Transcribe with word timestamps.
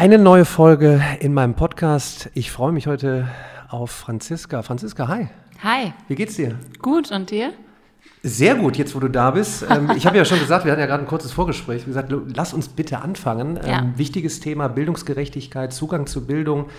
Eine 0.00 0.16
neue 0.16 0.46
Folge 0.46 1.02
in 1.20 1.34
meinem 1.34 1.52
Podcast. 1.52 2.30
Ich 2.32 2.50
freue 2.50 2.72
mich 2.72 2.86
heute 2.86 3.28
auf 3.68 3.90
Franziska. 3.90 4.62
Franziska, 4.62 5.08
hi. 5.08 5.28
Hi. 5.62 5.92
Wie 6.08 6.14
geht's 6.14 6.36
dir? 6.36 6.58
Gut, 6.80 7.12
und 7.12 7.30
dir? 7.30 7.52
Sehr 8.22 8.54
gut, 8.54 8.78
jetzt 8.78 8.94
wo 8.94 9.00
du 9.00 9.08
da 9.08 9.32
bist. 9.32 9.62
Ähm, 9.70 9.92
ich 9.94 10.06
habe 10.06 10.16
ja 10.16 10.24
schon 10.24 10.38
gesagt, 10.38 10.64
wir 10.64 10.72
hatten 10.72 10.80
ja 10.80 10.86
gerade 10.86 11.02
ein 11.02 11.06
kurzes 11.06 11.32
Vorgespräch. 11.32 11.82
Wie 11.82 11.90
gesagt, 11.90 12.10
lass 12.34 12.54
uns 12.54 12.68
bitte 12.68 13.02
anfangen. 13.02 13.56
Ja. 13.56 13.80
Ähm, 13.80 13.92
wichtiges 13.98 14.40
Thema 14.40 14.68
Bildungsgerechtigkeit, 14.68 15.74
Zugang 15.74 16.06
zu 16.06 16.26
Bildung. 16.26 16.70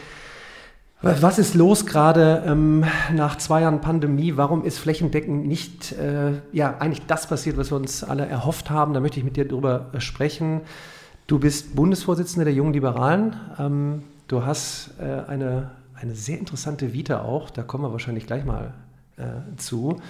Was 1.03 1.37
ist 1.37 1.53
los 1.53 1.85
gerade 1.85 2.43
ähm, 2.47 2.85
nach 3.13 3.37
zwei 3.37 3.61
Jahren 3.61 3.81
Pandemie? 3.81 4.35
Warum 4.35 4.65
ist 4.65 4.79
flächendeckend 4.79 5.45
nicht 5.45 5.91
äh, 5.91 6.41
ja, 6.53 6.75
eigentlich 6.79 7.05
das 7.05 7.27
passiert, 7.27 7.55
was 7.55 7.71
wir 7.71 7.75
uns 7.75 8.03
alle 8.03 8.25
erhofft 8.25 8.71
haben? 8.71 8.95
Da 8.95 8.99
möchte 8.99 9.19
ich 9.19 9.23
mit 9.23 9.37
dir 9.37 9.47
drüber 9.47 9.91
äh, 9.93 9.99
sprechen. 9.99 10.61
Du 11.31 11.39
bist 11.39 11.77
Bundesvorsitzende 11.77 12.43
der 12.43 12.53
Jungen 12.53 12.73
Liberalen. 12.73 13.37
Ähm, 13.57 14.03
du 14.27 14.45
hast 14.45 14.89
äh, 14.99 15.29
eine, 15.29 15.71
eine 15.93 16.13
sehr 16.13 16.37
interessante 16.37 16.91
Vita 16.91 17.21
auch. 17.21 17.49
Da 17.49 17.63
kommen 17.63 17.85
wir 17.85 17.93
wahrscheinlich 17.93 18.27
gleich 18.27 18.43
mal 18.43 18.73
äh, 19.15 19.55
zu. 19.55 20.01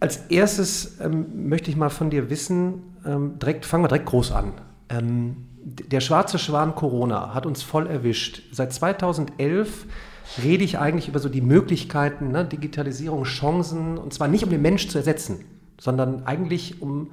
Als 0.00 0.16
erstes 0.26 1.00
ähm, 1.00 1.48
möchte 1.48 1.70
ich 1.70 1.76
mal 1.76 1.90
von 1.90 2.10
dir 2.10 2.28
wissen, 2.28 2.82
ähm, 3.06 3.38
direkt, 3.38 3.64
fangen 3.64 3.84
wir 3.84 3.88
direkt 3.88 4.06
groß 4.06 4.32
an. 4.32 4.54
Ähm, 4.88 5.46
der 5.62 6.00
schwarze 6.00 6.40
Schwan 6.40 6.74
Corona 6.74 7.32
hat 7.32 7.46
uns 7.46 7.62
voll 7.62 7.86
erwischt. 7.86 8.42
Seit 8.50 8.72
2011 8.72 9.86
rede 10.42 10.64
ich 10.64 10.80
eigentlich 10.80 11.06
über 11.06 11.20
so 11.20 11.28
die 11.28 11.40
Möglichkeiten, 11.40 12.32
ne, 12.32 12.44
Digitalisierung, 12.44 13.22
Chancen, 13.22 13.96
und 13.96 14.12
zwar 14.12 14.26
nicht 14.26 14.42
um 14.42 14.50
den 14.50 14.60
Mensch 14.60 14.88
zu 14.88 14.98
ersetzen, 14.98 15.44
sondern 15.78 16.26
eigentlich 16.26 16.82
um 16.82 17.12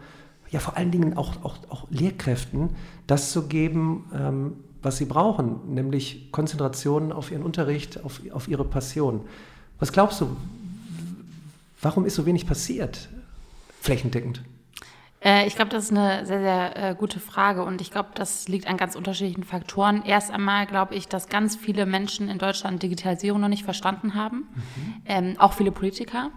ja 0.50 0.60
vor 0.60 0.78
allen 0.78 0.92
Dingen 0.92 1.18
auch, 1.18 1.44
auch, 1.44 1.58
auch 1.70 1.88
Lehrkräften 1.90 2.70
das 3.06 3.32
zu 3.32 3.48
geben, 3.48 4.06
ähm, 4.14 4.54
was 4.82 4.98
sie 4.98 5.06
brauchen, 5.06 5.74
nämlich 5.74 6.32
Konzentration 6.32 7.12
auf 7.12 7.32
ihren 7.32 7.44
Unterricht, 7.44 8.04
auf, 8.04 8.22
auf 8.32 8.48
ihre 8.48 8.64
Passion. 8.64 9.22
Was 9.80 9.92
glaubst 9.92 10.22
du, 10.22 10.36
warum 11.82 12.06
ist 12.06 12.16
so 12.16 12.26
wenig 12.26 12.48
passiert, 12.48 13.10
flächendeckend? 13.82 14.44
Äh, 15.24 15.48
ich 15.48 15.56
glaube, 15.56 15.70
das 15.70 15.86
ist 15.86 15.92
eine 15.92 16.26
sehr, 16.26 16.40
sehr 16.40 16.92
äh, 16.92 16.96
gute 16.96 17.20
Frage 17.20 17.64
und 17.64 17.82
ich 17.82 17.92
glaube, 17.92 18.10
das 18.14 18.48
liegt 18.48 18.68
an 18.68 18.78
ganz 18.78 18.96
unterschiedlichen 18.96 19.44
Faktoren. 19.44 20.04
Erst 20.06 20.32
einmal 20.32 20.68
glaube 20.68 20.96
ich, 20.96 21.08
dass 21.08 21.28
ganz 21.28 21.56
viele 21.56 21.86
Menschen 21.86 22.30
in 22.30 22.38
Deutschland 22.38 22.84
Digitalisierung 22.84 23.42
noch 23.42 23.48
nicht 23.48 23.64
verstanden 23.64 24.14
haben, 24.14 24.38
mhm. 24.38 25.02
ähm, 25.06 25.36
auch 25.40 25.54
viele 25.54 25.72
Politiker. 25.72 26.30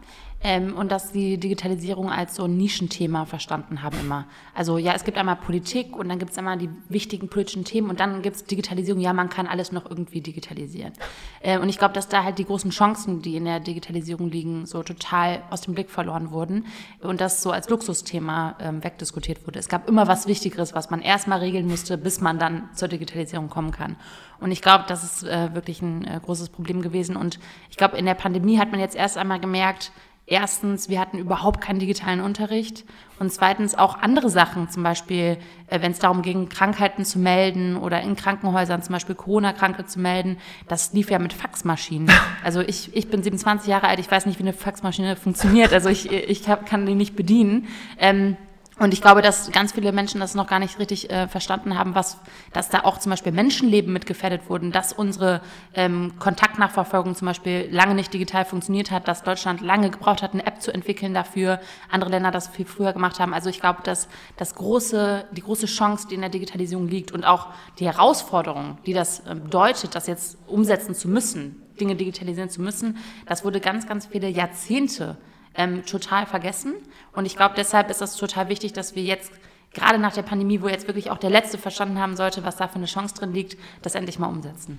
Ähm, 0.42 0.74
und 0.74 0.90
dass 0.90 1.12
die 1.12 1.36
Digitalisierung 1.36 2.10
als 2.10 2.36
so 2.36 2.44
ein 2.44 2.56
Nischenthema 2.56 3.26
verstanden 3.26 3.82
haben 3.82 3.98
immer. 4.00 4.26
Also 4.54 4.78
ja, 4.78 4.94
es 4.94 5.04
gibt 5.04 5.18
einmal 5.18 5.36
Politik 5.36 5.94
und 5.94 6.08
dann 6.08 6.18
gibt 6.18 6.32
es 6.32 6.38
einmal 6.38 6.56
die 6.56 6.70
wichtigen 6.88 7.28
politischen 7.28 7.64
Themen 7.64 7.90
und 7.90 8.00
dann 8.00 8.22
gibt 8.22 8.36
es 8.36 8.44
Digitalisierung, 8.44 9.02
ja, 9.02 9.12
man 9.12 9.28
kann 9.28 9.46
alles 9.46 9.70
noch 9.70 9.84
irgendwie 9.84 10.22
digitalisieren. 10.22 10.94
Äh, 11.42 11.58
und 11.58 11.68
ich 11.68 11.78
glaube, 11.78 11.92
dass 11.92 12.08
da 12.08 12.24
halt 12.24 12.38
die 12.38 12.46
großen 12.46 12.70
Chancen, 12.70 13.20
die 13.20 13.36
in 13.36 13.44
der 13.44 13.60
Digitalisierung 13.60 14.30
liegen, 14.30 14.64
so 14.64 14.82
total 14.82 15.42
aus 15.50 15.60
dem 15.60 15.74
Blick 15.74 15.90
verloren 15.90 16.30
wurden 16.30 16.64
und 17.02 17.20
das 17.20 17.42
so 17.42 17.50
als 17.50 17.68
Luxusthema 17.68 18.56
ähm, 18.60 18.82
wegdiskutiert 18.82 19.46
wurde. 19.46 19.58
Es 19.58 19.68
gab 19.68 19.90
immer 19.90 20.08
was 20.08 20.26
Wichtigeres, 20.26 20.74
was 20.74 20.88
man 20.88 21.02
erstmal 21.02 21.40
regeln 21.40 21.66
musste, 21.66 21.98
bis 21.98 22.22
man 22.22 22.38
dann 22.38 22.70
zur 22.74 22.88
Digitalisierung 22.88 23.50
kommen 23.50 23.72
kann. 23.72 23.96
Und 24.40 24.52
ich 24.52 24.62
glaube, 24.62 24.84
das 24.88 25.04
ist 25.04 25.22
äh, 25.22 25.54
wirklich 25.54 25.82
ein 25.82 26.04
äh, 26.04 26.18
großes 26.24 26.48
Problem 26.48 26.80
gewesen. 26.80 27.16
Und 27.16 27.38
ich 27.68 27.76
glaube, 27.76 27.98
in 27.98 28.06
der 28.06 28.14
Pandemie 28.14 28.58
hat 28.58 28.70
man 28.70 28.80
jetzt 28.80 28.96
erst 28.96 29.18
einmal 29.18 29.38
gemerkt, 29.38 29.92
erstens, 30.30 30.88
wir 30.88 31.00
hatten 31.00 31.18
überhaupt 31.18 31.60
keinen 31.60 31.80
digitalen 31.80 32.20
Unterricht 32.20 32.84
und 33.18 33.30
zweitens 33.32 33.74
auch 33.74 33.98
andere 33.98 34.30
Sachen, 34.30 34.70
zum 34.70 34.82
Beispiel, 34.82 35.36
äh, 35.66 35.82
wenn 35.82 35.92
es 35.92 35.98
darum 35.98 36.22
ging, 36.22 36.48
Krankheiten 36.48 37.04
zu 37.04 37.18
melden 37.18 37.76
oder 37.76 38.00
in 38.00 38.16
Krankenhäusern 38.16 38.82
zum 38.82 38.94
Beispiel 38.94 39.16
Corona-Kranke 39.16 39.84
zu 39.84 39.98
melden, 39.98 40.38
das 40.68 40.92
lief 40.94 41.10
ja 41.10 41.18
mit 41.18 41.34
Faxmaschinen. 41.34 42.10
Also 42.42 42.60
ich, 42.60 42.96
ich 42.96 43.10
bin 43.10 43.22
27 43.22 43.68
Jahre 43.68 43.88
alt, 43.88 43.98
ich 43.98 44.10
weiß 44.10 44.24
nicht, 44.24 44.38
wie 44.38 44.44
eine 44.44 44.54
Faxmaschine 44.54 45.14
funktioniert, 45.16 45.74
also 45.74 45.90
ich, 45.90 46.10
ich 46.10 46.42
kann 46.42 46.86
die 46.86 46.94
nicht 46.94 47.14
bedienen. 47.14 47.68
Ähm, 47.98 48.36
und 48.80 48.94
ich 48.94 49.02
glaube, 49.02 49.20
dass 49.20 49.52
ganz 49.52 49.72
viele 49.72 49.92
Menschen 49.92 50.20
das 50.20 50.34
noch 50.34 50.46
gar 50.46 50.58
nicht 50.58 50.78
richtig 50.78 51.10
äh, 51.10 51.28
verstanden 51.28 51.76
haben, 51.76 51.94
was, 51.94 52.16
dass 52.54 52.70
da 52.70 52.80
auch 52.84 52.96
zum 52.96 53.10
Beispiel 53.10 53.30
Menschenleben 53.30 53.92
mit 53.92 54.06
gefährdet 54.06 54.48
wurden, 54.48 54.72
dass 54.72 54.94
unsere 54.94 55.42
ähm, 55.74 56.14
Kontaktnachverfolgung 56.18 57.14
zum 57.14 57.26
Beispiel 57.26 57.68
lange 57.70 57.94
nicht 57.94 58.14
digital 58.14 58.46
funktioniert 58.46 58.90
hat, 58.90 59.06
dass 59.06 59.22
Deutschland 59.22 59.60
lange 59.60 59.90
gebraucht 59.90 60.22
hat, 60.22 60.32
eine 60.32 60.46
App 60.46 60.62
zu 60.62 60.72
entwickeln 60.72 61.12
dafür, 61.12 61.60
andere 61.90 62.10
Länder 62.10 62.30
das 62.30 62.48
viel 62.48 62.64
früher 62.64 62.94
gemacht 62.94 63.20
haben. 63.20 63.34
Also 63.34 63.50
ich 63.50 63.60
glaube, 63.60 63.80
dass 63.82 64.08
das 64.38 64.54
große, 64.54 65.26
die 65.32 65.42
große 65.42 65.66
Chance, 65.66 66.08
die 66.08 66.14
in 66.14 66.22
der 66.22 66.30
Digitalisierung 66.30 66.88
liegt 66.88 67.12
und 67.12 67.24
auch 67.24 67.48
die 67.78 67.84
Herausforderung, 67.84 68.78
die 68.86 68.94
das 68.94 69.20
bedeutet, 69.20 69.94
das 69.94 70.06
jetzt 70.06 70.38
umsetzen 70.46 70.94
zu 70.94 71.06
müssen, 71.06 71.62
Dinge 71.78 71.96
digitalisieren 71.96 72.48
zu 72.48 72.62
müssen, 72.62 72.96
das 73.26 73.44
wurde 73.44 73.60
ganz, 73.60 73.86
ganz 73.86 74.06
viele 74.06 74.30
Jahrzehnte 74.30 75.18
ähm, 75.60 75.84
total 75.84 76.26
vergessen. 76.26 76.74
Und 77.12 77.26
ich 77.26 77.36
glaube, 77.36 77.54
deshalb 77.56 77.90
ist 77.90 78.00
es 78.00 78.16
total 78.16 78.48
wichtig, 78.48 78.72
dass 78.72 78.94
wir 78.94 79.02
jetzt 79.02 79.30
gerade 79.72 79.98
nach 79.98 80.14
der 80.14 80.22
Pandemie, 80.22 80.62
wo 80.62 80.68
jetzt 80.68 80.86
wirklich 80.86 81.10
auch 81.10 81.18
der 81.18 81.30
Letzte 81.30 81.58
verstanden 81.58 81.98
haben 81.98 82.16
sollte, 82.16 82.44
was 82.44 82.56
da 82.56 82.66
für 82.66 82.76
eine 82.76 82.86
Chance 82.86 83.14
drin 83.14 83.32
liegt, 83.32 83.56
das 83.82 83.94
endlich 83.94 84.18
mal 84.18 84.28
umsetzen. 84.28 84.78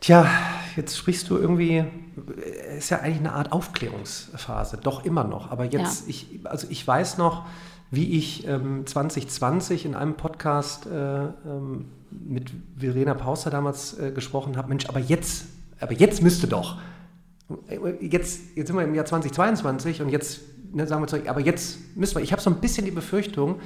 Tja, 0.00 0.26
jetzt 0.76 0.96
sprichst 0.96 1.28
du 1.30 1.36
irgendwie, 1.36 1.84
ist 2.76 2.90
ja 2.90 3.00
eigentlich 3.00 3.18
eine 3.18 3.32
Art 3.32 3.52
Aufklärungsphase, 3.52 4.76
doch 4.76 5.04
immer 5.04 5.24
noch. 5.24 5.50
Aber 5.50 5.64
jetzt, 5.64 6.02
ja. 6.02 6.10
ich, 6.10 6.40
also 6.44 6.66
ich 6.70 6.86
weiß 6.86 7.18
noch, 7.18 7.46
wie 7.90 8.18
ich 8.18 8.46
ähm, 8.46 8.86
2020 8.86 9.84
in 9.84 9.94
einem 9.94 10.14
Podcast 10.14 10.86
äh, 10.86 11.24
ähm, 11.24 11.86
mit 12.10 12.52
Verena 12.76 13.14
Pauster 13.14 13.50
damals 13.50 13.98
äh, 13.98 14.12
gesprochen 14.12 14.56
habe, 14.56 14.68
Mensch, 14.68 14.86
aber 14.86 15.00
jetzt, 15.00 15.46
aber 15.80 15.92
jetzt 15.92 16.22
müsste 16.22 16.46
doch 16.46 16.78
jetzt, 18.00 18.40
jetzt 18.54 18.66
sind 18.66 18.76
wir 18.76 18.84
im 18.84 18.94
Jahr 18.94 19.04
2022 19.04 20.02
und 20.02 20.08
jetzt 20.08 20.40
ne, 20.72 20.86
sagen 20.86 21.02
wir 21.02 21.06
zurück, 21.06 21.28
aber 21.28 21.40
jetzt 21.40 21.96
müssen 21.96 22.16
wir, 22.16 22.22
ich 22.22 22.32
habe 22.32 22.42
so 22.42 22.50
ein 22.50 22.60
bisschen 22.60 22.84
die 22.84 22.90
Befürchtung, 22.90 23.60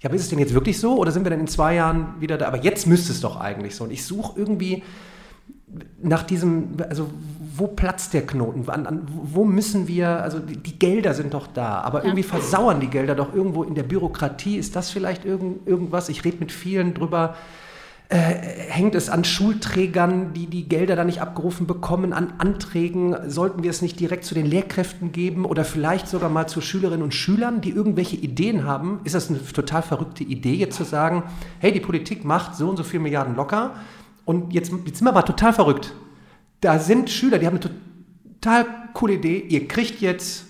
ja, 0.00 0.10
ist 0.10 0.22
es 0.22 0.28
denn 0.30 0.38
jetzt 0.38 0.54
wirklich 0.54 0.78
so 0.78 0.96
oder 0.96 1.12
sind 1.12 1.24
wir 1.24 1.30
denn 1.30 1.40
in 1.40 1.46
zwei 1.46 1.74
Jahren 1.74 2.14
wieder 2.20 2.38
da? 2.38 2.48
Aber 2.48 2.58
jetzt 2.58 2.86
müsste 2.86 3.12
es 3.12 3.20
doch 3.20 3.38
eigentlich 3.38 3.74
so. 3.74 3.84
Und 3.84 3.90
ich 3.90 4.04
suche 4.04 4.38
irgendwie 4.38 4.82
nach 6.02 6.22
diesem, 6.22 6.70
also 6.88 7.10
wo 7.54 7.66
platzt 7.66 8.14
der 8.14 8.26
Knoten? 8.26 8.68
An, 8.70 8.86
an, 8.86 9.06
wo 9.06 9.44
müssen 9.44 9.86
wir, 9.88 10.08
also 10.08 10.38
die, 10.38 10.56
die, 10.56 10.78
Gelder 10.78 11.14
sind 11.14 11.34
doch 11.34 11.46
da, 11.46 11.80
aber 11.82 12.04
irgendwie 12.04 12.22
versauern 12.22 12.80
die 12.80 12.88
Gelder 12.88 13.14
doch 13.14 13.34
irgendwo 13.34 13.62
in 13.62 13.74
der 13.74 13.82
Bürokratie. 13.82 14.56
Ist 14.56 14.74
das 14.74 14.90
vielleicht 14.90 15.24
irgend, 15.24 15.66
irgendwas? 15.66 16.08
Ich 16.08 16.24
rede 16.24 16.38
mit 16.40 16.50
vielen 16.50 16.94
drüber, 16.94 17.36
äh, 18.10 18.16
hängt 18.68 18.96
es 18.96 19.08
an 19.08 19.22
Schulträgern, 19.22 20.32
die 20.32 20.46
die 20.46 20.68
Gelder 20.68 20.96
dann 20.96 21.06
nicht 21.06 21.22
abgerufen 21.22 21.68
bekommen, 21.68 22.12
an 22.12 22.32
Anträgen? 22.38 23.16
Sollten 23.30 23.62
wir 23.62 23.70
es 23.70 23.82
nicht 23.82 24.00
direkt 24.00 24.24
zu 24.24 24.34
den 24.34 24.46
Lehrkräften 24.46 25.12
geben 25.12 25.44
oder 25.44 25.64
vielleicht 25.64 26.08
sogar 26.08 26.28
mal 26.28 26.48
zu 26.48 26.60
Schülerinnen 26.60 27.04
und 27.04 27.14
Schülern, 27.14 27.60
die 27.60 27.70
irgendwelche 27.70 28.16
Ideen 28.16 28.64
haben? 28.64 28.98
Ist 29.04 29.14
das 29.14 29.30
eine 29.30 29.40
total 29.44 29.82
verrückte 29.82 30.24
Idee, 30.24 30.54
jetzt 30.54 30.76
zu 30.76 30.82
sagen, 30.82 31.22
hey, 31.60 31.70
die 31.70 31.78
Politik 31.78 32.24
macht 32.24 32.56
so 32.56 32.68
und 32.68 32.76
so 32.76 32.82
viele 32.82 33.04
Milliarden 33.04 33.36
locker 33.36 33.74
und 34.24 34.52
jetzt, 34.52 34.72
jetzt 34.84 34.98
sind 34.98 35.06
wir 35.06 35.10
aber 35.10 35.24
total 35.24 35.52
verrückt. 35.52 35.94
Da 36.60 36.80
sind 36.80 37.10
Schüler, 37.10 37.38
die 37.38 37.46
haben 37.46 37.60
eine 37.60 37.70
total 38.40 38.66
coole 38.92 39.14
Idee, 39.14 39.38
ihr 39.38 39.68
kriegt 39.68 40.00
jetzt 40.00 40.46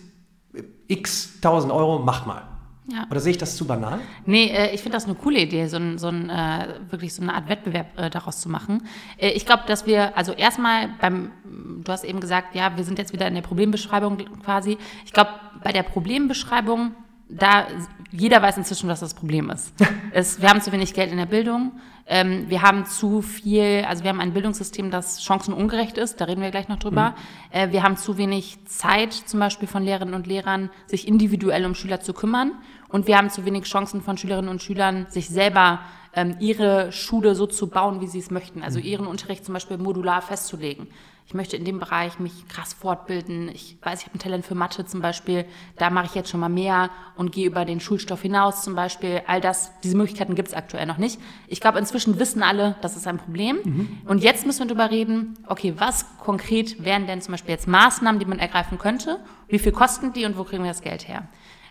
x 0.89 1.41
tausend 1.43 1.73
Euro, 1.73 1.99
macht 1.99 2.27
mal. 2.27 2.50
Ja. 2.93 3.07
Oder 3.11 3.21
sehe 3.21 3.33
ich 3.33 3.39
das 3.39 3.57
zu 3.57 3.67
banal? 3.67 4.01
Nee, 4.27 4.47
äh, 4.47 4.75
ich 4.75 4.83
finde 4.83 4.97
das 4.97 5.05
eine 5.05 5.15
coole 5.15 5.41
Idee, 5.41 5.67
so, 5.67 5.77
ein, 5.77 5.99
so 5.99 6.09
ein, 6.09 6.29
äh, 6.29 6.75
wirklich 6.91 7.15
so 7.15 7.23
eine 7.23 7.35
Art 7.35 7.49
Wettbewerb 7.49 7.99
äh, 7.99 8.11
daraus 8.11 8.41
zu 8.41 8.49
machen. 8.49 8.83
Ich 9.19 9.47
glaube, 9.47 9.65
dass 9.67 9.87
wir, 9.87 10.17
also 10.17 10.33
erstmal 10.33 10.89
beim, 11.01 11.31
du 11.45 11.93
hast 11.93 12.05
eben 12.05 12.21
gesagt, 12.21 12.55
ja, 12.55 12.77
wir 12.77 12.85
sind 12.85 12.99
jetzt 12.99 13.13
wieder 13.13 13.29
in 13.29 13.35
der 13.35 13.43
Problembeschreibung 13.43 14.19
quasi. 14.43 14.79
Ich 15.05 15.13
glaube, 15.13 15.31
bei 15.63 15.73
der 15.73 15.83
Problembeschreibung, 15.83 16.95
da 17.29 17.67
jeder 18.11 18.43
weiß 18.43 18.57
inzwischen, 18.57 18.89
was 18.89 19.01
das 19.01 19.15
Problem 19.15 19.51
ist. 19.51 19.73
es, 20.13 20.41
wir 20.41 20.49
haben 20.49 20.61
zu 20.61 20.73
wenig 20.73 20.95
Geld 20.95 21.13
in 21.13 21.19
der 21.19 21.27
Bildung. 21.27 21.73
Ähm, 22.13 22.47
wir 22.49 22.63
haben 22.63 22.87
zu 22.87 23.23
viel, 23.23 23.85
also 23.89 24.03
wir 24.03 24.11
haben 24.11 24.21
ein 24.21 24.33
Bildungssystem, 24.33 24.91
das 24.91 25.23
chancenungerecht 25.23 25.97
ist, 25.97 26.21
da 26.21 26.25
reden 26.25 26.43
wir 26.43 26.51
gleich 26.51 26.67
noch 26.67 26.81
drüber. 26.81 27.15
Mhm. 27.53 27.57
Äh, 27.57 27.73
wir 27.73 27.85
haben 27.85 27.97
zu 27.97 28.19
wenig 28.19 28.59
Zeit, 28.67 29.13
zum 29.13 29.39
Beispiel 29.39 29.69
von 29.69 29.85
Lehrerinnen 29.85 30.15
und 30.15 30.27
Lehrern, 30.27 30.71
sich 30.87 31.07
individuell 31.07 31.65
um 31.65 31.77
Schüler 31.77 32.01
zu 32.01 32.13
kümmern. 32.13 32.53
Und 32.91 33.07
wir 33.07 33.17
haben 33.17 33.31
zu 33.31 33.45
wenig 33.45 33.65
Chancen 33.65 34.03
von 34.03 34.19
Schülerinnen 34.19 34.51
und 34.51 34.63
Schülern, 34.63 35.07
sich 35.09 35.29
selber 35.29 35.81
ähm, 36.13 36.37
ihre 36.41 36.93
Schule 36.93 37.35
so 37.35 37.47
zu 37.47 37.69
bauen, 37.69 38.01
wie 38.01 38.09
sie 38.09 38.19
es 38.19 38.31
möchten. 38.31 38.63
Also 38.63 38.79
mhm. 38.79 38.85
ihren 38.85 39.07
Unterricht 39.07 39.45
zum 39.45 39.55
Beispiel 39.55 39.79
modular 39.79 40.23
festzulegen. 40.23 40.89
Ich 41.31 41.35
möchte 41.35 41.57
in 41.57 41.65
dem 41.65 41.79
Bereich 41.79 42.19
mich 42.19 42.49
krass 42.49 42.73
fortbilden. 42.73 43.49
Ich 43.51 43.79
weiß, 43.83 44.01
ich 44.01 44.07
habe 44.07 44.17
ein 44.17 44.19
Talent 44.19 44.45
für 44.45 44.57
Mathe 44.57 44.85
zum 44.85 45.01
Beispiel. 45.01 45.45
Da 45.77 45.89
mache 45.89 46.07
ich 46.07 46.15
jetzt 46.17 46.29
schon 46.29 46.41
mal 46.41 46.49
mehr 46.49 46.91
und 47.15 47.31
gehe 47.31 47.47
über 47.47 47.65
den 47.65 47.79
Schulstoff 47.79 48.23
hinaus 48.23 48.65
zum 48.65 48.75
Beispiel. 48.75 49.23
All 49.29 49.41
das, 49.41 49.71
diese 49.85 49.97
Möglichkeiten 49.97 50.35
gibt 50.35 50.49
es 50.49 50.55
aktuell 50.55 50.87
noch 50.87 50.99
nicht. 50.99 51.21
Ich 51.47 51.61
glaube, 51.61 51.79
inzwischen 51.79 52.19
wissen 52.19 52.43
alle, 52.43 52.75
das 52.83 52.97
ist 52.97 53.07
ein 53.07 53.19
Problem. 53.19 53.61
Mhm. 53.63 53.99
Und 54.07 54.25
jetzt 54.25 54.45
müssen 54.45 54.59
wir 54.59 54.75
darüber 54.75 54.91
reden, 54.91 55.39
okay, 55.47 55.75
was 55.79 56.05
konkret 56.19 56.83
wären 56.83 57.07
denn 57.07 57.23
zum 57.23 57.31
Beispiel 57.31 57.53
jetzt 57.53 57.69
Maßnahmen, 57.69 58.19
die 58.19 58.27
man 58.27 58.41
ergreifen 58.41 58.79
könnte? 58.79 59.21
Wie 59.47 59.61
viel 59.61 59.71
kosten 59.71 60.13
die 60.13 60.25
und 60.25 60.37
wo 60.37 60.43
kriegen 60.43 60.65
wir 60.65 60.71
das 60.73 60.83
Geld 60.83 61.07
her? 61.07 61.29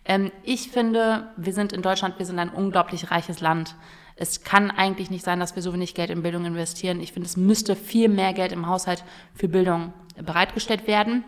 Ähm, 0.10 0.32
ich 0.44 0.72
finde, 0.72 1.30
wir 1.38 1.54
sind 1.54 1.72
in 1.72 1.84
Deutschland, 1.84 2.18
wir 2.18 2.26
sind 2.26 2.40
ein 2.40 2.50
unglaublich 2.50 3.12
reiches 3.12 3.40
Land. 3.40 3.76
es 4.22 4.44
kann 4.44 4.70
eigentlich 4.70 5.10
nicht 5.10 5.24
sein, 5.24 5.40
dass 5.40 5.56
wir 5.56 5.64
so 5.64 5.72
wenig 5.72 5.94
Geld 5.94 6.10
in 6.10 6.24
Bildung 6.24 6.44
investieren. 6.44 7.00
Ich 7.00 7.14
finde, 7.14 7.28
es 7.28 7.38
müsste 7.38 7.78
viel 7.78 8.10
mehr 8.10 8.34
Geld 8.34 8.52
im 8.52 8.68
Haushalt 8.68 9.06
für 9.34 9.48
Bildung 9.48 9.94
bereitgestellt 10.22 10.88
werden. 10.88 11.24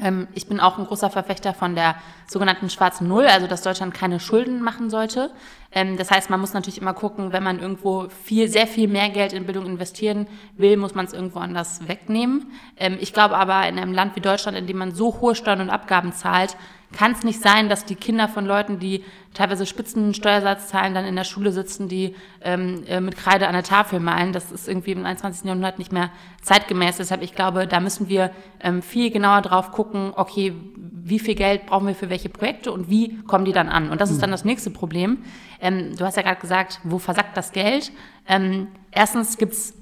Ähm, 0.00 0.26
ich 0.34 0.46
bin 0.46 0.58
auch 0.58 0.78
ein 0.78 0.86
großer 0.86 1.10
Verfechter 1.10 1.52
von 1.52 1.74
der 1.74 1.94
sogenannten 2.26 2.70
schwarzen 2.70 3.06
Null, 3.06 3.26
also 3.26 3.46
dass 3.46 3.62
Deutschland 3.62 3.92
keine 3.92 4.18
Schulden 4.18 4.62
machen 4.62 4.88
sollte. 4.90 5.30
Ähm, 5.70 5.96
das 5.98 6.10
heißt, 6.10 6.30
man 6.30 6.40
muss 6.40 6.54
natürlich 6.54 6.80
immer 6.80 6.94
gucken, 6.94 7.32
wenn 7.32 7.42
man 7.42 7.60
irgendwo 7.60 8.08
viel, 8.08 8.48
sehr 8.48 8.66
viel 8.66 8.88
mehr 8.88 9.10
Geld 9.10 9.34
in 9.34 9.44
Bildung 9.44 9.66
investieren 9.66 10.26
will, 10.56 10.76
muss 10.78 10.94
man 10.94 11.04
es 11.04 11.12
irgendwo 11.12 11.40
anders 11.40 11.86
wegnehmen. 11.86 12.50
Ähm, 12.76 12.96
ich 13.00 13.12
glaube 13.12 13.36
aber, 13.36 13.68
in 13.68 13.78
einem 13.78 13.92
Land 13.92 14.16
wie 14.16 14.20
Deutschland, 14.20 14.56
in 14.56 14.66
dem 14.66 14.78
man 14.78 14.92
so 14.92 15.20
hohe 15.20 15.34
Steuern 15.34 15.60
und 15.60 15.70
Abgaben 15.70 16.12
zahlt, 16.12 16.56
kann 16.92 17.12
es 17.12 17.22
nicht 17.22 17.40
sein, 17.40 17.68
dass 17.68 17.84
die 17.84 17.94
Kinder 17.94 18.28
von 18.28 18.46
Leuten, 18.46 18.78
die 18.78 19.04
teilweise 19.34 19.66
Spitzensteuersatz 19.66 20.68
zahlen, 20.68 20.94
dann 20.94 21.04
in 21.04 21.16
der 21.16 21.24
Schule 21.24 21.52
sitzen, 21.52 21.88
die 21.88 22.14
ähm, 22.42 22.84
äh, 22.86 23.00
mit 23.00 23.16
Kreide 23.16 23.48
an 23.48 23.54
der 23.54 23.62
Tafel 23.62 24.00
malen. 24.00 24.32
Das 24.32 24.52
ist 24.52 24.68
irgendwie 24.68 24.92
im 24.92 25.04
21. 25.04 25.44
Jahrhundert 25.44 25.78
nicht 25.78 25.92
mehr 25.92 26.10
zeitgemäß. 26.42 26.98
Deshalb, 26.98 27.22
ich 27.22 27.34
glaube, 27.34 27.66
da 27.66 27.80
müssen 27.80 28.08
wir 28.08 28.30
ähm, 28.60 28.82
viel 28.82 29.10
genauer 29.10 29.42
drauf 29.42 29.72
gucken, 29.72 30.12
okay, 30.14 30.54
wie 30.76 31.18
viel 31.18 31.34
Geld 31.34 31.66
brauchen 31.66 31.86
wir 31.86 31.94
für 31.94 32.10
welche 32.10 32.28
Projekte 32.28 32.70
und 32.72 32.88
wie 32.88 33.18
kommen 33.24 33.44
die 33.44 33.52
dann 33.52 33.68
an? 33.68 33.90
Und 33.90 34.00
das 34.00 34.10
ist 34.10 34.22
dann 34.22 34.30
das 34.30 34.44
nächste 34.44 34.70
Problem. 34.70 35.24
Ähm, 35.60 35.96
du 35.96 36.04
hast 36.04 36.16
ja 36.16 36.22
gerade 36.22 36.40
gesagt, 36.40 36.80
wo 36.84 36.98
versackt 36.98 37.36
das 37.36 37.52
Geld? 37.52 37.90
Ähm, 38.28 38.68
erstens 38.92 39.38
gibt's 39.38 39.74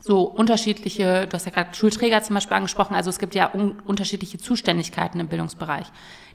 so 0.00 0.22
unterschiedliche, 0.22 1.26
du 1.26 1.34
hast 1.34 1.44
ja 1.44 1.52
gerade 1.52 1.74
Schulträger 1.74 2.22
zum 2.22 2.34
Beispiel 2.34 2.56
angesprochen, 2.56 2.94
also 2.94 3.10
es 3.10 3.18
gibt 3.18 3.34
ja 3.34 3.52
un 3.52 3.80
unterschiedliche 3.80 4.38
Zuständigkeiten 4.38 5.20
im 5.20 5.28
Bildungsbereich. 5.28 5.86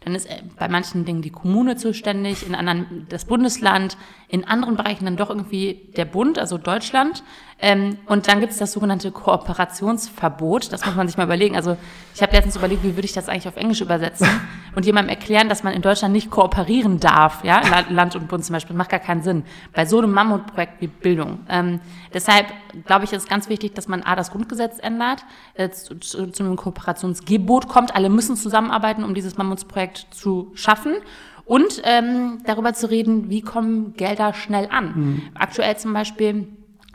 Dann 0.05 0.13
ist 0.13 0.27
äh, 0.27 0.41
bei 0.57 0.67
manchen 0.67 1.03
Dingen 1.03 1.23
die 1.23 1.31
Kommune 1.31 1.75
zuständig, 1.75 2.47
in 2.47 2.55
anderen 2.55 3.07
das 3.09 3.25
Bundesland, 3.25 3.97
in 4.27 4.47
anderen 4.47 4.75
Bereichen 4.75 5.05
dann 5.05 5.17
doch 5.17 5.29
irgendwie 5.29 5.89
der 5.97 6.05
Bund, 6.05 6.39
also 6.39 6.57
Deutschland. 6.57 7.23
Ähm, 7.59 7.97
und 8.05 8.27
dann 8.27 8.39
gibt 8.39 8.51
es 8.51 8.59
das 8.59 8.73
sogenannte 8.73 9.11
Kooperationsverbot. 9.11 10.71
Das 10.71 10.85
muss 10.85 10.95
man 10.95 11.07
sich 11.07 11.17
mal 11.17 11.23
überlegen. 11.23 11.55
Also 11.55 11.77
ich 12.13 12.21
habe 12.21 12.33
letztens 12.33 12.55
überlegt, 12.55 12.83
wie 12.83 12.95
würde 12.95 13.05
ich 13.05 13.13
das 13.13 13.29
eigentlich 13.29 13.47
auf 13.47 13.55
Englisch 13.55 13.81
übersetzen 13.81 14.27
und 14.75 14.85
jemandem 14.85 15.09
erklären, 15.09 15.49
dass 15.49 15.63
man 15.63 15.73
in 15.73 15.81
Deutschland 15.81 16.13
nicht 16.13 16.29
kooperieren 16.29 16.99
darf, 16.99 17.43
ja, 17.43 17.61
Land 17.89 18.15
und 18.15 18.27
Bund 18.27 18.43
zum 18.43 18.53
Beispiel, 18.53 18.75
macht 18.75 18.89
gar 18.89 18.99
keinen 18.99 19.23
Sinn. 19.23 19.43
Bei 19.73 19.85
so 19.85 19.97
einem 19.97 20.11
Mammutprojekt 20.11 20.81
wie 20.81 20.87
Bildung. 20.87 21.39
Ähm, 21.49 21.79
deshalb 22.13 22.47
glaube 22.85 23.05
ich, 23.05 23.13
ist 23.13 23.29
ganz 23.29 23.47
wichtig, 23.47 23.73
dass 23.73 23.87
man 23.87 24.03
A, 24.03 24.15
das 24.15 24.31
Grundgesetz 24.31 24.79
ändert, 24.79 25.23
äh, 25.53 25.69
zu, 25.69 25.97
zu, 25.99 26.27
zu 26.27 26.43
einem 26.43 26.57
Kooperationsgebot 26.57 27.69
kommt. 27.69 27.95
Alle 27.95 28.09
müssen 28.09 28.35
zusammenarbeiten, 28.35 29.03
um 29.03 29.13
dieses 29.13 29.37
Mammutsprojekt 29.37 29.94
zu 29.97 30.51
schaffen 30.55 30.95
und 31.45 31.81
ähm, 31.83 32.39
darüber 32.45 32.73
zu 32.73 32.89
reden, 32.89 33.29
wie 33.29 33.41
kommen 33.41 33.93
Gelder 33.95 34.33
schnell 34.33 34.67
an. 34.71 34.93
Mhm. 34.95 35.21
Aktuell 35.35 35.77
zum 35.77 35.93
Beispiel 35.93 36.47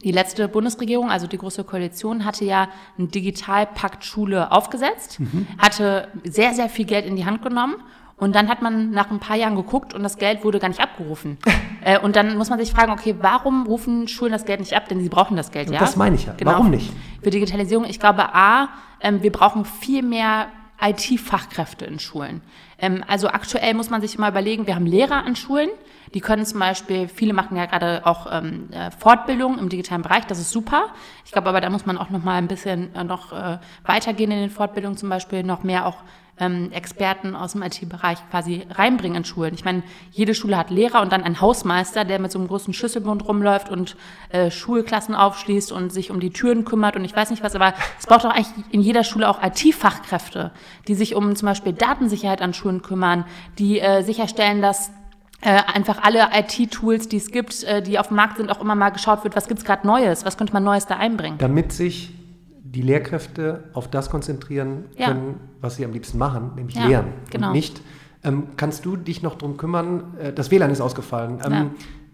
die 0.02 0.12
letzte 0.12 0.48
Bundesregierung, 0.48 1.10
also 1.10 1.26
die 1.26 1.38
Große 1.38 1.64
Koalition, 1.64 2.24
hatte 2.24 2.44
ja 2.44 2.68
einen 2.98 3.10
Digitalpakt 3.10 4.04
Schule 4.04 4.50
aufgesetzt, 4.50 5.20
mhm. 5.20 5.46
hatte 5.58 6.08
sehr, 6.24 6.54
sehr 6.54 6.68
viel 6.68 6.86
Geld 6.86 7.06
in 7.06 7.16
die 7.16 7.26
Hand 7.26 7.42
genommen 7.42 7.76
und 8.16 8.34
dann 8.34 8.48
hat 8.48 8.60
man 8.60 8.90
nach 8.90 9.10
ein 9.10 9.18
paar 9.18 9.36
Jahren 9.36 9.56
geguckt 9.56 9.94
und 9.94 10.02
das 10.02 10.18
Geld 10.18 10.44
wurde 10.44 10.58
gar 10.58 10.68
nicht 10.68 10.80
abgerufen. 10.80 11.38
äh, 11.84 11.98
und 11.98 12.16
dann 12.16 12.36
muss 12.36 12.50
man 12.50 12.58
sich 12.58 12.70
fragen, 12.70 12.92
okay, 12.92 13.16
warum 13.20 13.66
rufen 13.66 14.08
Schulen 14.08 14.32
das 14.32 14.44
Geld 14.44 14.60
nicht 14.60 14.74
ab? 14.74 14.88
Denn 14.88 15.00
sie 15.00 15.08
brauchen 15.08 15.36
das 15.36 15.50
Geld, 15.50 15.70
ja. 15.70 15.78
Das 15.78 15.96
meine 15.96 16.16
ich 16.16 16.26
ja. 16.26 16.34
Genau. 16.36 16.52
Warum 16.52 16.70
nicht? 16.70 16.92
Für 17.22 17.30
Digitalisierung, 17.30 17.84
ich 17.84 17.98
glaube, 17.98 18.34
A, 18.34 18.68
ähm, 19.00 19.22
wir 19.22 19.32
brauchen 19.32 19.64
viel 19.64 20.02
mehr 20.02 20.48
IT-Fachkräfte 20.82 21.84
in 21.84 21.98
Schulen. 21.98 22.42
Ähm, 22.80 23.04
also 23.06 23.28
aktuell 23.28 23.74
muss 23.74 23.90
man 23.90 24.00
sich 24.00 24.18
mal 24.18 24.30
überlegen, 24.30 24.66
wir 24.66 24.74
haben 24.74 24.86
Lehrer 24.86 25.24
an 25.24 25.36
Schulen, 25.36 25.70
die 26.14 26.20
können 26.20 26.44
zum 26.44 26.60
Beispiel, 26.60 27.08
viele 27.08 27.32
machen 27.32 27.56
ja 27.56 27.66
gerade 27.66 28.02
auch 28.04 28.26
ähm, 28.30 28.68
äh, 28.72 28.90
Fortbildung 28.90 29.58
im 29.58 29.68
digitalen 29.68 30.02
Bereich, 30.02 30.26
das 30.26 30.38
ist 30.38 30.50
super. 30.50 30.86
Ich 31.24 31.32
glaube 31.32 31.48
aber, 31.48 31.60
da 31.60 31.70
muss 31.70 31.86
man 31.86 31.98
auch 31.98 32.10
noch 32.10 32.24
mal 32.24 32.36
ein 32.36 32.48
bisschen 32.48 32.94
äh, 32.94 33.04
noch 33.04 33.32
äh, 33.32 33.58
weitergehen 33.84 34.30
in 34.30 34.40
den 34.40 34.50
Fortbildungen, 34.50 34.96
zum 34.96 35.08
Beispiel 35.08 35.42
noch 35.42 35.62
mehr 35.62 35.86
auch 35.86 35.98
ähm, 36.40 36.72
Experten 36.72 37.36
aus 37.36 37.52
dem 37.52 37.62
IT-Bereich 37.62 38.18
quasi 38.30 38.66
reinbringen 38.70 39.18
in 39.18 39.24
Schulen. 39.24 39.54
Ich 39.54 39.64
meine, 39.64 39.82
jede 40.10 40.34
Schule 40.34 40.56
hat 40.56 40.70
Lehrer 40.70 41.02
und 41.02 41.12
dann 41.12 41.22
einen 41.22 41.40
Hausmeister, 41.40 42.04
der 42.04 42.18
mit 42.18 42.32
so 42.32 42.38
einem 42.38 42.48
großen 42.48 42.74
Schlüsselbund 42.74 43.26
rumläuft 43.26 43.68
und 43.68 43.96
äh, 44.30 44.50
Schulklassen 44.50 45.14
aufschließt 45.14 45.70
und 45.70 45.92
sich 45.92 46.10
um 46.10 46.20
die 46.20 46.30
Türen 46.30 46.64
kümmert 46.64 46.96
und 46.96 47.04
ich 47.04 47.14
weiß 47.14 47.30
nicht 47.30 47.42
was, 47.42 47.54
aber 47.54 47.74
es 47.98 48.06
braucht 48.06 48.24
doch 48.24 48.30
eigentlich 48.30 48.52
in 48.70 48.80
jeder 48.80 49.04
Schule 49.04 49.28
auch 49.28 49.42
IT-Fachkräfte, 49.42 50.50
die 50.88 50.94
sich 50.94 51.14
um 51.14 51.36
zum 51.36 51.46
Beispiel 51.46 51.72
Datensicherheit 51.72 52.42
an 52.42 52.54
Schulen 52.54 52.82
kümmern, 52.82 53.24
die 53.58 53.80
äh, 53.80 54.02
sicherstellen, 54.02 54.62
dass 54.62 54.90
äh, 55.42 55.62
einfach 55.72 56.02
alle 56.02 56.28
IT-Tools, 56.34 57.08
die 57.08 57.16
es 57.16 57.30
gibt, 57.30 57.62
äh, 57.64 57.82
die 57.82 57.98
auf 57.98 58.08
dem 58.08 58.16
Markt 58.16 58.36
sind, 58.36 58.50
auch 58.50 58.60
immer 58.60 58.74
mal 58.74 58.90
geschaut 58.90 59.24
wird, 59.24 59.36
was 59.36 59.48
gibt's 59.48 59.64
gerade 59.64 59.86
Neues, 59.86 60.24
was 60.24 60.36
könnte 60.36 60.52
man 60.52 60.64
Neues 60.64 60.86
da 60.86 60.96
einbringen. 60.96 61.38
Damit 61.38 61.72
sich 61.72 62.12
die 62.72 62.82
Lehrkräfte 62.82 63.64
auf 63.72 63.88
das 63.88 64.10
konzentrieren 64.10 64.84
können, 64.96 65.28
ja. 65.28 65.48
was 65.60 65.76
sie 65.76 65.84
am 65.84 65.92
liebsten 65.92 66.18
machen, 66.18 66.52
nämlich 66.54 66.76
ja, 66.76 66.86
lehren. 66.86 67.06
Genau. 67.30 67.48
Und 67.48 67.52
nicht, 67.54 67.80
ähm, 68.22 68.48
kannst 68.56 68.84
du 68.84 68.96
dich 68.96 69.22
noch 69.22 69.36
darum 69.36 69.56
kümmern, 69.56 70.14
äh, 70.18 70.32
das 70.32 70.50
WLAN 70.50 70.70
ist 70.70 70.80
ausgefallen. 70.80 71.38
Ähm, 71.44 71.52
ja. 71.52 71.70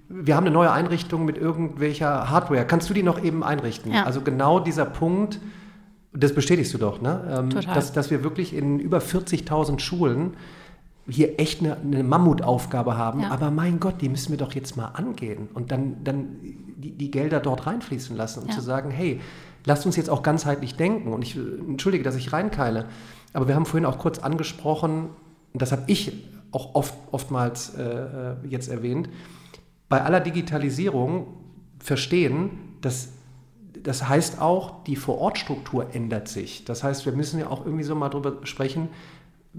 Wir 0.09 0.37
haben 0.37 0.47
eine 0.47 0.55
neue 0.55 0.71
Einrichtung 0.71 1.25
mit 1.25 1.37
irgendwelcher 1.37 2.31
Hardware. 2.31 2.65
Kannst 2.65 2.89
du 2.89 2.95
die 2.95 3.03
noch 3.03 3.23
eben 3.23 3.43
einrichten? 3.43 3.93
Also 3.93 4.21
genau 4.21 4.61
dieser 4.61 4.85
Punkt, 4.85 5.41
das 6.13 6.33
bestätigst 6.33 6.73
du 6.73 6.79
doch, 6.79 7.03
ne? 7.03 7.45
Ähm, 7.53 7.75
dass, 7.75 7.93
dass 7.93 8.11
wir 8.11 8.23
wirklich 8.23 8.55
in 8.55 8.79
über 8.79 8.99
40.000 8.99 9.81
Schulen 9.81 10.35
hier 11.09 11.39
echt 11.39 11.61
eine, 11.61 11.77
eine 11.77 12.03
Mammutaufgabe 12.03 12.97
haben, 12.97 13.21
ja. 13.21 13.31
aber 13.31 13.51
mein 13.51 13.79
Gott, 13.81 14.01
die 14.01 14.09
müssen 14.09 14.31
wir 14.31 14.39
doch 14.39 14.53
jetzt 14.55 14.77
mal 14.77 14.87
angehen 14.87 15.49
und 15.55 15.71
dann, 15.71 16.03
dann 16.03 16.39
die, 16.41 16.93
die 16.93 17.11
Gelder 17.11 17.41
dort 17.41 17.67
reinfließen 17.67 18.17
lassen 18.17 18.43
und 18.43 18.49
ja. 18.49 18.55
zu 18.55 18.61
sagen, 18.61 18.91
hey, 18.91 19.21
lasst 19.67 19.85
uns 19.85 19.97
jetzt 19.97 20.09
auch 20.09 20.23
ganzheitlich 20.23 20.77
denken. 20.77 21.13
Und 21.13 21.23
ich 21.23 21.37
entschuldige, 21.37 22.03
dass 22.03 22.17
ich 22.17 22.33
reinkeile, 22.33 22.87
aber 23.35 23.49
wir 23.49 23.55
haben 23.55 23.67
vorhin 23.67 23.85
auch 23.85 23.99
kurz 23.99 24.19
angesprochen, 24.19 25.11
und 25.53 25.63
das 25.63 25.73
habe 25.73 25.83
ich 25.87 26.13
auch 26.53 26.75
oft, 26.75 26.95
oftmals 27.13 27.75
äh, 27.75 27.83
äh 27.83 28.35
jetzt 28.49 28.69
erwähnt, 28.69 29.11
bei 29.89 30.03
aller 30.03 30.21
Digitalisierung 30.21 31.27
verstehen, 31.79 32.51
dass 32.81 33.11
das 33.83 34.09
heißt 34.09 34.41
auch, 34.41 34.83
die 34.85 34.97
Vorortstruktur 34.97 35.95
ändert 35.95 36.27
sich. 36.29 36.65
Das 36.65 36.83
heißt, 36.83 37.07
wir 37.07 37.13
müssen 37.13 37.39
ja 37.39 37.49
auch 37.49 37.65
irgendwie 37.65 37.85
so 37.85 37.95
mal 37.95 38.09
drüber 38.09 38.39
sprechen, 38.45 38.89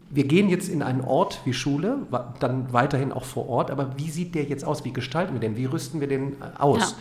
wir 0.09 0.25
gehen 0.25 0.49
jetzt 0.49 0.69
in 0.69 0.83
einen 0.83 1.01
Ort 1.01 1.41
wie 1.45 1.53
Schule, 1.53 1.99
dann 2.39 2.71
weiterhin 2.71 3.11
auch 3.11 3.23
vor 3.23 3.49
Ort, 3.49 3.71
aber 3.71 3.97
wie 3.97 4.09
sieht 4.09 4.35
der 4.35 4.43
jetzt 4.43 4.63
aus? 4.63 4.85
Wie 4.85 4.93
gestalten 4.93 5.33
wir 5.33 5.39
den? 5.39 5.55
Wie 5.55 5.65
rüsten 5.65 5.99
wir 5.99 6.07
den 6.07 6.33
äh, 6.33 6.59
aus? 6.59 6.95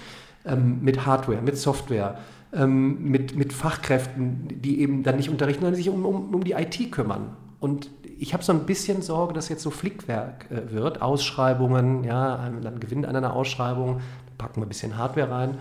Ja. 0.44 0.52
Ähm, 0.52 0.78
mit 0.82 1.04
Hardware, 1.04 1.42
mit 1.42 1.58
Software, 1.58 2.18
ähm, 2.56 3.10
mit, 3.10 3.36
mit 3.36 3.52
Fachkräften, 3.52 4.48
die 4.62 4.80
eben 4.80 5.02
dann 5.02 5.16
nicht 5.16 5.30
unterrichten, 5.30 5.62
sondern 5.62 5.76
sich 5.76 5.88
um, 5.88 6.04
um, 6.04 6.34
um 6.34 6.44
die 6.44 6.52
IT 6.52 6.90
kümmern. 6.90 7.36
Und 7.60 7.90
ich 8.18 8.32
habe 8.32 8.42
so 8.42 8.52
ein 8.52 8.66
bisschen 8.66 9.02
Sorge, 9.02 9.34
dass 9.34 9.48
jetzt 9.48 9.62
so 9.62 9.70
Flickwerk 9.70 10.46
äh, 10.50 10.72
wird, 10.72 11.02
Ausschreibungen, 11.02 12.04
ja, 12.04 12.50
dann 12.62 12.80
gewinnt 12.80 13.06
einer 13.06 13.18
eine 13.18 13.32
Ausschreibung, 13.32 14.00
packen 14.38 14.60
wir 14.60 14.66
ein 14.66 14.68
bisschen 14.68 14.96
Hardware 14.96 15.30
rein 15.30 15.58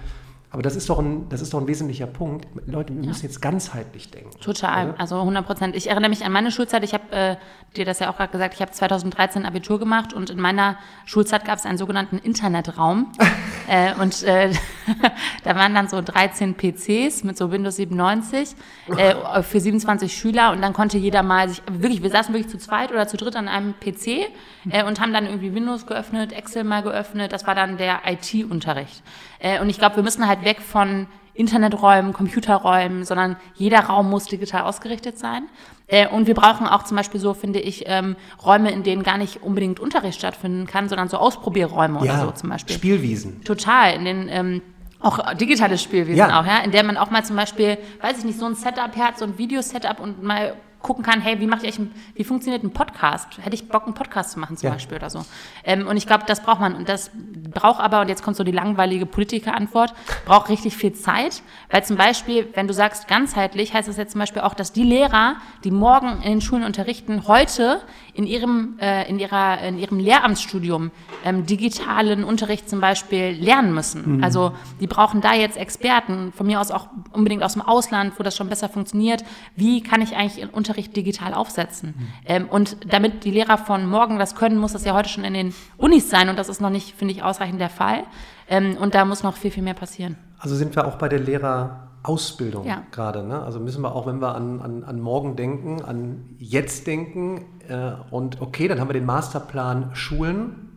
aber 0.56 0.62
das 0.62 0.78
ist 0.78 0.90
doch 0.90 1.00
ein, 1.00 1.28
das 1.28 1.42
ist 1.42 1.54
doch 1.54 1.60
ein 1.60 1.68
wesentlicher 1.68 2.08
Punkt. 2.08 2.48
Leute, 2.66 2.96
wir 2.96 3.02
ja. 3.02 3.10
müssen 3.10 3.26
jetzt 3.26 3.42
ganzheitlich 3.42 4.10
denken. 4.10 4.30
Total, 4.40 4.92
oder? 4.92 5.02
also 5.02 5.20
100 5.20 5.46
Prozent. 5.46 5.76
Ich 5.76 5.90
erinnere 5.90 6.10
mich 6.10 6.24
an 6.24 6.32
meine 6.32 6.50
Schulzeit. 6.50 6.82
Ich 6.86 6.94
habe 6.94 7.12
äh, 7.12 7.36
dir 7.76 7.84
das 7.84 8.00
ja 8.00 8.10
auch 8.10 8.16
gerade 8.16 8.32
gesagt. 8.32 8.54
Ich 8.54 8.62
habe 8.62 8.72
2013 8.72 9.46
Abitur 9.46 9.80
gemacht 9.80 10.14
und 10.14 10.30
in 10.30 10.40
meiner 10.40 10.78
Schulzeit 11.04 11.44
gab 11.44 11.58
es 11.58 11.66
einen 11.66 11.78
sogenannten 11.78 12.20
Internetraum. 12.20 13.12
äh, 13.68 13.96
und 14.02 14.24
äh, 14.24 14.54
da 15.44 15.56
waren 15.58 15.76
dann 15.76 15.90
so 15.90 16.02
13 16.02 16.56
PCs 16.56 17.26
mit 17.26 17.38
so 17.38 17.52
Windows 17.52 17.76
97 17.76 18.56
äh, 18.96 19.44
für 19.44 19.60
27 19.60 20.16
Schüler 20.16 20.54
und 20.54 20.62
dann 20.62 20.72
konnte 20.72 20.98
jeder 20.98 21.22
mal 21.22 21.50
sich 21.50 21.62
wirklich, 21.70 22.02
wir 22.02 22.12
saßen 22.12 22.34
wirklich 22.34 22.50
zu 22.50 22.60
zweit 22.60 22.92
oder 22.92 23.10
zu 23.10 23.18
dritt 23.18 23.36
an 23.36 23.50
einem 23.50 23.74
PC 23.74 24.30
äh, 24.70 24.86
und 24.86 25.02
haben 25.02 25.12
dann 25.12 25.26
irgendwie 25.26 25.54
Windows 25.54 25.86
geöffnet, 25.86 26.32
Excel 26.32 26.64
mal 26.64 26.82
geöffnet. 26.82 27.34
Das 27.34 27.46
war 27.46 27.56
dann 27.56 27.76
der 27.76 28.04
IT-Unterricht. 28.06 29.04
Äh, 29.40 29.60
und 29.60 29.70
ich 29.70 29.78
glaube, 29.78 29.98
wir 29.98 30.04
müssen 30.04 30.26
halt 30.28 30.45
weg 30.46 30.62
von 30.62 31.08
Interneträumen, 31.34 32.14
Computerräumen, 32.14 33.04
sondern 33.04 33.36
jeder 33.56 33.82
Raum 33.82 34.10
muss 34.10 34.26
digital 34.26 34.62
ausgerichtet 34.62 35.20
sein. 35.20 35.50
Äh, 35.88 36.08
und 36.08 36.28
wir 36.28 36.34
brauchen 36.34 36.66
auch 36.66 36.84
zum 36.84 36.98
Beispiel 36.98 37.20
so, 37.20 37.34
finde 37.34 37.60
ich, 37.60 37.84
ähm, 37.88 38.16
Räume, 38.44 38.72
in 38.72 38.84
denen 38.84 39.04
gar 39.04 39.18
nicht 39.18 39.44
unbedingt 39.44 39.80
Unterricht 39.80 40.18
stattfinden 40.18 40.66
kann, 40.66 40.88
sondern 40.88 41.10
so 41.10 41.18
Ausprobierräume 41.18 42.06
ja, 42.06 42.14
oder 42.14 42.26
so 42.26 42.32
zum 42.32 42.50
Beispiel. 42.50 42.76
Spielwiesen. 42.76 43.44
Total, 43.44 43.94
in 43.94 44.06
den 44.06 44.30
ähm, 44.30 44.62
auch 45.02 45.34
digitales 45.36 45.84
Spielwiesen 45.84 46.18
ja. 46.18 46.40
auch, 46.40 46.46
ja, 46.46 46.60
in 46.60 46.72
der 46.72 46.84
man 46.84 46.98
auch 46.98 47.12
mal 47.12 47.24
zum 47.24 47.36
Beispiel, 47.36 47.78
weiß 48.02 48.20
ich 48.20 48.24
nicht, 48.24 48.40
so 48.40 48.46
ein 48.46 48.56
Setup 48.56 48.96
hat, 48.98 49.20
so 49.20 49.26
ein 49.26 49.38
Videosetup 49.38 50.00
und 50.00 50.24
mal 50.24 50.56
gucken 50.86 51.04
kann, 51.04 51.20
hey, 51.20 51.40
wie 51.40 51.48
mache 51.48 51.66
ich 51.66 51.80
ein, 51.80 51.92
wie 52.14 52.24
funktioniert 52.24 52.64
ein 52.64 52.72
Podcast? 52.72 53.40
Hätte 53.40 53.56
ich 53.56 53.68
Bock, 53.68 53.86
einen 53.86 53.96
Podcast 53.96 54.32
zu 54.32 54.40
machen 54.40 54.56
zum 54.56 54.68
ja. 54.68 54.74
Beispiel 54.74 54.98
oder 54.98 55.10
so. 55.10 55.26
Ähm, 55.64 55.88
und 55.88 55.98
ich 55.98 56.06
glaube, 56.06 56.26
das 56.28 56.44
braucht 56.44 56.60
man. 56.60 56.76
Und 56.76 56.88
das 56.88 57.10
braucht 57.52 57.80
aber, 57.80 58.02
und 58.02 58.08
jetzt 58.08 58.22
kommt 58.22 58.38
so 58.38 58.44
die 58.44 58.52
langweilige 58.52 59.08
Politikerantwort, 59.08 59.96
braucht 60.26 60.50
richtig 60.50 60.78
viel 60.78 60.94
Zeit. 60.94 61.42
Weil 61.72 61.84
zum 61.84 61.98
Beispiel, 61.98 62.48
wenn 62.54 62.68
du 62.68 62.74
sagst 62.74 63.08
ganzheitlich, 63.08 63.74
heißt 63.74 63.88
das 63.88 63.98
jetzt 63.98 64.12
zum 64.12 64.20
Beispiel 64.20 64.44
auch, 64.44 64.54
dass 64.54 64.74
die 64.74 64.84
Lehrer, 64.84 65.38
die 65.64 65.72
morgen 65.72 66.22
in 66.22 66.30
den 66.30 66.42
Schulen 66.42 66.64
unterrichten, 66.64 67.28
heute 67.28 67.82
in 68.16 68.26
ihrem, 68.26 68.78
äh, 68.80 69.08
in 69.10 69.20
ihrer, 69.20 69.62
in 69.62 69.78
ihrem 69.78 70.00
Lehramtsstudium 70.00 70.92
ähm, 71.26 71.46
digitalen 71.46 72.24
Unterricht 72.24 72.70
zum 72.70 72.80
Beispiel 72.80 73.32
lernen 73.32 73.74
müssen. 73.74 74.18
Mhm. 74.18 74.24
Also 74.24 74.54
die 74.80 74.88
brauchen 74.88 75.20
da 75.20 75.34
jetzt 75.34 75.58
Experten, 75.58 76.32
von 76.32 76.48
mir 76.48 76.62
aus 76.62 76.72
auch 76.72 76.88
unbedingt 77.12 77.44
aus 77.44 77.54
dem 77.54 77.62
Ausland, 77.62 78.14
wo 78.18 78.24
das 78.24 78.38
schon 78.38 78.48
besser 78.48 78.70
funktioniert. 78.70 79.26
Wie 79.58 79.84
kann 79.84 80.02
ich 80.02 80.16
eigentlich 80.16 80.36
den 80.36 80.50
Unterricht 80.50 80.96
digital 80.96 81.34
aufsetzen? 81.34 81.94
Mhm. 81.98 82.08
Ähm, 82.26 82.50
und 82.50 82.78
damit 82.88 83.26
die 83.26 83.32
Lehrer 83.32 83.58
von 83.58 83.86
morgen 83.86 84.18
das 84.18 84.36
können, 84.36 84.58
muss 84.58 84.72
das 84.72 84.86
ja 84.86 84.94
heute 84.94 85.10
schon 85.10 85.26
in 85.26 85.34
den 85.34 85.54
Unis 85.76 86.10
sein 86.10 86.30
und 86.30 86.40
das 86.40 86.48
ist 86.48 86.62
noch 86.62 86.70
nicht, 86.70 86.96
finde 86.96 87.14
ich, 87.14 87.22
ausreichend 87.22 87.60
der 87.60 87.70
Fall. 87.70 88.06
Ähm, 88.48 88.78
und 88.80 88.96
da 88.96 89.04
muss 89.04 89.24
noch 89.24 89.36
viel, 89.36 89.52
viel 89.52 89.64
mehr 89.64 89.74
passieren. 89.74 90.16
Also 90.40 90.56
sind 90.56 90.74
wir 90.76 90.88
auch 90.88 90.96
bei 90.96 91.10
der 91.10 91.20
Lehrerausbildung 92.06 92.66
ja. 92.66 92.84
gerade. 92.92 93.24
Ne? 93.24 93.42
Also 93.42 93.60
müssen 93.60 93.82
wir 93.82 93.96
auch, 93.96 94.06
wenn 94.06 94.22
wir 94.22 94.36
an, 94.36 94.62
an, 94.62 94.84
an 94.84 95.00
morgen 95.00 95.36
denken, 95.36 95.82
an 95.82 96.36
jetzt 96.38 96.88
denken 96.88 97.46
äh, 97.68 97.92
und 98.12 98.42
okay, 98.42 98.68
dann 98.68 98.80
haben 98.80 98.90
wir 98.90 98.94
den 98.94 99.06
Masterplan 99.06 99.92
Schulen, 99.94 100.72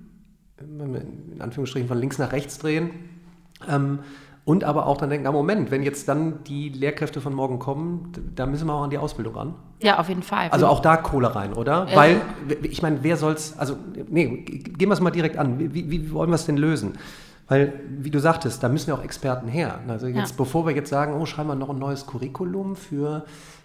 in 0.60 1.40
Anführungsstrichen 1.40 1.88
von 1.88 1.98
links 1.98 2.18
nach 2.18 2.32
rechts 2.32 2.58
drehen. 2.58 2.90
Ähm, 3.68 4.00
und 4.44 4.64
aber 4.64 4.86
auch 4.86 4.96
dann 4.96 5.10
denken, 5.10 5.26
ah, 5.26 5.32
Moment, 5.32 5.70
wenn 5.70 5.82
jetzt 5.82 6.08
dann 6.08 6.42
die 6.44 6.70
Lehrkräfte 6.70 7.20
von 7.20 7.34
morgen 7.34 7.58
kommen, 7.58 8.12
da 8.34 8.46
müssen 8.46 8.66
wir 8.66 8.72
auch 8.72 8.82
an 8.82 8.88
die 8.88 8.96
Ausbildung 8.96 9.34
ran. 9.34 9.54
Ja, 9.82 9.98
auf 9.98 10.08
jeden 10.08 10.22
Fall. 10.22 10.48
Also 10.48 10.66
auch 10.66 10.80
da 10.80 10.96
Kohle 10.96 11.34
rein, 11.34 11.52
oder? 11.52 11.86
Ja. 11.90 11.94
Weil, 11.94 12.20
ich 12.62 12.80
meine, 12.80 13.02
wer 13.02 13.18
soll's, 13.18 13.58
also, 13.58 13.76
nee, 14.08 14.26
gehen 14.46 14.88
wir 14.88 14.94
es 14.94 15.00
mal 15.00 15.10
direkt 15.10 15.36
an. 15.36 15.58
Wie, 15.58 15.90
wie 15.90 16.12
wollen 16.12 16.30
wir 16.30 16.36
es 16.36 16.46
denn 16.46 16.56
lösen? 16.56 16.94
Weil, 17.48 17.80
wie 17.88 18.10
du 18.10 18.20
sagtest, 18.20 18.62
da 18.62 18.68
müssen 18.68 18.90
ja 18.90 18.96
auch 18.96 19.02
Experten 19.02 19.48
her. 19.48 19.80
Also 19.88 20.06
jetzt, 20.06 20.30
ja. 20.30 20.36
bevor 20.36 20.66
wir 20.66 20.74
jetzt 20.74 20.90
sagen, 20.90 21.14
oh, 21.14 21.24
schreiben 21.24 21.48
wir 21.48 21.54
noch 21.54 21.70
ein 21.70 21.78
neues 21.78 22.06
Curriculum 22.06 22.76
für 22.76 23.24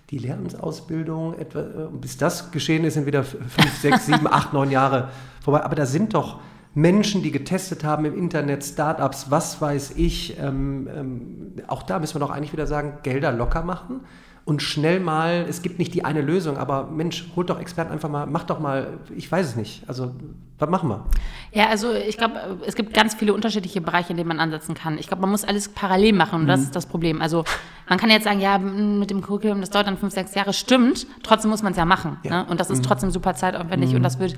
die 0.09 0.17
Lehramtsausbildung, 0.17 1.37
etwa, 1.37 1.59
äh, 1.59 1.87
bis 1.91 2.17
das 2.17 2.51
geschehen 2.51 2.85
ist, 2.85 2.93
sind 2.93 3.05
wieder 3.05 3.23
fünf, 3.23 3.77
sechs, 3.81 4.05
sieben, 4.07 4.27
acht, 4.27 4.53
neun 4.53 4.71
Jahre 4.71 5.09
vorbei. 5.41 5.63
Aber 5.63 5.75
da 5.75 5.85
sind 5.85 6.13
doch 6.13 6.39
Menschen, 6.73 7.21
die 7.21 7.31
getestet 7.31 7.83
haben 7.83 8.05
im 8.05 8.17
Internet, 8.17 8.63
Startups, 8.63 9.29
was 9.29 9.61
weiß 9.61 9.93
ich. 9.97 10.39
Ähm, 10.39 10.87
ähm, 10.95 11.53
auch 11.67 11.83
da 11.83 11.99
müssen 11.99 12.15
wir 12.15 12.19
doch 12.19 12.31
eigentlich 12.31 12.53
wieder 12.53 12.67
sagen, 12.67 12.99
Gelder 13.03 13.31
locker 13.31 13.63
machen 13.63 14.01
und 14.45 14.61
schnell 14.61 14.99
mal, 14.99 15.45
es 15.47 15.61
gibt 15.61 15.79
nicht 15.79 15.93
die 15.93 16.03
eine 16.03 16.21
Lösung, 16.21 16.57
aber 16.57 16.85
Mensch, 16.87 17.25
holt 17.35 17.49
doch 17.49 17.59
Experten 17.59 17.91
einfach 17.93 18.09
mal, 18.09 18.25
mach 18.25 18.43
doch 18.43 18.59
mal, 18.59 18.99
ich 19.15 19.31
weiß 19.31 19.47
es 19.47 19.55
nicht. 19.55 19.83
Also, 19.87 20.11
was 20.59 20.69
machen 20.69 20.89
wir? 20.89 21.05
Ja, 21.53 21.69
also 21.69 21.93
ich 21.93 22.17
glaube, 22.17 22.59
es 22.65 22.75
gibt 22.75 22.93
ganz 22.93 23.15
viele 23.15 23.33
unterschiedliche 23.33 23.79
Bereiche, 23.81 24.11
in 24.11 24.17
denen 24.17 24.27
man 24.27 24.39
ansetzen 24.39 24.75
kann. 24.75 24.97
Ich 24.97 25.07
glaube, 25.07 25.21
man 25.21 25.31
muss 25.31 25.43
alles 25.43 25.69
parallel 25.69 26.13
machen 26.13 26.35
und 26.35 26.43
mhm. 26.43 26.47
das 26.47 26.61
ist 26.61 26.75
das 26.75 26.85
Problem. 26.85 27.21
Also 27.21 27.43
man 27.87 27.97
kann 27.97 28.09
jetzt 28.09 28.23
sagen, 28.25 28.39
ja, 28.39 28.57
mit 28.57 29.09
dem 29.09 29.21
Curriculum, 29.21 29.61
das 29.61 29.69
dauert 29.69 29.87
dann 29.87 29.97
fünf, 29.97 30.13
sechs 30.13 30.35
Jahre, 30.35 30.53
stimmt, 30.53 31.07
trotzdem 31.23 31.49
muss 31.49 31.63
man 31.63 31.71
es 31.71 31.77
ja 31.77 31.85
machen. 31.85 32.17
Ja. 32.23 32.43
Ne? 32.43 32.49
Und 32.49 32.59
das 32.59 32.69
ist 32.69 32.79
mhm. 32.79 32.83
trotzdem 32.83 33.11
super 33.11 33.35
zeitaufwendig 33.35 33.91
mhm. 33.91 33.97
und 33.97 34.03
das 34.03 34.19
wird 34.19 34.35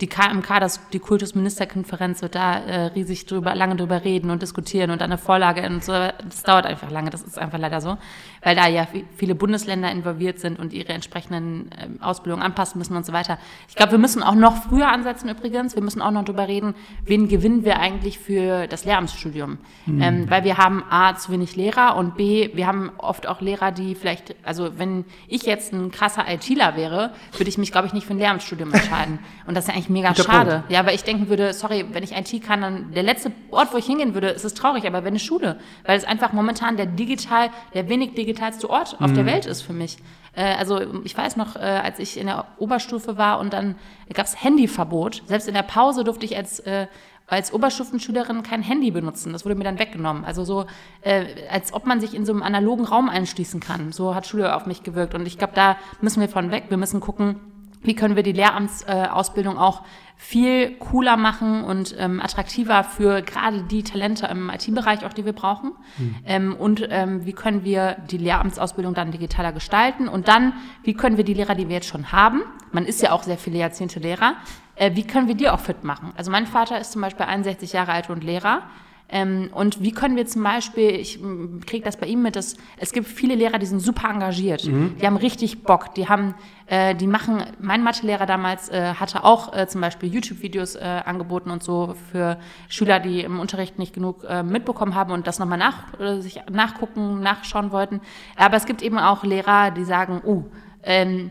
die 0.00 0.06
KMK, 0.06 0.60
das, 0.60 0.80
die 0.92 1.00
Kultusministerkonferenz 1.00 2.22
wird 2.22 2.34
da 2.34 2.58
äh, 2.58 2.86
riesig 2.86 3.26
drüber, 3.26 3.54
lange 3.54 3.76
drüber 3.76 4.04
reden 4.04 4.30
und 4.30 4.42
diskutieren 4.42 4.90
und 4.90 5.02
eine 5.02 5.18
Vorlage 5.18 5.66
und 5.68 5.82
so. 5.82 5.92
Das 5.92 6.42
dauert 6.44 6.66
einfach 6.66 6.90
lange, 6.90 7.10
das 7.10 7.22
ist 7.22 7.38
einfach 7.38 7.58
leider 7.58 7.80
so, 7.80 7.98
weil 8.42 8.54
da 8.54 8.68
ja 8.68 8.86
viele 9.16 9.34
Bundesländer 9.34 9.90
involviert 9.90 10.38
sind 10.38 10.58
und 10.58 10.72
ihre 10.72 10.92
entsprechenden 10.92 11.70
äh, 11.72 12.02
Ausbildungen 12.02 12.42
anpassen 12.42 12.78
müssen 12.78 12.96
und 12.96 13.04
so 13.04 13.12
weiter. 13.12 13.38
Ich 13.68 13.74
glaube, 13.74 13.92
wir 13.92 13.98
müssen 13.98 14.22
auch 14.22 14.36
noch 14.36 14.56
früher 14.64 14.88
ansetzen 14.88 15.28
übrigens. 15.28 15.74
Wir 15.74 15.82
müssen 15.82 16.00
auch 16.00 16.12
noch 16.12 16.24
drüber 16.24 16.46
reden, 16.46 16.74
wen 17.04 17.28
gewinnen 17.28 17.64
wir 17.64 17.80
eigentlich 17.80 18.18
für 18.20 18.68
das 18.68 18.84
Lehramtsstudium. 18.84 19.58
Mhm. 19.86 20.02
Ähm, 20.02 20.30
weil 20.30 20.44
wir 20.44 20.58
haben 20.58 20.84
A, 20.90 21.16
zu 21.16 21.32
wenig 21.32 21.56
Lehrer 21.56 21.96
und 21.96 22.16
B, 22.16 22.50
wir 22.54 22.66
haben 22.68 22.92
oft 22.98 23.26
auch 23.26 23.40
Lehrer, 23.40 23.72
die 23.72 23.96
vielleicht, 23.96 24.36
also 24.44 24.78
wenn 24.78 25.04
ich 25.26 25.42
jetzt 25.42 25.72
ein 25.72 25.90
krasser 25.90 26.24
ITler 26.28 26.76
wäre, 26.76 27.12
würde 27.32 27.48
ich 27.48 27.58
mich, 27.58 27.72
glaube 27.72 27.88
ich, 27.88 27.92
nicht 27.92 28.06
für 28.06 28.14
ein 28.14 28.18
Lehramtsstudium 28.18 28.72
entscheiden. 28.72 29.18
Und 29.46 29.56
das 29.56 29.64
ist 29.64 29.68
ja 29.68 29.74
eigentlich 29.74 29.87
mega 29.88 30.10
Guter 30.10 30.22
schade. 30.24 30.50
Punkt. 30.50 30.70
Ja, 30.70 30.86
weil 30.86 30.94
ich 30.94 31.04
denken 31.04 31.28
würde, 31.28 31.52
sorry, 31.52 31.84
wenn 31.92 32.02
ich 32.02 32.12
IT 32.12 32.42
kann, 32.42 32.60
dann 32.60 32.92
der 32.92 33.02
letzte 33.02 33.32
Ort, 33.50 33.72
wo 33.72 33.78
ich 33.78 33.86
hingehen 33.86 34.14
würde, 34.14 34.28
ist 34.28 34.44
es 34.44 34.54
traurig, 34.54 34.86
aber 34.86 35.04
wenn 35.04 35.08
eine 35.08 35.18
Schule, 35.18 35.58
weil 35.84 35.96
es 35.96 36.04
einfach 36.04 36.32
momentan 36.32 36.76
der 36.76 36.86
digital, 36.86 37.50
der 37.74 37.88
wenig 37.88 38.14
digitalste 38.14 38.68
Ort 38.70 38.96
auf 39.00 39.10
mhm. 39.10 39.14
der 39.14 39.26
Welt 39.26 39.46
ist 39.46 39.62
für 39.62 39.72
mich. 39.72 39.98
Äh, 40.34 40.54
also 40.54 40.80
ich 41.04 41.16
weiß 41.16 41.36
noch, 41.36 41.56
äh, 41.56 41.60
als 41.60 41.98
ich 41.98 42.18
in 42.18 42.26
der 42.26 42.46
Oberstufe 42.58 43.16
war 43.16 43.40
und 43.40 43.52
dann 43.52 43.76
gab 44.12 44.26
es 44.26 44.42
Handyverbot. 44.42 45.22
Selbst 45.26 45.48
in 45.48 45.54
der 45.54 45.62
Pause 45.62 46.04
durfte 46.04 46.24
ich 46.24 46.36
als 46.36 46.60
äh, 46.60 46.86
als 47.28 47.52
Oberstufenschülerin 47.52 48.42
kein 48.42 48.62
Handy 48.62 48.90
benutzen. 48.90 49.32
Das 49.32 49.44
wurde 49.44 49.54
mir 49.54 49.64
dann 49.64 49.78
weggenommen. 49.78 50.24
Also 50.24 50.44
so, 50.44 50.66
äh, 51.02 51.26
als 51.50 51.74
ob 51.74 51.86
man 51.86 52.00
sich 52.00 52.14
in 52.14 52.24
so 52.24 52.32
einem 52.32 52.42
analogen 52.42 52.86
Raum 52.86 53.08
einschließen 53.08 53.60
kann. 53.60 53.92
So 53.92 54.14
hat 54.14 54.26
Schule 54.26 54.56
auf 54.56 54.66
mich 54.66 54.82
gewirkt. 54.82 55.14
Und 55.14 55.26
ich 55.26 55.36
glaube, 55.36 55.52
da 55.54 55.76
müssen 56.00 56.20
wir 56.20 56.28
von 56.28 56.50
weg. 56.50 56.64
Wir 56.68 56.78
müssen 56.78 57.00
gucken, 57.00 57.36
wie 57.82 57.94
können 57.94 58.16
wir 58.16 58.22
die 58.22 58.32
Lehramtsausbildung 58.32 59.56
äh, 59.56 59.58
auch 59.58 59.82
viel 60.16 60.72
cooler 60.78 61.16
machen 61.16 61.62
und 61.62 61.94
ähm, 61.96 62.20
attraktiver 62.20 62.82
für 62.82 63.22
gerade 63.22 63.62
die 63.62 63.84
Talente 63.84 64.26
im 64.26 64.50
IT-Bereich, 64.50 65.06
auch 65.06 65.12
die 65.12 65.24
wir 65.24 65.32
brauchen. 65.32 65.72
Mhm. 65.96 66.16
Ähm, 66.26 66.56
und 66.56 66.86
ähm, 66.90 67.24
wie 67.24 67.32
können 67.32 67.62
wir 67.62 67.96
die 68.10 68.18
Lehramtsausbildung 68.18 68.94
dann 68.94 69.12
digitaler 69.12 69.52
gestalten? 69.52 70.08
Und 70.08 70.26
dann, 70.26 70.54
wie 70.82 70.94
können 70.94 71.16
wir 71.16 71.24
die 71.24 71.34
Lehrer, 71.34 71.54
die 71.54 71.68
wir 71.68 71.76
jetzt 71.76 71.86
schon 71.86 72.10
haben, 72.10 72.42
man 72.72 72.84
ist 72.84 73.00
ja 73.00 73.12
auch 73.12 73.22
sehr 73.22 73.38
viele 73.38 73.58
Jahrzehnte 73.58 74.00
Lehrer, 74.00 74.34
äh, 74.74 74.90
wie 74.94 75.04
können 75.04 75.28
wir 75.28 75.36
die 75.36 75.48
auch 75.48 75.60
fit 75.60 75.84
machen? 75.84 76.12
Also 76.16 76.32
mein 76.32 76.46
Vater 76.46 76.80
ist 76.80 76.92
zum 76.92 77.02
Beispiel 77.02 77.26
61 77.26 77.72
Jahre 77.72 77.92
alt 77.92 78.10
und 78.10 78.24
Lehrer. 78.24 78.62
Ähm, 79.10 79.48
und 79.54 79.82
wie 79.82 79.92
können 79.92 80.16
wir 80.16 80.26
zum 80.26 80.42
Beispiel, 80.42 80.90
ich 80.90 81.18
kriege 81.66 81.82
das 81.82 81.96
bei 81.96 82.06
ihm 82.06 82.22
mit, 82.22 82.36
dass 82.36 82.56
es 82.76 82.92
gibt 82.92 83.06
viele 83.06 83.34
Lehrer, 83.34 83.58
die 83.58 83.64
sind 83.64 83.80
super 83.80 84.10
engagiert, 84.10 84.66
mhm. 84.66 84.96
die 85.00 85.06
haben 85.06 85.16
richtig 85.16 85.62
Bock, 85.62 85.94
die 85.94 86.08
haben, 86.08 86.34
äh, 86.66 86.94
die 86.94 87.06
machen, 87.06 87.42
mein 87.58 87.82
Mathelehrer 87.82 88.26
damals 88.26 88.68
äh, 88.68 88.94
hatte 88.94 89.24
auch 89.24 89.56
äh, 89.56 89.66
zum 89.66 89.80
Beispiel 89.80 90.12
YouTube-Videos 90.12 90.76
äh, 90.76 91.02
angeboten 91.06 91.50
und 91.50 91.62
so 91.62 91.94
für 92.10 92.38
Schüler, 92.68 93.00
die 93.00 93.22
im 93.22 93.40
Unterricht 93.40 93.78
nicht 93.78 93.94
genug 93.94 94.24
äh, 94.24 94.42
mitbekommen 94.42 94.94
haben 94.94 95.12
und 95.12 95.26
das 95.26 95.38
nochmal 95.38 95.58
nach, 95.58 95.98
äh, 95.98 96.20
sich 96.20 96.42
nachgucken, 96.50 97.20
nachschauen 97.20 97.72
wollten. 97.72 98.02
Aber 98.36 98.58
es 98.58 98.66
gibt 98.66 98.82
eben 98.82 98.98
auch 98.98 99.24
Lehrer, 99.24 99.70
die 99.70 99.84
sagen, 99.84 100.20
oh, 100.22 100.44
ähm, 100.82 101.30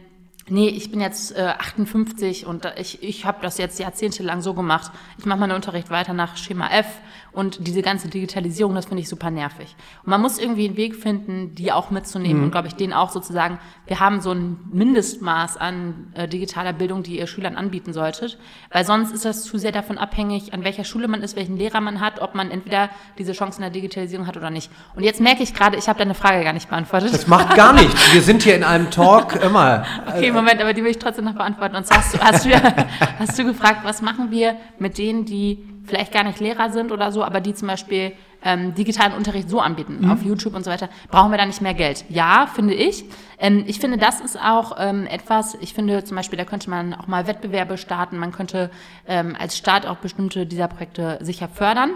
nee, 0.50 0.70
ich 0.70 0.92
bin 0.92 1.02
jetzt 1.02 1.36
äh, 1.36 1.54
58 1.60 2.46
und 2.46 2.66
ich, 2.78 3.04
ich 3.04 3.26
habe 3.26 3.40
das 3.42 3.58
jetzt 3.58 3.80
jahrzehntelang 3.80 4.42
so 4.42 4.54
gemacht. 4.54 4.92
Ich 5.18 5.26
mache 5.26 5.40
meinen 5.40 5.54
Unterricht 5.54 5.90
weiter 5.90 6.14
nach 6.14 6.38
Schema 6.38 6.70
F 6.70 6.88
und 7.32 7.68
diese 7.68 7.82
ganze 7.82 8.08
Digitalisierung, 8.08 8.74
das 8.76 8.86
finde 8.86 9.02
ich 9.02 9.10
super 9.10 9.30
nervig. 9.30 9.76
Und 10.04 10.10
man 10.10 10.22
muss 10.22 10.40
irgendwie 10.40 10.68
einen 10.68 10.78
Weg 10.78 10.96
finden, 10.96 11.54
die 11.56 11.72
auch 11.72 11.92
mitzunehmen 11.92 12.40
mhm. 12.40 12.44
und 12.46 12.52
glaube 12.52 12.68
ich, 12.68 12.76
denen 12.76 12.94
auch 12.94 13.10
sozusagen, 13.10 13.60
wir 13.86 14.00
haben 14.00 14.22
so 14.22 14.32
ein 14.32 14.58
Mindestmaß 14.72 15.58
an 15.58 16.12
äh, 16.16 16.28
digitaler 16.28 16.74
Bildung, 16.74 17.04
die 17.04 17.20
ihr 17.20 17.28
Schülern 17.28 17.56
anbieten 17.56 17.94
solltet, 17.94 18.40
weil 18.72 18.86
sonst 18.86 19.14
ist 19.14 19.26
das 19.26 19.44
zu 19.44 19.58
sehr 19.58 19.72
davon 19.72 19.98
abhängig, 19.98 20.54
an 20.54 20.64
welcher 20.64 20.84
Schule 20.84 21.08
man 21.08 21.22
ist, 21.22 21.36
welchen 21.36 21.58
Lehrer 21.58 21.82
man 21.82 22.02
hat, 22.02 22.22
ob 22.22 22.36
man 22.36 22.50
entweder 22.52 22.90
diese 23.18 23.34
Chancen 23.34 23.62
der 23.62 23.70
Digitalisierung 23.70 24.28
hat 24.28 24.38
oder 24.38 24.50
nicht. 24.50 24.72
Und 24.96 25.04
jetzt 25.04 25.22
merke 25.22 25.44
ich 25.44 25.54
gerade, 25.54 25.78
ich 25.78 25.88
habe 25.88 26.00
deine 26.00 26.16
Frage 26.16 26.44
gar 26.44 26.54
nicht 26.54 26.70
beantwortet. 26.70 27.14
Das 27.14 27.28
macht 27.28 27.56
gar 27.56 27.74
nichts. 27.80 28.14
Wir 28.14 28.22
sind 28.22 28.44
hier 28.44 28.56
in 28.56 28.64
einem 28.64 28.90
Talk 28.90 29.36
immer. 29.44 29.86
Okay, 30.08 30.32
Moment, 30.32 30.62
aber 30.62 30.74
die 30.74 30.84
will 30.84 30.92
ich 30.92 31.00
trotzdem 31.00 31.26
noch 31.26 31.36
beantworten. 31.36 31.76
Und 31.76 31.86
zwar 31.86 32.00
hast 32.00 32.14
du, 32.14 32.20
hast 32.20 32.46
du, 32.46 32.50
hast 33.20 33.40
du 33.40 33.46
gefragt, 33.46 33.82
was 33.84 34.02
machen 34.02 34.32
wir 34.32 34.56
mit 34.80 34.98
denen, 34.98 35.26
die 35.26 35.77
vielleicht 35.88 36.12
gar 36.12 36.24
nicht 36.24 36.40
Lehrer 36.40 36.70
sind 36.70 36.92
oder 36.92 37.12
so, 37.12 37.24
aber 37.24 37.40
die 37.40 37.54
zum 37.54 37.68
Beispiel 37.68 38.14
ähm, 38.44 38.76
digitalen 38.76 39.14
Unterricht 39.14 39.50
so 39.50 39.60
anbieten, 39.60 40.00
mhm. 40.02 40.12
auf 40.12 40.24
YouTube 40.24 40.56
und 40.56 40.64
so 40.64 40.70
weiter, 40.70 40.90
brauchen 41.10 41.32
wir 41.32 41.38
da 41.38 41.46
nicht 41.46 41.62
mehr 41.62 41.74
Geld. 41.74 42.06
Ja, 42.10 42.48
finde 42.54 42.74
ich. 42.76 43.06
Ähm, 43.40 43.64
ich 43.68 43.80
finde, 43.80 43.98
das 43.98 44.22
ist 44.22 44.40
auch 44.40 44.78
ähm, 44.80 45.08
etwas, 45.08 45.58
ich 45.62 45.74
finde 45.74 46.04
zum 46.04 46.16
Beispiel, 46.16 46.38
da 46.38 46.46
könnte 46.46 46.70
man 46.70 46.94
auch 46.94 47.08
mal 47.08 47.28
Wettbewerbe 47.28 47.78
starten, 47.78 48.18
man 48.18 48.32
könnte 48.32 48.70
ähm, 49.08 49.36
als 49.40 49.58
Staat 49.58 49.86
auch 49.86 49.98
bestimmte 49.98 50.46
dieser 50.46 50.68
Projekte 50.68 51.18
sicher 51.22 51.48
fördern. 51.48 51.92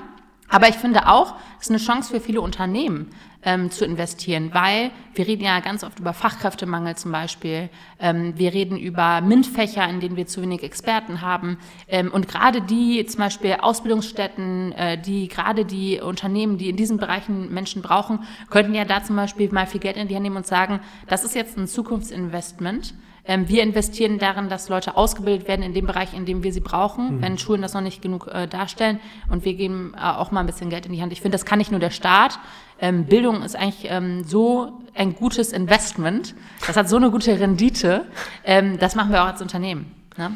Aber 0.49 0.67
ich 0.67 0.75
finde 0.75 1.07
auch, 1.07 1.35
es 1.59 1.67
ist 1.67 1.69
eine 1.69 1.79
Chance 1.79 2.13
für 2.13 2.19
viele 2.19 2.41
Unternehmen, 2.41 3.11
ähm, 3.43 3.71
zu 3.71 3.85
investieren, 3.85 4.51
weil 4.53 4.91
wir 5.13 5.27
reden 5.27 5.43
ja 5.43 5.59
ganz 5.59 5.83
oft 5.83 5.99
über 5.99 6.13
Fachkräftemangel 6.13 6.95
zum 6.95 7.11
Beispiel. 7.11 7.69
Ähm, 7.99 8.33
wir 8.37 8.53
reden 8.53 8.77
über 8.77 9.21
MINT-Fächer, 9.21 9.87
in 9.89 9.99
denen 9.99 10.15
wir 10.15 10.27
zu 10.27 10.41
wenig 10.41 10.63
Experten 10.63 11.21
haben. 11.21 11.57
Ähm, 11.87 12.11
und 12.11 12.27
gerade 12.27 12.61
die 12.61 13.05
zum 13.05 13.19
Beispiel 13.19 13.57
Ausbildungsstätten, 13.59 14.71
äh, 14.73 15.01
die 15.01 15.27
gerade 15.27 15.65
die 15.65 15.99
Unternehmen, 15.99 16.57
die 16.57 16.69
in 16.69 16.75
diesen 16.75 16.97
Bereichen 16.97 17.53
Menschen 17.53 17.81
brauchen, 17.81 18.19
könnten 18.49 18.73
ja 18.73 18.85
da 18.85 19.03
zum 19.03 19.15
Beispiel 19.15 19.51
mal 19.51 19.67
viel 19.67 19.81
Geld 19.81 19.97
in 19.97 20.07
die 20.07 20.15
Hand 20.15 20.23
nehmen 20.23 20.37
und 20.37 20.47
sagen, 20.47 20.79
das 21.07 21.23
ist 21.23 21.35
jetzt 21.35 21.57
ein 21.57 21.67
Zukunftsinvestment 21.67 22.93
ähm, 23.31 23.47
wir 23.47 23.63
investieren 23.63 24.19
darin, 24.19 24.49
dass 24.49 24.67
Leute 24.67 24.97
ausgebildet 24.97 25.47
werden 25.47 25.61
in 25.61 25.73
dem 25.73 25.85
Bereich, 25.85 26.13
in 26.13 26.25
dem 26.25 26.43
wir 26.43 26.51
sie 26.51 26.59
brauchen, 26.59 27.15
mhm. 27.15 27.21
wenn 27.21 27.37
Schulen 27.37 27.61
das 27.61 27.73
noch 27.73 27.79
nicht 27.79 28.01
genug 28.01 28.27
äh, 28.27 28.45
darstellen. 28.45 28.99
Und 29.29 29.45
wir 29.45 29.53
geben 29.53 29.93
äh, 29.95 30.01
auch 30.01 30.31
mal 30.31 30.41
ein 30.41 30.47
bisschen 30.47 30.69
Geld 30.69 30.85
in 30.85 30.91
die 30.91 31.01
Hand. 31.01 31.13
Ich 31.13 31.21
finde, 31.21 31.37
das 31.37 31.45
kann 31.45 31.57
nicht 31.57 31.71
nur 31.71 31.79
der 31.79 31.91
Staat. 31.91 32.39
Ähm, 32.81 33.05
Bildung 33.05 33.41
ist 33.41 33.55
eigentlich 33.55 33.89
ähm, 33.89 34.25
so 34.25 34.81
ein 34.93 35.15
gutes 35.15 35.53
Investment. 35.53 36.35
Das 36.67 36.75
hat 36.75 36.89
so 36.89 36.97
eine 36.97 37.09
gute 37.09 37.39
Rendite. 37.39 38.05
Ähm, 38.43 38.77
das 38.79 38.95
machen 38.95 39.13
wir 39.13 39.23
auch 39.23 39.27
als 39.27 39.41
Unternehmen. 39.41 39.89
Ne? 40.17 40.31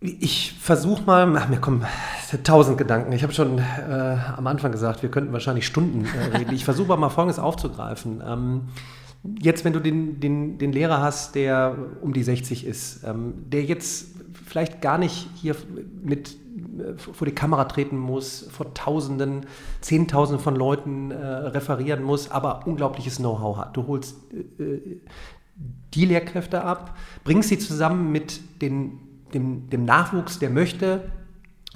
Ich 0.00 0.54
versuche 0.58 1.02
mal, 1.02 1.36
ach, 1.36 1.48
mir 1.50 1.60
kommen 1.60 1.84
tausend 2.44 2.78
Gedanken. 2.78 3.12
Ich 3.12 3.22
habe 3.22 3.34
schon 3.34 3.58
äh, 3.58 4.16
am 4.38 4.46
Anfang 4.46 4.72
gesagt, 4.72 5.02
wir 5.02 5.10
könnten 5.10 5.34
wahrscheinlich 5.34 5.66
Stunden 5.66 6.06
äh, 6.06 6.38
reden. 6.38 6.54
Ich 6.54 6.64
versuche 6.64 6.96
mal 6.96 7.10
Folgendes 7.10 7.38
aufzugreifen. 7.38 8.22
Jetzt, 9.22 9.64
wenn 9.64 9.72
du 9.72 9.80
den, 9.80 10.18
den, 10.18 10.56
den 10.58 10.72
Lehrer 10.72 11.02
hast, 11.02 11.34
der 11.34 11.76
um 12.00 12.12
die 12.12 12.22
60 12.22 12.66
ist, 12.66 13.04
ähm, 13.04 13.34
der 13.50 13.64
jetzt 13.64 14.14
vielleicht 14.46 14.80
gar 14.80 14.96
nicht 14.98 15.28
hier 15.34 15.54
mit 16.02 16.30
äh, 16.30 16.96
vor 16.96 17.26
die 17.26 17.34
Kamera 17.34 17.64
treten 17.64 17.98
muss, 17.98 18.48
vor 18.50 18.72
Tausenden, 18.72 19.46
Zehntausenden 19.82 20.42
von 20.42 20.56
Leuten 20.56 21.10
äh, 21.10 21.16
referieren 21.16 22.02
muss, 22.02 22.30
aber 22.30 22.66
unglaubliches 22.66 23.16
Know-how 23.16 23.58
hat. 23.58 23.76
Du 23.76 23.86
holst 23.86 24.16
äh, 24.58 24.62
äh, 24.62 25.00
die 25.94 26.06
Lehrkräfte 26.06 26.64
ab, 26.64 26.96
bringst 27.22 27.50
sie 27.50 27.58
zusammen 27.58 28.10
mit 28.12 28.40
den, 28.62 28.98
dem, 29.34 29.68
dem 29.68 29.84
Nachwuchs, 29.84 30.38
der 30.38 30.48
möchte. 30.48 31.10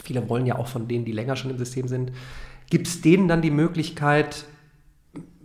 Viele 0.02 0.28
wollen 0.30 0.46
ja 0.46 0.56
auch 0.56 0.68
von 0.68 0.88
denen, 0.88 1.04
die 1.04 1.12
länger 1.12 1.36
schon 1.36 1.50
im 1.50 1.58
System 1.58 1.88
sind, 1.88 2.12
gibst 2.70 3.04
denen 3.04 3.28
dann 3.28 3.42
die 3.42 3.50
Möglichkeit, 3.50 4.46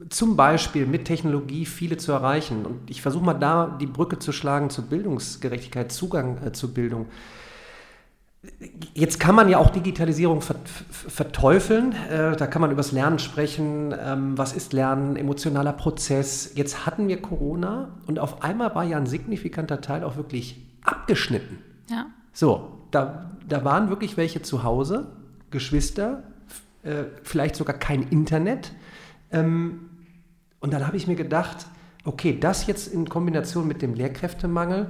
zum 0.09 0.35
Beispiel 0.35 0.85
mit 0.85 1.05
Technologie 1.05 1.65
viele 1.65 1.97
zu 1.97 2.11
erreichen. 2.11 2.65
Und 2.65 2.89
ich 2.89 3.01
versuche 3.01 3.25
mal 3.25 3.33
da 3.33 3.77
die 3.79 3.85
Brücke 3.85 4.19
zu 4.19 4.31
schlagen 4.31 4.69
zur 4.69 4.85
Bildungsgerechtigkeit, 4.85 5.91
Zugang 5.91 6.37
äh, 6.45 6.51
zur 6.51 6.73
Bildung. 6.73 7.07
Jetzt 8.93 9.19
kann 9.19 9.35
man 9.35 9.49
ja 9.49 9.57
auch 9.57 9.69
Digitalisierung 9.69 10.41
verteufeln. 10.41 11.93
Äh, 12.09 12.37
da 12.37 12.47
kann 12.47 12.61
man 12.61 12.71
über 12.71 12.79
das 12.79 12.93
Lernen 12.93 13.19
sprechen. 13.19 13.93
Ähm, 13.99 14.37
was 14.37 14.53
ist 14.53 14.71
Lernen? 14.71 15.17
Emotionaler 15.17 15.73
Prozess. 15.73 16.53
Jetzt 16.55 16.85
hatten 16.85 17.09
wir 17.09 17.21
Corona 17.21 17.97
und 18.07 18.17
auf 18.17 18.41
einmal 18.41 18.73
war 18.75 18.85
ja 18.85 18.95
ein 18.95 19.07
signifikanter 19.07 19.81
Teil 19.81 20.05
auch 20.05 20.15
wirklich 20.15 20.65
abgeschnitten. 20.83 21.57
Ja. 21.89 22.05
So, 22.31 22.85
da, 22.91 23.31
da 23.47 23.65
waren 23.65 23.89
wirklich 23.89 24.15
welche 24.15 24.41
zu 24.41 24.63
Hause, 24.63 25.07
Geschwister, 25.51 26.23
äh, 26.83 27.03
vielleicht 27.23 27.57
sogar 27.57 27.77
kein 27.77 28.03
Internet. 28.03 28.71
Ähm, 29.31 29.88
und 30.59 30.73
dann 30.73 30.85
habe 30.85 30.97
ich 30.97 31.07
mir 31.07 31.15
gedacht, 31.15 31.67
okay, 32.03 32.37
das 32.39 32.67
jetzt 32.67 32.87
in 32.93 33.07
Kombination 33.07 33.67
mit 33.67 33.81
dem 33.81 33.93
Lehrkräftemangel, 33.93 34.89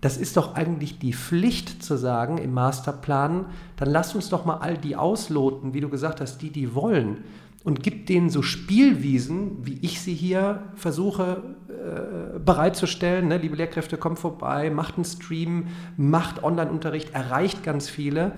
das 0.00 0.16
ist 0.16 0.36
doch 0.36 0.54
eigentlich 0.54 0.98
die 0.98 1.12
Pflicht 1.12 1.82
zu 1.82 1.96
sagen 1.96 2.38
im 2.38 2.54
Masterplan, 2.54 3.46
dann 3.76 3.90
lass 3.90 4.14
uns 4.14 4.28
doch 4.28 4.44
mal 4.44 4.58
all 4.58 4.78
die 4.78 4.94
ausloten, 4.94 5.74
wie 5.74 5.80
du 5.80 5.88
gesagt 5.88 6.20
hast, 6.20 6.38
die, 6.38 6.50
die 6.50 6.74
wollen. 6.74 7.24
Und 7.64 7.82
gib 7.82 8.06
denen 8.06 8.30
so 8.30 8.40
Spielwiesen, 8.40 9.66
wie 9.66 9.78
ich 9.82 10.00
sie 10.00 10.14
hier 10.14 10.62
versuche 10.76 11.42
äh, 11.68 12.38
bereitzustellen. 12.38 13.28
Ne? 13.28 13.38
Liebe 13.38 13.56
Lehrkräfte, 13.56 13.96
kommt 13.96 14.20
vorbei, 14.20 14.70
macht 14.70 14.94
einen 14.94 15.04
Stream, 15.04 15.66
macht 15.96 16.44
Online-Unterricht, 16.44 17.12
erreicht 17.12 17.64
ganz 17.64 17.88
viele. 17.88 18.32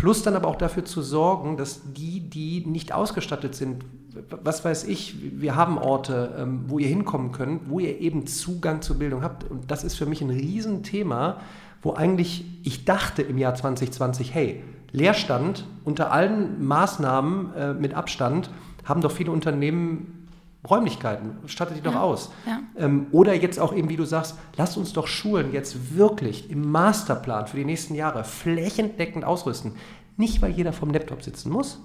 Plus 0.00 0.22
dann 0.22 0.34
aber 0.34 0.48
auch 0.48 0.56
dafür 0.56 0.86
zu 0.86 1.02
sorgen, 1.02 1.58
dass 1.58 1.92
die, 1.92 2.20
die 2.20 2.64
nicht 2.64 2.94
ausgestattet 2.94 3.54
sind, 3.54 3.84
was 4.30 4.64
weiß 4.64 4.84
ich, 4.84 5.16
wir 5.38 5.56
haben 5.56 5.76
Orte, 5.76 6.36
ähm, 6.38 6.64
wo 6.68 6.78
ihr 6.78 6.88
hinkommen 6.88 7.32
könnt, 7.32 7.68
wo 7.68 7.80
ihr 7.80 8.00
eben 8.00 8.26
Zugang 8.26 8.80
zur 8.80 8.96
Bildung 8.96 9.22
habt. 9.22 9.44
Und 9.44 9.70
das 9.70 9.84
ist 9.84 9.96
für 9.96 10.06
mich 10.06 10.22
ein 10.22 10.30
Riesenthema, 10.30 11.42
wo 11.82 11.92
eigentlich 11.92 12.46
ich 12.62 12.86
dachte 12.86 13.20
im 13.20 13.36
Jahr 13.36 13.54
2020, 13.54 14.32
hey, 14.32 14.62
Leerstand 14.90 15.66
unter 15.84 16.10
allen 16.12 16.64
Maßnahmen 16.64 17.54
äh, 17.54 17.74
mit 17.74 17.92
Abstand 17.92 18.48
haben 18.86 19.02
doch 19.02 19.12
viele 19.12 19.32
Unternehmen 19.32 20.19
Räumlichkeiten, 20.68 21.38
stattet 21.46 21.78
die 21.78 21.84
ja, 21.84 21.90
doch 21.90 22.00
aus. 22.00 22.30
Ja. 22.46 22.60
Ähm, 22.76 23.06
oder 23.12 23.34
jetzt 23.34 23.58
auch 23.58 23.72
eben, 23.72 23.88
wie 23.88 23.96
du 23.96 24.04
sagst, 24.04 24.36
lasst 24.56 24.76
uns 24.76 24.92
doch 24.92 25.06
Schulen 25.06 25.52
jetzt 25.52 25.96
wirklich 25.96 26.50
im 26.50 26.70
Masterplan 26.70 27.46
für 27.46 27.56
die 27.56 27.64
nächsten 27.64 27.94
Jahre 27.94 28.24
flächendeckend 28.24 29.24
ausrüsten. 29.24 29.72
Nicht, 30.16 30.42
weil 30.42 30.50
jeder 30.50 30.72
vom 30.72 30.90
Laptop 30.90 31.22
sitzen 31.22 31.50
muss, 31.50 31.80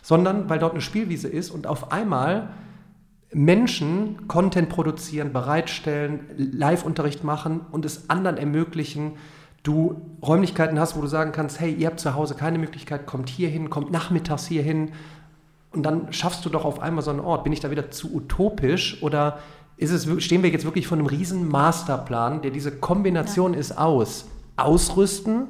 sondern 0.00 0.48
weil 0.48 0.60
dort 0.60 0.72
eine 0.72 0.80
Spielwiese 0.80 1.28
ist 1.28 1.50
und 1.50 1.66
auf 1.66 1.90
einmal 1.90 2.50
Menschen 3.32 4.28
Content 4.28 4.68
produzieren, 4.68 5.32
bereitstellen, 5.32 6.20
Live-Unterricht 6.36 7.24
machen 7.24 7.60
und 7.72 7.84
es 7.84 8.10
anderen 8.10 8.36
ermöglichen, 8.36 9.12
du 9.62 10.00
Räumlichkeiten 10.22 10.78
hast, 10.78 10.96
wo 10.96 11.00
du 11.00 11.06
sagen 11.06 11.32
kannst, 11.32 11.60
hey, 11.60 11.72
ihr 11.72 11.88
habt 11.88 12.00
zu 12.00 12.14
Hause 12.14 12.34
keine 12.34 12.58
Möglichkeit, 12.58 13.06
kommt 13.06 13.28
hier 13.28 13.48
hin, 13.48 13.70
kommt 13.70 13.90
nachmittags 13.90 14.46
hier 14.46 14.62
hin 14.62 14.92
und 15.72 15.82
dann 15.82 16.12
schaffst 16.12 16.44
du 16.44 16.48
doch 16.48 16.64
auf 16.64 16.80
einmal 16.80 17.02
so 17.02 17.10
einen 17.10 17.20
Ort. 17.20 17.44
Bin 17.44 17.52
ich 17.52 17.60
da 17.60 17.70
wieder 17.70 17.90
zu 17.90 18.14
utopisch 18.14 19.02
oder 19.02 19.38
ist 19.76 19.92
es, 19.92 20.22
stehen 20.22 20.42
wir 20.42 20.50
jetzt 20.50 20.64
wirklich 20.64 20.86
vor 20.86 20.98
einem 20.98 21.06
riesen 21.06 21.48
Masterplan, 21.48 22.42
der 22.42 22.50
diese 22.50 22.72
Kombination 22.72 23.54
ja. 23.54 23.60
ist 23.60 23.78
aus 23.78 24.26
Ausrüsten, 24.56 25.46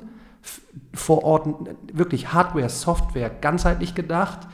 vor 0.94 1.24
Ort 1.24 1.48
wirklich 1.92 2.32
Hardware, 2.32 2.68
Software, 2.68 3.28
ganzheitlich 3.28 3.94
gedacht, 3.94 4.46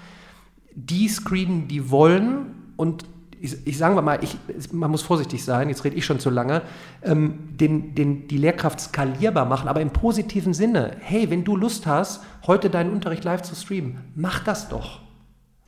die 0.74 1.08
screenen, 1.08 1.68
die 1.68 1.90
wollen 1.90 2.72
und 2.76 3.04
ich, 3.38 3.66
ich 3.66 3.76
sage 3.78 4.00
mal, 4.00 4.18
ich, 4.22 4.36
man 4.72 4.90
muss 4.90 5.02
vorsichtig 5.02 5.44
sein, 5.44 5.68
jetzt 5.68 5.84
rede 5.84 5.96
ich 5.96 6.06
schon 6.06 6.18
zu 6.18 6.30
lange, 6.30 6.62
ähm, 7.02 7.50
den, 7.50 7.94
den, 7.94 8.28
die 8.28 8.38
Lehrkraft 8.38 8.80
skalierbar 8.80 9.44
machen, 9.44 9.68
aber 9.68 9.82
im 9.82 9.90
positiven 9.90 10.54
Sinne. 10.54 10.96
Hey, 11.00 11.28
wenn 11.30 11.44
du 11.44 11.54
Lust 11.54 11.86
hast, 11.86 12.22
heute 12.46 12.70
deinen 12.70 12.92
Unterricht 12.92 13.24
live 13.24 13.42
zu 13.42 13.54
streamen, 13.54 13.98
mach 14.14 14.42
das 14.42 14.68
doch. 14.68 15.05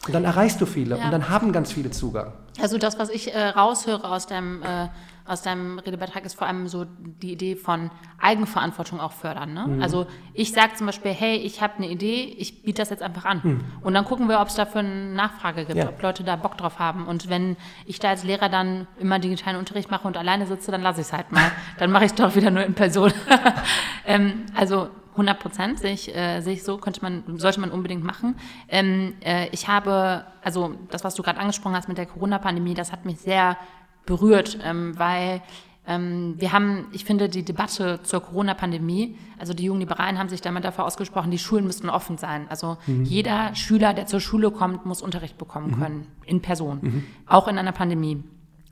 Und 0.07 0.15
dann 0.15 0.25
erreichst 0.25 0.61
du 0.61 0.67
viele 0.67 0.97
ja. 0.97 1.05
und 1.05 1.11
dann 1.11 1.29
haben 1.29 1.53
ganz 1.53 1.73
viele 1.73 1.91
Zugang. 1.91 2.33
Also 2.61 2.79
das, 2.79 2.99
was 2.99 3.11
ich 3.11 3.35
äh, 3.35 3.49
raushöre 3.49 4.09
aus 4.09 4.27
deinem, 4.27 4.63
äh, 4.63 4.89
aus 5.27 5.43
deinem 5.43 5.79
Redebeitrag, 5.79 6.25
ist 6.25 6.35
vor 6.35 6.47
allem 6.47 6.69
so 6.69 6.87
die 6.99 7.33
Idee 7.33 7.57
von 7.57 7.91
Eigenverantwortung 8.21 9.01
auch 9.01 9.13
fördern. 9.13 9.53
Ne? 9.55 9.67
Mhm. 9.67 9.83
Also 9.83 10.07
ich 10.35 10.53
sage 10.53 10.75
zum 10.75 10.87
Beispiel, 10.87 11.13
hey, 11.13 11.37
ich 11.37 11.63
habe 11.63 11.75
eine 11.77 11.89
Idee, 11.89 12.23
ich 12.39 12.63
biete 12.63 12.81
das 12.83 12.91
jetzt 12.91 13.03
einfach 13.03 13.25
an. 13.25 13.41
Mhm. 13.43 13.61
Und 13.83 13.95
dann 13.95 14.05
gucken 14.05 14.29
wir, 14.29 14.41
ob 14.41 14.49
es 14.49 14.55
dafür 14.55 14.81
eine 14.81 15.13
Nachfrage 15.13 15.65
gibt, 15.65 15.79
ja. 15.79 15.89
ob 15.89 16.01
Leute 16.01 16.25
da 16.25 16.37
Bock 16.37 16.57
drauf 16.57 16.79
haben. 16.79 17.07
Und 17.07 17.29
wenn 17.29 17.57
ich 17.85 17.99
da 17.99 18.09
als 18.09 18.25
Lehrer 18.25 18.49
dann 18.49 18.87
immer 18.99 19.19
digitalen 19.19 19.57
Unterricht 19.57 19.91
mache 19.91 20.07
und 20.07 20.17
alleine 20.17 20.47
sitze, 20.47 20.71
dann 20.71 20.83
lasse 20.83 21.01
ich 21.01 21.09
es 21.09 21.13
halt 21.13 21.33
mal. 21.33 21.51
dann 21.79 21.91
mache 21.91 22.05
ich 22.05 22.13
es 22.13 22.17
doch 22.17 22.35
wieder 22.35 22.51
nur 22.51 22.65
in 22.65 22.75
Person. 22.75 23.13
ähm, 24.07 24.47
also 24.55 24.89
100 25.19 25.39
Prozent 25.41 25.79
sehe 25.81 25.93
ich, 25.93 26.15
äh, 26.15 26.41
sehe 26.41 26.55
ich 26.55 26.63
so, 26.63 26.79
könnte 26.79 27.03
man, 27.03 27.39
sollte 27.39 27.61
man 27.61 27.71
unbedingt 27.71 28.05
machen. 28.05 28.37
Ähm, 28.69 29.15
äh, 29.21 29.49
ich 29.49 29.69
habe, 29.69 30.25
also 30.43 30.75
das, 30.91 31.05
was 31.05 31.15
du 31.15 31.23
gerade 31.23 31.41
angesprochen 31.41 31.75
hast 31.75 31.89
mit 31.89 31.99
der 31.99 32.07
Corona-Pandemie, 32.07 32.75
das 32.75 32.93
hat 32.93 33.05
mich 33.05 33.19
sehr 33.19 33.57
berührt, 34.07 34.59
ähm, 34.65 34.99
weil 34.99 35.43
ähm, 35.89 36.35
wir 36.39 36.53
haben, 36.53 36.87
ich 36.93 37.05
finde, 37.05 37.29
die 37.29 37.45
Debatte 37.45 38.01
zur 38.03 38.21
Corona-Pandemie, 38.21 39.17
also 39.39 39.55
die 39.55 39.65
jungen 39.65 39.81
Liberalen 39.81 40.19
haben 40.19 40.29
sich 40.29 40.43
damit 40.43 40.65
dafür 40.65 40.85
ausgesprochen, 40.85 41.31
die 41.31 41.39
Schulen 41.39 41.65
müssten 41.65 41.89
offen 41.89 42.19
sein. 42.19 42.47
Also 42.51 42.77
mhm. 42.87 43.05
jeder 43.05 43.55
Schüler, 43.55 43.95
der 43.95 44.07
zur 44.07 44.21
Schule 44.21 44.51
kommt, 44.51 44.85
muss 44.85 45.03
Unterricht 45.03 45.39
bekommen 45.39 45.71
mhm. 45.71 45.81
können, 45.81 46.07
in 46.27 46.43
Person, 46.43 46.79
mhm. 46.83 47.05
auch 47.27 47.49
in 47.49 47.59
einer 47.59 47.73
Pandemie. 47.73 48.23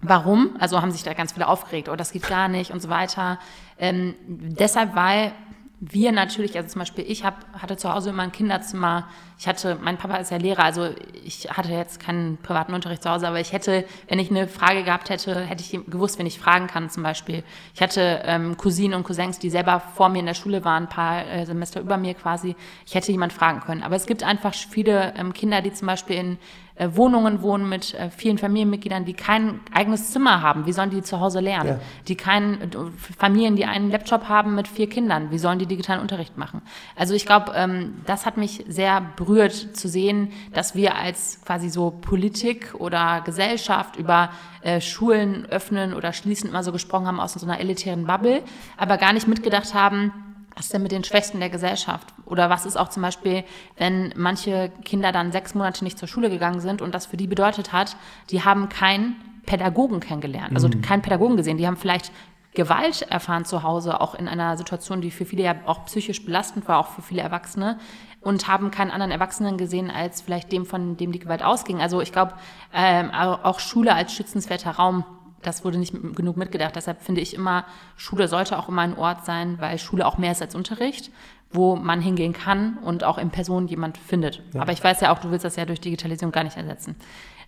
Warum? 0.02 0.56
Also 0.60 0.82
haben 0.82 0.90
sich 0.90 1.04
da 1.04 1.14
ganz 1.14 1.32
viele 1.32 1.48
aufgeregt, 1.48 1.88
oh, 1.88 1.96
das 1.96 2.12
geht 2.12 2.28
gar 2.28 2.48
nicht 2.48 2.70
und 2.70 2.82
so 2.82 2.90
weiter. 2.90 3.38
Ähm, 3.78 4.14
deshalb, 4.26 4.94
weil 4.94 5.32
wir 5.78 6.10
natürlich, 6.10 6.56
also 6.56 6.70
zum 6.70 6.78
Beispiel 6.78 7.04
ich 7.06 7.22
hab, 7.22 7.44
hatte 7.52 7.76
zu 7.76 7.92
Hause 7.92 8.10
immer 8.10 8.22
ein 8.22 8.32
Kinderzimmer. 8.32 9.08
Ich 9.38 9.46
hatte, 9.46 9.76
mein 9.82 9.98
Papa 9.98 10.16
ist 10.16 10.30
ja 10.30 10.38
Lehrer, 10.38 10.64
also 10.64 10.88
ich 11.22 11.50
hatte 11.50 11.70
jetzt 11.70 12.00
keinen 12.00 12.38
privaten 12.38 12.72
Unterricht 12.72 13.02
zu 13.02 13.10
Hause, 13.10 13.28
aber 13.28 13.40
ich 13.40 13.52
hätte, 13.52 13.84
wenn 14.08 14.18
ich 14.18 14.30
eine 14.30 14.48
Frage 14.48 14.84
gehabt 14.84 15.10
hätte, 15.10 15.38
hätte 15.38 15.62
ich 15.62 15.78
gewusst, 15.90 16.18
wenn 16.18 16.24
ich 16.24 16.38
fragen 16.38 16.66
kann 16.66 16.88
zum 16.88 17.02
Beispiel. 17.02 17.44
Ich 17.74 17.82
hatte 17.82 18.22
ähm, 18.24 18.56
Cousinen 18.56 18.94
und 18.94 19.04
Cousins, 19.04 19.38
die 19.38 19.50
selber 19.50 19.80
vor 19.80 20.08
mir 20.08 20.20
in 20.20 20.26
der 20.26 20.34
Schule 20.34 20.64
waren, 20.64 20.84
ein 20.84 20.88
paar 20.88 21.26
äh, 21.26 21.44
Semester 21.44 21.80
über 21.80 21.98
mir 21.98 22.14
quasi. 22.14 22.56
Ich 22.86 22.94
hätte 22.94 23.12
jemand 23.12 23.34
fragen 23.34 23.60
können. 23.60 23.82
Aber 23.82 23.96
es 23.96 24.06
gibt 24.06 24.22
einfach 24.22 24.54
viele 24.54 25.12
ähm, 25.18 25.34
Kinder, 25.34 25.60
die 25.60 25.74
zum 25.74 25.88
Beispiel 25.88 26.16
in 26.16 26.38
äh, 26.76 26.90
Wohnungen 26.92 27.42
wohnen 27.42 27.68
mit 27.68 27.94
äh, 27.94 28.10
vielen 28.10 28.36
Familienmitgliedern, 28.36 29.04
die 29.04 29.14
kein 29.14 29.60
eigenes 29.72 30.12
Zimmer 30.12 30.42
haben. 30.42 30.66
Wie 30.66 30.72
sollen 30.72 30.90
die 30.90 31.02
zu 31.02 31.20
Hause 31.20 31.40
lernen? 31.40 31.68
Ja. 31.68 31.80
Die 32.06 32.16
keinen 32.16 32.60
äh, 32.60 32.76
Familien, 33.18 33.56
die 33.56 33.64
einen 33.64 33.90
Laptop 33.90 34.28
haben 34.28 34.54
mit 34.54 34.68
vier 34.68 34.88
Kindern. 34.88 35.30
Wie 35.30 35.38
sollen 35.38 35.58
die 35.58 35.66
digitalen 35.66 36.00
Unterricht 36.00 36.36
machen? 36.36 36.60
Also 36.94 37.14
ich 37.14 37.24
glaube, 37.24 37.52
ähm, 37.54 38.02
das 38.04 38.26
hat 38.26 38.36
mich 38.36 38.64
sehr 38.68 39.00
berührt 39.16 39.76
zu 39.76 39.88
sehen, 39.88 40.32
dass 40.52 40.74
wir 40.74 40.96
als 40.96 41.40
quasi 41.46 41.70
so 41.70 41.90
Politik 41.90 42.74
oder 42.78 43.22
Gesellschaft 43.24 43.96
über 43.96 44.30
äh, 44.60 44.80
Schulen 44.80 45.46
öffnen 45.46 45.94
oder 45.94 46.12
schließen 46.12 46.50
immer 46.50 46.62
so 46.62 46.72
gesprochen 46.72 47.06
haben 47.06 47.20
aus 47.20 47.32
so 47.32 47.46
einer 47.46 47.60
elitären 47.60 48.06
Bubble, 48.06 48.42
aber 48.76 48.98
gar 48.98 49.12
nicht 49.12 49.28
mitgedacht 49.28 49.72
haben, 49.72 50.12
was 50.56 50.66
ist 50.66 50.74
denn 50.74 50.82
mit 50.82 50.90
den 50.90 51.04
Schwächsten 51.04 51.38
der 51.38 51.50
Gesellschaft? 51.50 52.14
Oder 52.24 52.48
was 52.48 52.64
ist 52.64 52.76
auch 52.76 52.88
zum 52.88 53.02
Beispiel, 53.02 53.44
wenn 53.76 54.12
manche 54.16 54.72
Kinder 54.84 55.12
dann 55.12 55.30
sechs 55.30 55.54
Monate 55.54 55.84
nicht 55.84 55.98
zur 55.98 56.08
Schule 56.08 56.30
gegangen 56.30 56.60
sind 56.60 56.80
und 56.80 56.94
das 56.94 57.06
für 57.06 57.18
die 57.18 57.26
bedeutet 57.26 57.72
hat, 57.72 57.96
die 58.30 58.42
haben 58.42 58.70
keinen 58.70 59.16
Pädagogen 59.44 60.00
kennengelernt, 60.00 60.54
also 60.54 60.68
mhm. 60.68 60.80
keinen 60.80 61.02
Pädagogen 61.02 61.36
gesehen. 61.36 61.58
Die 61.58 61.66
haben 61.66 61.76
vielleicht 61.76 62.10
Gewalt 62.54 63.02
erfahren 63.02 63.44
zu 63.44 63.62
Hause, 63.62 64.00
auch 64.00 64.14
in 64.14 64.28
einer 64.28 64.56
Situation, 64.56 65.02
die 65.02 65.10
für 65.10 65.26
viele 65.26 65.42
ja 65.42 65.54
auch 65.66 65.84
psychisch 65.84 66.24
belastend 66.24 66.66
war, 66.66 66.78
auch 66.78 66.88
für 66.88 67.02
viele 67.02 67.20
Erwachsene, 67.20 67.78
und 68.22 68.48
haben 68.48 68.70
keinen 68.70 68.90
anderen 68.90 69.12
Erwachsenen 69.12 69.58
gesehen 69.58 69.90
als 69.90 70.22
vielleicht 70.22 70.50
dem, 70.50 70.64
von 70.64 70.96
dem 70.96 71.12
die 71.12 71.18
Gewalt 71.20 71.44
ausging. 71.44 71.80
Also 71.80 72.00
ich 72.00 72.12
glaube, 72.12 72.32
ähm, 72.72 73.10
auch 73.12 73.60
Schule 73.60 73.94
als 73.94 74.12
schützenswerter 74.14 74.72
Raum 74.72 75.04
das 75.46 75.64
wurde 75.64 75.78
nicht 75.78 75.94
genug 76.14 76.36
mitgedacht. 76.36 76.74
Deshalb 76.76 77.02
finde 77.02 77.20
ich 77.20 77.34
immer, 77.34 77.64
Schule 77.96 78.28
sollte 78.28 78.58
auch 78.58 78.68
immer 78.68 78.82
ein 78.82 78.96
Ort 78.96 79.24
sein, 79.24 79.56
weil 79.60 79.78
Schule 79.78 80.06
auch 80.06 80.18
mehr 80.18 80.32
ist 80.32 80.42
als 80.42 80.54
Unterricht, 80.54 81.10
wo 81.52 81.76
man 81.76 82.00
hingehen 82.00 82.32
kann 82.32 82.78
und 82.78 83.04
auch 83.04 83.18
in 83.18 83.30
Person 83.30 83.68
jemand 83.68 83.96
findet. 83.98 84.42
Ja. 84.52 84.62
Aber 84.62 84.72
ich 84.72 84.82
weiß 84.82 85.00
ja 85.00 85.12
auch, 85.12 85.18
du 85.20 85.30
willst 85.30 85.44
das 85.44 85.56
ja 85.56 85.64
durch 85.64 85.80
Digitalisierung 85.80 86.32
gar 86.32 86.44
nicht 86.44 86.56
ersetzen. 86.56 86.96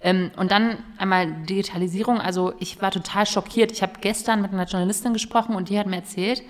Ähm, 0.00 0.30
und 0.36 0.52
dann 0.52 0.78
einmal 0.96 1.26
Digitalisierung. 1.44 2.20
Also 2.20 2.54
ich 2.60 2.80
war 2.80 2.90
total 2.90 3.26
schockiert. 3.26 3.72
Ich 3.72 3.82
habe 3.82 3.94
gestern 4.00 4.42
mit 4.42 4.52
einer 4.52 4.66
Journalistin 4.66 5.12
gesprochen 5.12 5.56
und 5.56 5.68
die 5.68 5.78
hat 5.78 5.86
mir 5.86 5.96
erzählt, 5.96 6.42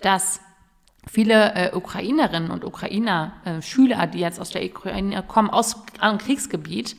dass 0.00 0.40
viele 1.06 1.54
äh, 1.54 1.74
Ukrainerinnen 1.74 2.50
und 2.50 2.64
Ukrainer, 2.64 3.32
äh, 3.44 3.62
Schüler, 3.62 4.06
die 4.08 4.18
jetzt 4.18 4.40
aus 4.40 4.50
der 4.50 4.64
Ukraine 4.64 5.22
kommen, 5.22 5.50
aus 5.50 5.84
einem 6.00 6.18
Kriegsgebiet, 6.18 6.96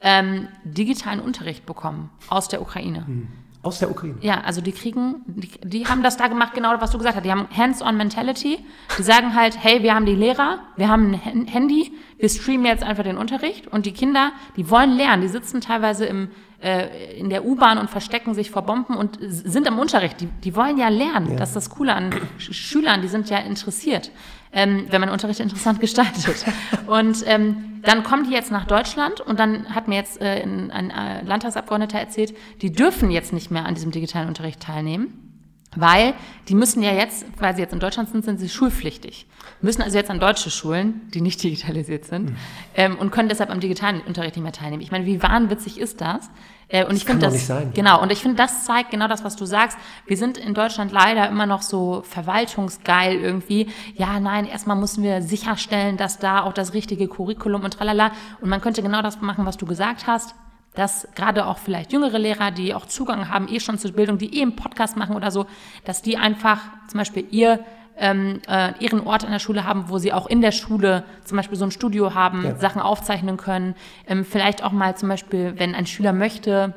ähm, 0.00 0.48
digitalen 0.64 1.20
Unterricht 1.20 1.66
bekommen 1.66 2.10
aus 2.28 2.48
der 2.48 2.62
Ukraine. 2.62 3.06
Hm. 3.06 3.28
Aus 3.62 3.78
der 3.78 3.90
Ukraine? 3.90 4.16
Ja, 4.22 4.40
also 4.40 4.60
die 4.60 4.72
kriegen, 4.72 5.22
die, 5.26 5.48
die 5.62 5.86
haben 5.86 6.02
das 6.02 6.16
da 6.16 6.26
gemacht, 6.26 6.52
genau 6.52 6.74
was 6.80 6.90
du 6.90 6.98
gesagt 6.98 7.16
hast. 7.16 7.24
Die 7.24 7.30
haben 7.30 7.46
Hands-on-Mentality. 7.56 8.58
Die 8.98 9.02
sagen 9.02 9.36
halt, 9.36 9.56
hey, 9.62 9.82
wir 9.84 9.94
haben 9.94 10.04
die 10.04 10.16
Lehrer, 10.16 10.58
wir 10.76 10.88
haben 10.88 11.14
ein 11.24 11.46
Handy, 11.46 11.92
wir 12.22 12.28
streamen 12.28 12.66
jetzt 12.66 12.84
einfach 12.84 13.02
den 13.02 13.18
Unterricht 13.18 13.66
und 13.66 13.84
die 13.84 13.90
Kinder, 13.90 14.30
die 14.56 14.70
wollen 14.70 14.92
lernen. 14.96 15.22
Die 15.22 15.28
sitzen 15.28 15.60
teilweise 15.60 16.04
im, 16.04 16.28
äh, 16.62 17.18
in 17.18 17.30
der 17.30 17.44
U-Bahn 17.44 17.78
und 17.78 17.90
verstecken 17.90 18.32
sich 18.32 18.52
vor 18.52 18.62
Bomben 18.62 18.96
und 18.96 19.18
sind 19.20 19.66
im 19.66 19.76
Unterricht. 19.80 20.20
Die, 20.20 20.26
die 20.26 20.54
wollen 20.54 20.78
ja 20.78 20.88
lernen. 20.88 21.32
Ja. 21.32 21.36
Das 21.38 21.48
ist 21.48 21.56
das 21.56 21.70
Coole 21.70 21.92
an 21.92 22.14
Sch 22.38 22.52
Schülern, 22.52 23.02
die 23.02 23.08
sind 23.08 23.28
ja 23.28 23.38
interessiert, 23.38 24.12
ähm, 24.52 24.86
wenn 24.88 25.00
man 25.00 25.10
Unterricht 25.10 25.40
interessant 25.40 25.80
gestaltet. 25.80 26.44
und 26.86 27.24
ähm, 27.26 27.80
dann 27.82 28.04
kommen 28.04 28.22
die 28.28 28.32
jetzt 28.32 28.52
nach 28.52 28.66
Deutschland 28.66 29.20
und 29.20 29.40
dann 29.40 29.74
hat 29.74 29.88
mir 29.88 29.96
jetzt 29.96 30.20
äh, 30.20 30.44
ein, 30.44 30.70
ein 30.70 30.90
äh, 30.90 31.24
Landtagsabgeordneter 31.24 31.98
erzählt, 31.98 32.36
die 32.60 32.70
dürfen 32.70 33.10
jetzt 33.10 33.32
nicht 33.32 33.50
mehr 33.50 33.66
an 33.66 33.74
diesem 33.74 33.90
digitalen 33.90 34.28
Unterricht 34.28 34.60
teilnehmen. 34.60 35.31
Weil 35.74 36.14
die 36.48 36.54
müssen 36.54 36.82
ja 36.82 36.92
jetzt, 36.92 37.24
weil 37.38 37.54
sie 37.54 37.62
jetzt 37.62 37.72
in 37.72 37.80
Deutschland 37.80 38.10
sind, 38.10 38.24
sind 38.24 38.38
sie 38.38 38.48
schulpflichtig. 38.48 39.26
Müssen 39.62 39.80
also 39.80 39.96
jetzt 39.96 40.10
an 40.10 40.20
deutsche 40.20 40.50
Schulen, 40.50 41.08
die 41.14 41.20
nicht 41.20 41.42
digitalisiert 41.42 42.04
sind, 42.04 42.30
mhm. 42.30 42.36
ähm, 42.74 42.98
und 42.98 43.10
können 43.10 43.28
deshalb 43.28 43.50
am 43.50 43.60
digitalen 43.60 44.00
Unterricht 44.02 44.36
nicht 44.36 44.42
mehr 44.42 44.52
teilnehmen. 44.52 44.82
Ich 44.82 44.90
meine, 44.90 45.06
wie 45.06 45.22
wahnwitzig 45.22 45.78
ist 45.78 46.00
das? 46.00 46.30
Äh, 46.68 46.84
und 46.84 46.92
das 46.92 46.98
ich 46.98 47.04
finde 47.04 47.26
das, 47.26 47.52
genau, 47.74 48.02
und 48.02 48.12
ich 48.12 48.18
finde, 48.20 48.36
das 48.36 48.64
zeigt 48.64 48.90
genau 48.90 49.08
das, 49.08 49.24
was 49.24 49.36
du 49.36 49.46
sagst. 49.46 49.78
Wir 50.06 50.16
sind 50.16 50.36
in 50.36 50.52
Deutschland 50.52 50.92
leider 50.92 51.28
immer 51.28 51.46
noch 51.46 51.62
so 51.62 52.02
verwaltungsgeil 52.04 53.16
irgendwie. 53.16 53.68
Ja, 53.94 54.20
nein, 54.20 54.46
erstmal 54.46 54.76
müssen 54.76 55.02
wir 55.02 55.22
sicherstellen, 55.22 55.96
dass 55.96 56.18
da 56.18 56.42
auch 56.42 56.52
das 56.52 56.74
richtige 56.74 57.08
Curriculum 57.08 57.64
und 57.64 57.74
tralala. 57.74 58.12
Und 58.40 58.50
man 58.50 58.60
könnte 58.60 58.82
genau 58.82 59.00
das 59.00 59.20
machen, 59.20 59.46
was 59.46 59.56
du 59.56 59.64
gesagt 59.64 60.06
hast 60.06 60.34
dass 60.74 61.06
gerade 61.14 61.46
auch 61.46 61.58
vielleicht 61.58 61.92
jüngere 61.92 62.18
Lehrer, 62.18 62.50
die 62.50 62.74
auch 62.74 62.86
Zugang 62.86 63.28
haben, 63.28 63.48
eh 63.48 63.60
schon 63.60 63.78
zur 63.78 63.92
Bildung, 63.92 64.18
die 64.18 64.38
eh 64.38 64.42
einen 64.42 64.56
Podcast 64.56 64.96
machen 64.96 65.16
oder 65.16 65.30
so, 65.30 65.46
dass 65.84 66.02
die 66.02 66.16
einfach 66.16 66.60
zum 66.88 66.98
Beispiel 66.98 67.26
ihr 67.30 67.60
ähm, 67.98 68.40
äh, 68.48 68.72
ihren 68.78 69.06
Ort 69.06 69.24
an 69.24 69.32
der 69.32 69.38
Schule 69.38 69.64
haben, 69.64 69.88
wo 69.88 69.98
sie 69.98 70.12
auch 70.12 70.26
in 70.26 70.40
der 70.40 70.52
Schule 70.52 71.04
zum 71.24 71.36
Beispiel 71.36 71.58
so 71.58 71.64
ein 71.64 71.70
Studio 71.70 72.14
haben, 72.14 72.44
ja. 72.44 72.56
Sachen 72.56 72.80
aufzeichnen 72.80 73.36
können. 73.36 73.74
Ähm, 74.06 74.24
vielleicht 74.24 74.64
auch 74.64 74.72
mal 74.72 74.96
zum 74.96 75.10
Beispiel, 75.10 75.54
wenn 75.58 75.74
ein 75.74 75.86
Schüler 75.86 76.14
möchte, 76.14 76.74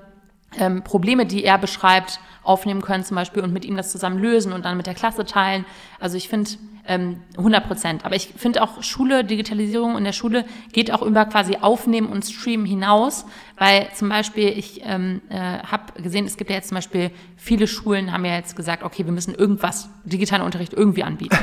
ähm, 0.58 0.84
Probleme, 0.84 1.26
die 1.26 1.44
er 1.44 1.58
beschreibt, 1.58 2.20
aufnehmen 2.44 2.82
können 2.82 3.04
zum 3.04 3.16
Beispiel 3.16 3.44
und 3.44 3.54
mit 3.54 3.66
ihm 3.66 3.76
das 3.76 3.92
zusammen 3.92 4.20
lösen 4.20 4.54
und 4.54 4.66
dann 4.66 4.78
mit 4.78 4.88
der 4.88 4.94
Klasse 4.94 5.26
teilen. 5.26 5.66
Also 6.00 6.18
ich 6.18 6.30
finde 6.30 6.52
ähm, 6.88 7.22
100 7.38 7.68
Prozent. 7.68 8.06
Aber 8.06 8.16
ich 8.16 8.28
finde 8.38 8.62
auch 8.62 8.84
Schule, 8.84 9.24
Digitalisierung 9.24 9.98
in 9.98 10.04
der 10.04 10.14
Schule 10.14 10.46
geht 10.72 10.92
auch 10.92 11.02
über 11.02 11.26
quasi 11.26 11.58
Aufnehmen 11.58 12.08
und 12.08 12.26
Streamen 12.26 12.66
hinaus, 12.66 13.26
weil 13.58 13.90
zum 13.94 14.10
Beispiel 14.10 14.50
ich 14.50 14.82
ähm, 14.84 15.22
äh, 15.30 15.36
habe 15.36 16.02
gesehen, 16.02 16.26
es 16.26 16.38
gibt 16.38 16.50
ja 16.50 16.58
jetzt 16.58 16.70
zum 16.70 16.76
Beispiel 16.76 17.12
viele 17.38 17.68
Schulen 17.68 18.12
haben 18.12 18.26
ja 18.26 18.36
jetzt 18.36 18.56
gesagt, 18.56 18.84
okay, 18.84 19.06
wir 19.06 19.12
müssen 19.12 19.34
irgendwas, 19.34 19.90
digitalen 20.04 20.44
Unterricht 20.44 20.74
irgendwie 20.74 21.04
anbieten. 21.04 21.38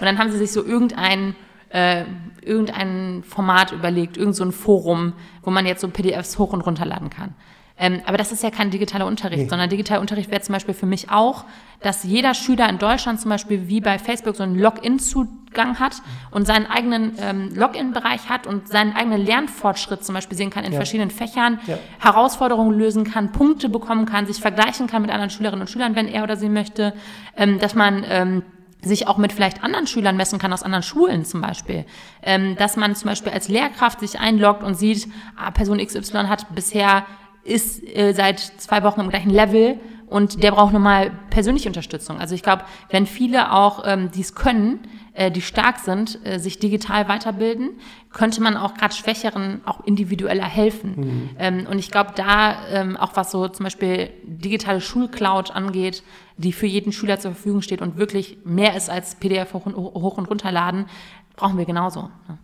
Und 0.00 0.04
dann 0.04 0.18
haben 0.18 0.30
sie 0.30 0.38
sich 0.38 0.52
so 0.52 0.64
irgendein 0.64 1.34
äh, 1.70 2.04
irgendein 2.42 3.24
Format 3.24 3.72
überlegt, 3.72 4.16
irgendein 4.16 4.52
so 4.52 4.56
Forum, 4.56 5.14
wo 5.42 5.50
man 5.50 5.66
jetzt 5.66 5.80
so 5.80 5.88
PDFs 5.88 6.38
hoch 6.38 6.52
und 6.52 6.60
runterladen 6.60 7.10
kann. 7.10 7.34
Ähm, 7.78 8.00
aber 8.06 8.16
das 8.16 8.32
ist 8.32 8.42
ja 8.42 8.50
kein 8.50 8.70
digitaler 8.70 9.06
Unterricht, 9.06 9.44
nee. 9.44 9.48
sondern 9.48 9.68
digitaler 9.68 10.00
Unterricht 10.00 10.30
wäre 10.30 10.40
zum 10.40 10.54
Beispiel 10.54 10.72
für 10.72 10.86
mich 10.86 11.10
auch, 11.10 11.44
dass 11.80 12.04
jeder 12.04 12.32
Schüler 12.32 12.68
in 12.70 12.78
Deutschland 12.78 13.20
zum 13.20 13.30
Beispiel 13.30 13.68
wie 13.68 13.82
bei 13.82 13.98
Facebook 13.98 14.34
so 14.34 14.42
einen 14.42 14.58
Login-Zugang 14.58 15.78
hat 15.78 16.00
und 16.30 16.46
seinen 16.46 16.66
eigenen 16.66 17.12
ähm, 17.20 17.54
Login-Bereich 17.54 18.30
hat 18.30 18.46
und 18.46 18.68
seinen 18.68 18.96
eigenen 18.96 19.24
Lernfortschritt 19.24 20.04
zum 20.04 20.14
Beispiel 20.14 20.38
sehen 20.38 20.48
kann 20.48 20.64
in 20.64 20.72
ja. 20.72 20.78
verschiedenen 20.78 21.10
Fächern, 21.10 21.60
ja. 21.66 21.78
Herausforderungen 21.98 22.78
lösen 22.78 23.04
kann, 23.04 23.32
Punkte 23.32 23.68
bekommen 23.68 24.06
kann, 24.06 24.26
sich 24.26 24.40
vergleichen 24.40 24.86
kann 24.86 25.02
mit 25.02 25.10
anderen 25.10 25.30
Schülerinnen 25.30 25.60
und 25.60 25.68
Schülern, 25.68 25.94
wenn 25.94 26.08
er 26.08 26.22
oder 26.22 26.36
sie 26.36 26.48
möchte, 26.48 26.94
ähm, 27.36 27.58
dass 27.58 27.74
man 27.74 28.06
ähm, 28.08 28.42
sich 28.80 29.06
auch 29.06 29.18
mit 29.18 29.32
vielleicht 29.32 29.62
anderen 29.62 29.86
Schülern 29.86 30.16
messen 30.16 30.38
kann 30.38 30.52
aus 30.52 30.62
anderen 30.62 30.82
Schulen 30.82 31.24
zum 31.26 31.42
Beispiel. 31.42 31.84
Ähm, 32.22 32.56
dass 32.56 32.76
man 32.76 32.94
zum 32.94 33.10
Beispiel 33.10 33.32
als 33.32 33.48
Lehrkraft 33.48 34.00
sich 34.00 34.18
einloggt 34.18 34.62
und 34.62 34.74
sieht, 34.76 35.08
ah, 35.36 35.50
Person 35.50 35.78
XY 35.78 36.28
hat 36.28 36.54
bisher 36.54 37.04
ist 37.46 37.82
äh, 37.96 38.12
seit 38.12 38.40
zwei 38.40 38.82
Wochen 38.82 39.00
im 39.00 39.08
gleichen 39.08 39.30
Level 39.30 39.78
und 40.08 40.42
der 40.42 40.52
braucht 40.52 40.72
nochmal 40.72 41.10
persönliche 41.30 41.68
Unterstützung. 41.68 42.18
Also 42.20 42.34
ich 42.34 42.42
glaube, 42.42 42.62
wenn 42.90 43.06
viele 43.06 43.52
auch 43.52 43.82
ähm, 43.84 44.10
dies 44.14 44.34
können, 44.34 44.80
äh, 45.14 45.30
die 45.30 45.40
stark 45.40 45.78
sind, 45.78 46.24
äh, 46.24 46.38
sich 46.38 46.58
digital 46.58 47.08
weiterbilden, 47.08 47.70
könnte 48.12 48.40
man 48.40 48.56
auch 48.56 48.74
gerade 48.74 48.94
Schwächeren 48.94 49.62
auch 49.64 49.84
individueller 49.84 50.44
helfen. 50.44 50.94
Mhm. 50.96 51.30
Ähm, 51.38 51.66
und 51.68 51.78
ich 51.78 51.90
glaube, 51.90 52.12
da 52.14 52.66
ähm, 52.70 52.96
auch 52.96 53.16
was 53.16 53.30
so 53.30 53.48
zum 53.48 53.64
Beispiel 53.64 54.10
digitale 54.22 54.80
Schulcloud 54.80 55.50
angeht, 55.50 56.02
die 56.36 56.52
für 56.52 56.66
jeden 56.66 56.92
Schüler 56.92 57.18
zur 57.18 57.32
Verfügung 57.32 57.62
steht 57.62 57.82
und 57.82 57.96
wirklich 57.96 58.38
mehr 58.44 58.76
ist 58.76 58.88
als 58.88 59.16
PDF 59.16 59.54
hoch 59.54 59.66
und, 59.66 59.74
hoch 59.74 60.18
und 60.18 60.30
runterladen, 60.30 60.86
brauchen 61.34 61.58
wir 61.58 61.64
genauso. 61.64 62.02
Ne? 62.28 62.38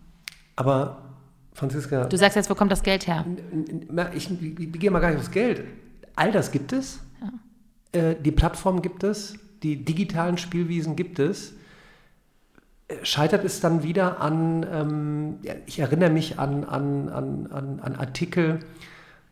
Aber 0.57 1.12
Franziska. 1.55 2.05
Du 2.07 2.17
sagst 2.17 2.37
jetzt, 2.37 2.51
wo 2.51 2.55
kommt 2.55 2.73
das 2.73 2.83
Geld 2.83 3.07
her? 3.07 3.25
Ich, 4.15 4.31
ich, 4.31 4.61
ich 4.61 4.73
gehe 4.73 4.91
mal 4.91 5.01
gar 5.01 5.11
nicht 5.11 5.19
aufs 5.19 5.31
Geld. 5.31 5.65
All 6.17 6.33
das 6.33 6.51
gibt 6.51 6.73
es. 6.73 7.01
Ja. 7.21 8.01
Äh, 8.01 8.17
die 8.21 8.33
Plattform 8.33 8.83
gibt 8.83 9.05
es. 9.05 9.35
Die 9.63 9.85
digitalen 9.85 10.39
Spielwiesen 10.39 10.97
gibt 10.97 11.19
es. 11.19 11.55
Äh, 12.89 13.05
scheitert 13.05 13.45
es 13.45 13.61
dann 13.61 13.83
wieder 13.83 14.21
an, 14.21 14.67
ähm, 14.71 15.39
ja, 15.43 15.55
ich 15.67 15.79
erinnere 15.79 16.11
mich 16.11 16.39
an, 16.39 16.65
an, 16.65 17.09
an, 17.09 17.47
an, 17.49 17.81
an 17.81 17.97
Artikel, 17.97 18.61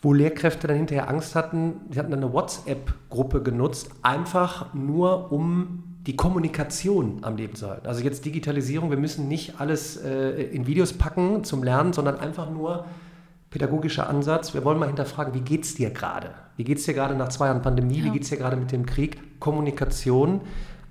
wo 0.02 0.12
Lehrkräfte 0.12 0.66
dann 0.66 0.76
hinterher 0.76 1.08
Angst 1.08 1.34
hatten. 1.34 1.80
Sie 1.90 1.98
hatten 1.98 2.12
eine 2.12 2.32
WhatsApp-Gruppe 2.32 3.42
genutzt, 3.42 3.90
einfach 4.02 4.72
nur 4.72 5.32
um 5.32 5.89
die 6.06 6.16
Kommunikation 6.16 7.18
am 7.22 7.36
Leben 7.36 7.54
zu 7.54 7.68
halten. 7.68 7.86
Also 7.86 8.02
jetzt 8.02 8.24
Digitalisierung, 8.24 8.90
wir 8.90 8.96
müssen 8.96 9.28
nicht 9.28 9.60
alles 9.60 9.96
äh, 9.96 10.42
in 10.44 10.66
Videos 10.66 10.94
packen 10.94 11.44
zum 11.44 11.62
Lernen, 11.62 11.92
sondern 11.92 12.18
einfach 12.18 12.50
nur 12.50 12.86
pädagogischer 13.50 14.08
Ansatz. 14.08 14.54
Wir 14.54 14.64
wollen 14.64 14.78
mal 14.78 14.86
hinterfragen, 14.86 15.34
wie 15.34 15.40
geht 15.40 15.64
es 15.64 15.74
dir 15.74 15.90
gerade? 15.90 16.30
Wie 16.56 16.64
geht 16.64 16.78
es 16.78 16.84
dir 16.84 16.94
gerade 16.94 17.14
nach 17.14 17.28
zwei 17.28 17.46
Jahren 17.46 17.62
Pandemie? 17.62 17.98
Ja. 17.98 18.04
Wie 18.04 18.10
geht 18.10 18.22
es 18.22 18.30
dir 18.30 18.38
gerade 18.38 18.56
mit 18.56 18.72
dem 18.72 18.86
Krieg? 18.86 19.40
Kommunikation, 19.40 20.40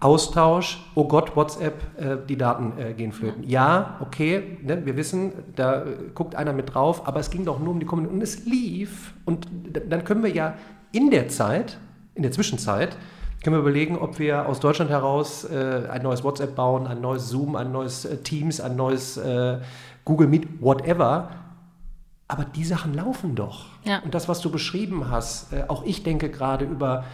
Austausch, 0.01 0.85
oh 0.95 1.07
Gott, 1.07 1.35
WhatsApp, 1.35 1.81
äh, 1.99 2.17
die 2.27 2.37
Daten 2.37 2.73
äh, 2.79 2.93
gehen 2.93 3.11
flöten. 3.11 3.43
Ja, 3.43 3.97
okay, 4.01 4.57
ne, 4.61 4.85
wir 4.85 4.95
wissen, 4.95 5.33
da 5.55 5.83
äh, 5.83 5.85
guckt 6.13 6.35
einer 6.35 6.53
mit 6.53 6.73
drauf, 6.73 7.07
aber 7.07 7.19
es 7.19 7.29
ging 7.31 7.45
doch 7.45 7.59
nur 7.59 7.71
um 7.71 7.79
die 7.79 7.85
Kommunikation 7.85 8.19
und 8.19 8.23
es 8.23 8.45
lief. 8.45 9.13
Und 9.25 9.47
dann 9.89 10.03
können 10.03 10.23
wir 10.23 10.31
ja 10.31 10.53
in 10.91 11.09
der 11.09 11.27
Zeit, 11.27 11.77
in 12.15 12.23
der 12.23 12.31
Zwischenzeit, 12.31 12.95
können 13.43 13.55
wir 13.55 13.61
überlegen, 13.61 13.97
ob 13.97 14.19
wir 14.19 14.47
aus 14.47 14.59
Deutschland 14.59 14.91
heraus 14.91 15.45
äh, 15.45 15.83
ein 15.89 16.01
neues 16.01 16.23
WhatsApp 16.23 16.55
bauen, 16.55 16.87
ein 16.87 17.01
neues 17.01 17.29
Zoom, 17.29 17.55
ein 17.55 17.71
neues 17.71 18.05
äh, 18.05 18.17
Teams, 18.17 18.59
ein 18.59 18.75
neues 18.75 19.17
äh, 19.17 19.59
Google 20.03 20.27
Meet, 20.27 20.61
whatever. 20.61 21.29
Aber 22.27 22.43
die 22.43 22.63
Sachen 22.63 22.93
laufen 22.93 23.35
doch. 23.35 23.65
Ja. 23.85 23.99
Und 23.99 24.13
das, 24.13 24.27
was 24.27 24.41
du 24.41 24.51
beschrieben 24.51 25.09
hast, 25.09 25.53
äh, 25.53 25.63
auch 25.67 25.83
ich 25.85 26.03
denke 26.03 26.29
gerade 26.29 26.65
über, 26.65 27.05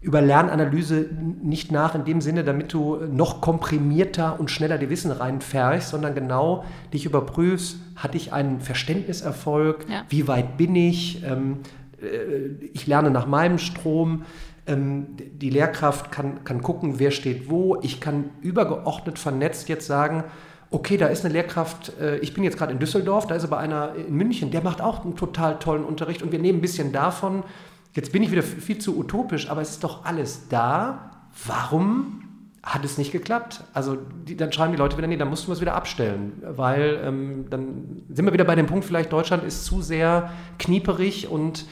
über 0.00 0.22
Lernanalyse 0.22 1.08
nicht 1.42 1.72
nach 1.72 1.94
in 1.94 2.04
dem 2.04 2.20
Sinne, 2.20 2.44
damit 2.44 2.72
du 2.72 3.00
noch 3.10 3.40
komprimierter 3.40 4.38
und 4.38 4.50
schneller 4.50 4.78
die 4.78 4.90
Wissen 4.90 5.10
reinfährst, 5.10 5.90
sondern 5.90 6.14
genau 6.14 6.64
dich 6.92 7.04
überprüfst, 7.04 7.78
hatte 7.96 8.16
ich 8.16 8.32
einen 8.32 8.60
Verständniserfolg, 8.60 9.86
ja. 9.88 10.02
wie 10.08 10.28
weit 10.28 10.56
bin 10.56 10.76
ich, 10.76 11.24
ähm, 11.24 11.58
äh, 12.00 12.68
ich 12.72 12.86
lerne 12.86 13.10
nach 13.10 13.26
meinem 13.26 13.58
Strom 13.58 14.22
die 14.66 15.50
Lehrkraft 15.50 16.10
kann, 16.10 16.44
kann 16.44 16.62
gucken, 16.62 16.98
wer 16.98 17.10
steht 17.10 17.50
wo. 17.50 17.78
Ich 17.82 18.00
kann 18.00 18.30
übergeordnet 18.40 19.18
vernetzt 19.18 19.68
jetzt 19.68 19.86
sagen, 19.86 20.24
okay, 20.70 20.96
da 20.96 21.06
ist 21.06 21.24
eine 21.24 21.32
Lehrkraft, 21.32 21.98
äh, 22.00 22.18
ich 22.18 22.34
bin 22.34 22.44
jetzt 22.44 22.58
gerade 22.58 22.72
in 22.72 22.78
Düsseldorf, 22.78 23.26
da 23.26 23.34
ist 23.34 23.44
aber 23.44 23.58
einer 23.58 23.94
in 23.94 24.14
München, 24.14 24.50
der 24.50 24.62
macht 24.62 24.80
auch 24.80 25.04
einen 25.04 25.16
total 25.16 25.58
tollen 25.58 25.84
Unterricht 25.84 26.22
und 26.22 26.32
wir 26.32 26.38
nehmen 26.38 26.58
ein 26.58 26.62
bisschen 26.62 26.92
davon. 26.92 27.44
Jetzt 27.92 28.10
bin 28.12 28.22
ich 28.22 28.30
wieder 28.32 28.42
viel 28.42 28.78
zu 28.78 28.98
utopisch, 28.98 29.48
aber 29.50 29.60
es 29.60 29.70
ist 29.70 29.84
doch 29.84 30.04
alles 30.04 30.48
da. 30.48 31.10
Warum 31.46 32.22
hat 32.62 32.84
es 32.84 32.98
nicht 32.98 33.12
geklappt? 33.12 33.62
Also 33.72 33.96
die, 34.26 34.36
dann 34.36 34.50
schreiben 34.50 34.72
die 34.72 34.78
Leute 34.78 34.96
wieder, 34.96 35.06
nee, 35.06 35.16
dann 35.16 35.28
mussten 35.28 35.48
wir 35.48 35.52
es 35.52 35.60
wieder 35.60 35.74
abstellen, 35.74 36.42
weil 36.42 37.00
ähm, 37.04 37.46
dann 37.50 38.02
sind 38.08 38.24
wir 38.24 38.32
wieder 38.32 38.44
bei 38.44 38.56
dem 38.56 38.66
Punkt, 38.66 38.84
vielleicht 38.84 39.12
Deutschland 39.12 39.44
ist 39.44 39.64
zu 39.64 39.82
sehr 39.82 40.32
knieperig 40.58 41.28
und 41.28 41.66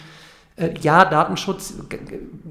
ja, 0.80 1.04
Datenschutz 1.04 1.74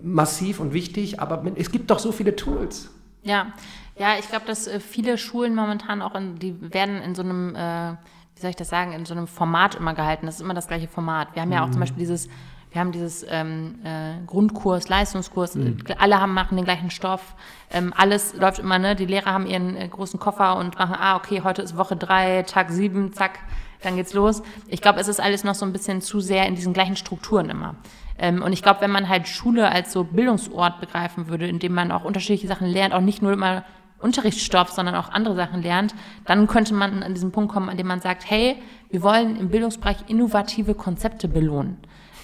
massiv 0.04 0.60
und 0.60 0.74
wichtig, 0.74 1.19
aber 1.19 1.43
es 1.56 1.71
gibt 1.71 1.91
doch 1.91 2.00
so 2.00 2.12
viele 2.12 2.36
Tools. 2.36 2.89
Ja, 3.24 3.54
ja, 3.97 4.17
ich 4.19 4.28
glaube, 4.28 4.45
dass 4.45 4.67
äh, 4.67 4.80
viele 4.80 5.17
Schulen 5.17 5.54
momentan 5.54 6.02
auch 6.02 6.15
in, 6.15 6.39
die 6.39 6.56
werden 6.74 7.02
in 7.02 7.13
so 7.13 7.21
einem, 7.21 7.56
äh, 7.56 7.91
wie 8.36 8.41
soll 8.41 8.50
ich 8.50 8.56
das 8.56 8.69
sagen, 8.69 8.93
in 8.93 9.06
so 9.06 9.13
einem 9.13 9.28
Format 9.28 9.76
immer 9.76 9.93
gehalten. 9.93 10.26
Das 10.26 10.36
ist 10.36 10.41
immer 10.41 10.54
das 10.54 10.67
gleiche 10.67 10.88
Format. 10.88 11.36
Wir 11.36 11.43
haben 11.43 11.52
ja 11.52 11.63
auch 11.63 11.69
zum 11.69 11.76
mhm. 11.76 11.82
Beispiel 11.82 12.00
dieses 12.00 12.30
wir 12.71 12.80
haben 12.80 12.93
dieses 12.93 13.26
ähm, 13.28 13.80
äh, 13.84 14.26
Grundkurs, 14.26 14.88
Leistungskurs, 14.88 15.56
mhm. 15.56 15.80
alle 15.97 16.21
haben, 16.21 16.34
machen 16.34 16.56
den 16.56 16.63
gleichen 16.63 16.89
Stoff, 16.89 17.36
ähm, 17.69 17.93
alles 17.95 18.34
läuft 18.34 18.60
immer, 18.60 18.80
ne? 18.80 18.95
Die 18.95 19.06
Lehrer 19.06 19.34
haben 19.34 19.45
ihren 19.45 19.76
äh, 19.76 19.89
großen 19.89 20.19
Koffer 20.21 20.56
und 20.56 20.80
machen, 20.80 20.95
ah, 20.97 21.17
okay, 21.17 21.41
heute 21.43 21.62
ist 21.62 21.76
Woche 21.76 21.97
drei, 21.97 22.43
Tag 22.43 22.71
sieben, 22.71 23.12
zack, 23.12 23.39
dann 23.82 23.97
geht's 23.97 24.13
los. 24.13 24.41
Ich 24.67 24.82
glaube, 24.82 25.02
es 25.02 25.10
ist 25.10 25.19
alles 25.19 25.43
noch 25.43 25.56
so 25.56 25.65
ein 25.65 25.74
bisschen 25.74 26.02
zu 26.02 26.21
sehr 26.21 26.47
in 26.47 26.56
diesen 26.56 26.71
gleichen 26.71 26.95
Strukturen 26.95 27.50
immer. 27.50 27.76
Ähm, 28.22 28.44
und 28.44 28.54
ich 28.54 28.62
glaube, 28.62 28.82
wenn 28.82 28.92
man 28.92 29.10
halt 29.10 29.28
Schule 29.28 29.70
als 29.70 29.92
so 29.92 30.04
Bildungsort 30.04 30.80
begreifen 30.80 31.28
würde, 31.28 31.48
in 31.48 31.58
dem 31.58 31.74
man 31.74 31.92
auch 31.92 32.06
unterschiedliche 32.06 32.48
Sachen 32.48 32.68
lernt, 32.68 32.94
auch 32.94 33.02
nicht 33.02 33.24
nur 33.24 33.34
immer 33.34 33.66
Unterrichtsstoff, 34.00 34.70
sondern 34.70 34.94
auch 34.94 35.10
andere 35.10 35.36
Sachen 35.36 35.64
lernt, 35.64 35.96
dann 36.26 36.46
könnte 36.46 36.76
man 36.76 37.02
an 37.02 37.16
diesen 37.16 37.32
Punkt 37.32 37.52
kommen, 37.52 37.68
an 37.68 37.78
dem 37.78 37.88
man 37.88 38.00
sagt, 38.00 38.30
hey, 38.30 38.58
wir 38.92 39.02
wollen 39.02 39.38
im 39.38 39.50
Bildungsbereich 39.50 39.98
innovative 40.08 40.76
Konzepte 40.76 41.28
belohnen. 41.28 41.78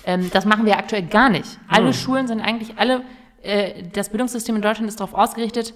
Ähm, 0.06 0.30
das 0.32 0.46
machen 0.46 0.68
wir 0.68 0.78
aktuell 0.78 1.02
gar 1.02 1.30
nicht. 1.30 1.60
Alle 1.68 1.90
oh. 1.90 1.94
Schulen 1.94 2.28
sind 2.28 2.42
eigentlich 2.42 2.78
alle, 2.78 3.02
äh, 3.42 3.84
das 3.92 4.10
Bildungssystem 4.10 4.56
in 4.56 4.62
Deutschland 4.62 4.88
ist 4.90 5.00
darauf 5.00 5.16
ausgerichtet, 5.16 5.74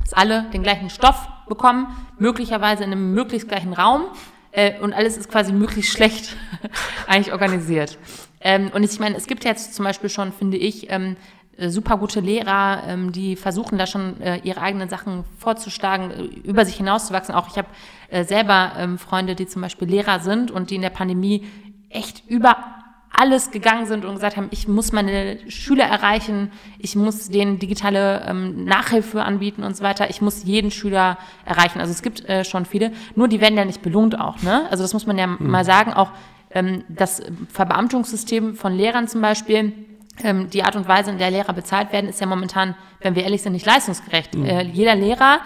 dass 0.00 0.14
alle 0.14 0.44
den 0.54 0.62
gleichen 0.62 0.88
Stoff 0.88 1.28
bekommen, 1.46 1.88
möglicherweise 2.18 2.84
in 2.84 2.92
einem 2.92 3.12
möglichst 3.12 3.48
gleichen 3.48 3.74
Raum 3.74 4.04
äh, 4.52 4.80
und 4.80 4.94
alles 4.94 5.18
ist 5.18 5.30
quasi 5.30 5.52
möglichst 5.52 5.92
schlecht 5.92 6.36
eigentlich 7.06 7.32
organisiert. 7.32 7.98
Ähm, 8.40 8.70
und 8.74 8.82
ich 8.82 8.98
meine, 9.00 9.16
es 9.16 9.26
gibt 9.26 9.44
jetzt 9.44 9.74
zum 9.74 9.84
Beispiel 9.84 10.10
schon, 10.10 10.32
finde 10.32 10.56
ich, 10.56 10.90
ähm, 10.90 11.16
äh, 11.56 11.70
super 11.70 11.96
gute 11.96 12.20
Lehrer, 12.20 12.84
ähm, 12.86 13.10
die 13.10 13.34
versuchen 13.34 13.78
da 13.78 13.86
schon 13.86 14.20
äh, 14.20 14.40
ihre 14.44 14.60
eigenen 14.60 14.88
Sachen 14.88 15.24
vorzuschlagen, 15.38 16.10
äh, 16.10 16.22
über 16.48 16.64
sich 16.64 16.76
hinauszuwachsen. 16.76 17.34
Auch 17.34 17.48
ich 17.48 17.58
habe 17.58 17.68
äh, 18.10 18.24
selber 18.24 18.72
ähm, 18.78 18.96
Freunde, 18.96 19.34
die 19.34 19.46
zum 19.46 19.62
Beispiel 19.62 19.88
Lehrer 19.88 20.20
sind 20.20 20.50
und 20.50 20.70
die 20.70 20.76
in 20.76 20.82
der 20.82 20.90
Pandemie 20.90 21.46
echt 21.90 22.22
über 22.28 22.56
alles 23.10 23.50
gegangen 23.50 23.86
sind 23.86 24.04
und 24.04 24.14
gesagt 24.14 24.36
haben, 24.36 24.48
ich 24.52 24.68
muss 24.68 24.92
meine 24.92 25.38
Schüler 25.50 25.84
erreichen, 25.84 26.52
ich 26.78 26.94
muss 26.94 27.30
denen 27.30 27.58
digitale 27.58 28.24
ähm, 28.28 28.64
Nachhilfe 28.64 29.24
anbieten 29.24 29.64
und 29.64 29.76
so 29.76 29.82
weiter, 29.82 30.08
ich 30.10 30.20
muss 30.20 30.44
jeden 30.44 30.70
Schüler 30.70 31.18
erreichen. 31.44 31.80
Also 31.80 31.90
es 31.90 32.02
gibt 32.02 32.24
äh, 32.28 32.44
schon 32.44 32.64
viele, 32.64 32.92
nur 33.16 33.26
die 33.26 33.40
werden 33.40 33.56
ja 33.56 33.64
nicht 33.64 33.82
belohnt 33.82 34.20
auch. 34.20 34.40
Ne? 34.42 34.68
Also 34.70 34.84
das 34.84 34.92
muss 34.92 35.06
man 35.06 35.18
ja 35.18 35.26
mhm. 35.26 35.38
mal 35.40 35.64
sagen, 35.64 35.92
auch 35.92 36.12
das 36.88 37.22
Verbeamtungssystem 37.52 38.56
von 38.56 38.74
Lehrern 38.74 39.06
zum 39.06 39.20
Beispiel, 39.20 39.72
ähm, 40.22 40.50
die 40.50 40.62
Art 40.62 40.76
und 40.76 40.88
Weise, 40.88 41.10
in 41.10 41.18
der 41.18 41.30
Lehrer 41.30 41.52
bezahlt 41.52 41.92
werden, 41.92 42.08
ist 42.08 42.20
ja 42.20 42.26
momentan, 42.26 42.74
wenn 43.00 43.14
wir 43.14 43.22
ehrlich 43.24 43.42
sind, 43.42 43.52
nicht 43.52 43.66
leistungsgerecht. 43.66 44.34
Mhm. 44.34 44.44
Äh, 44.44 44.62
jeder 44.62 44.94
Lehrer 44.94 45.40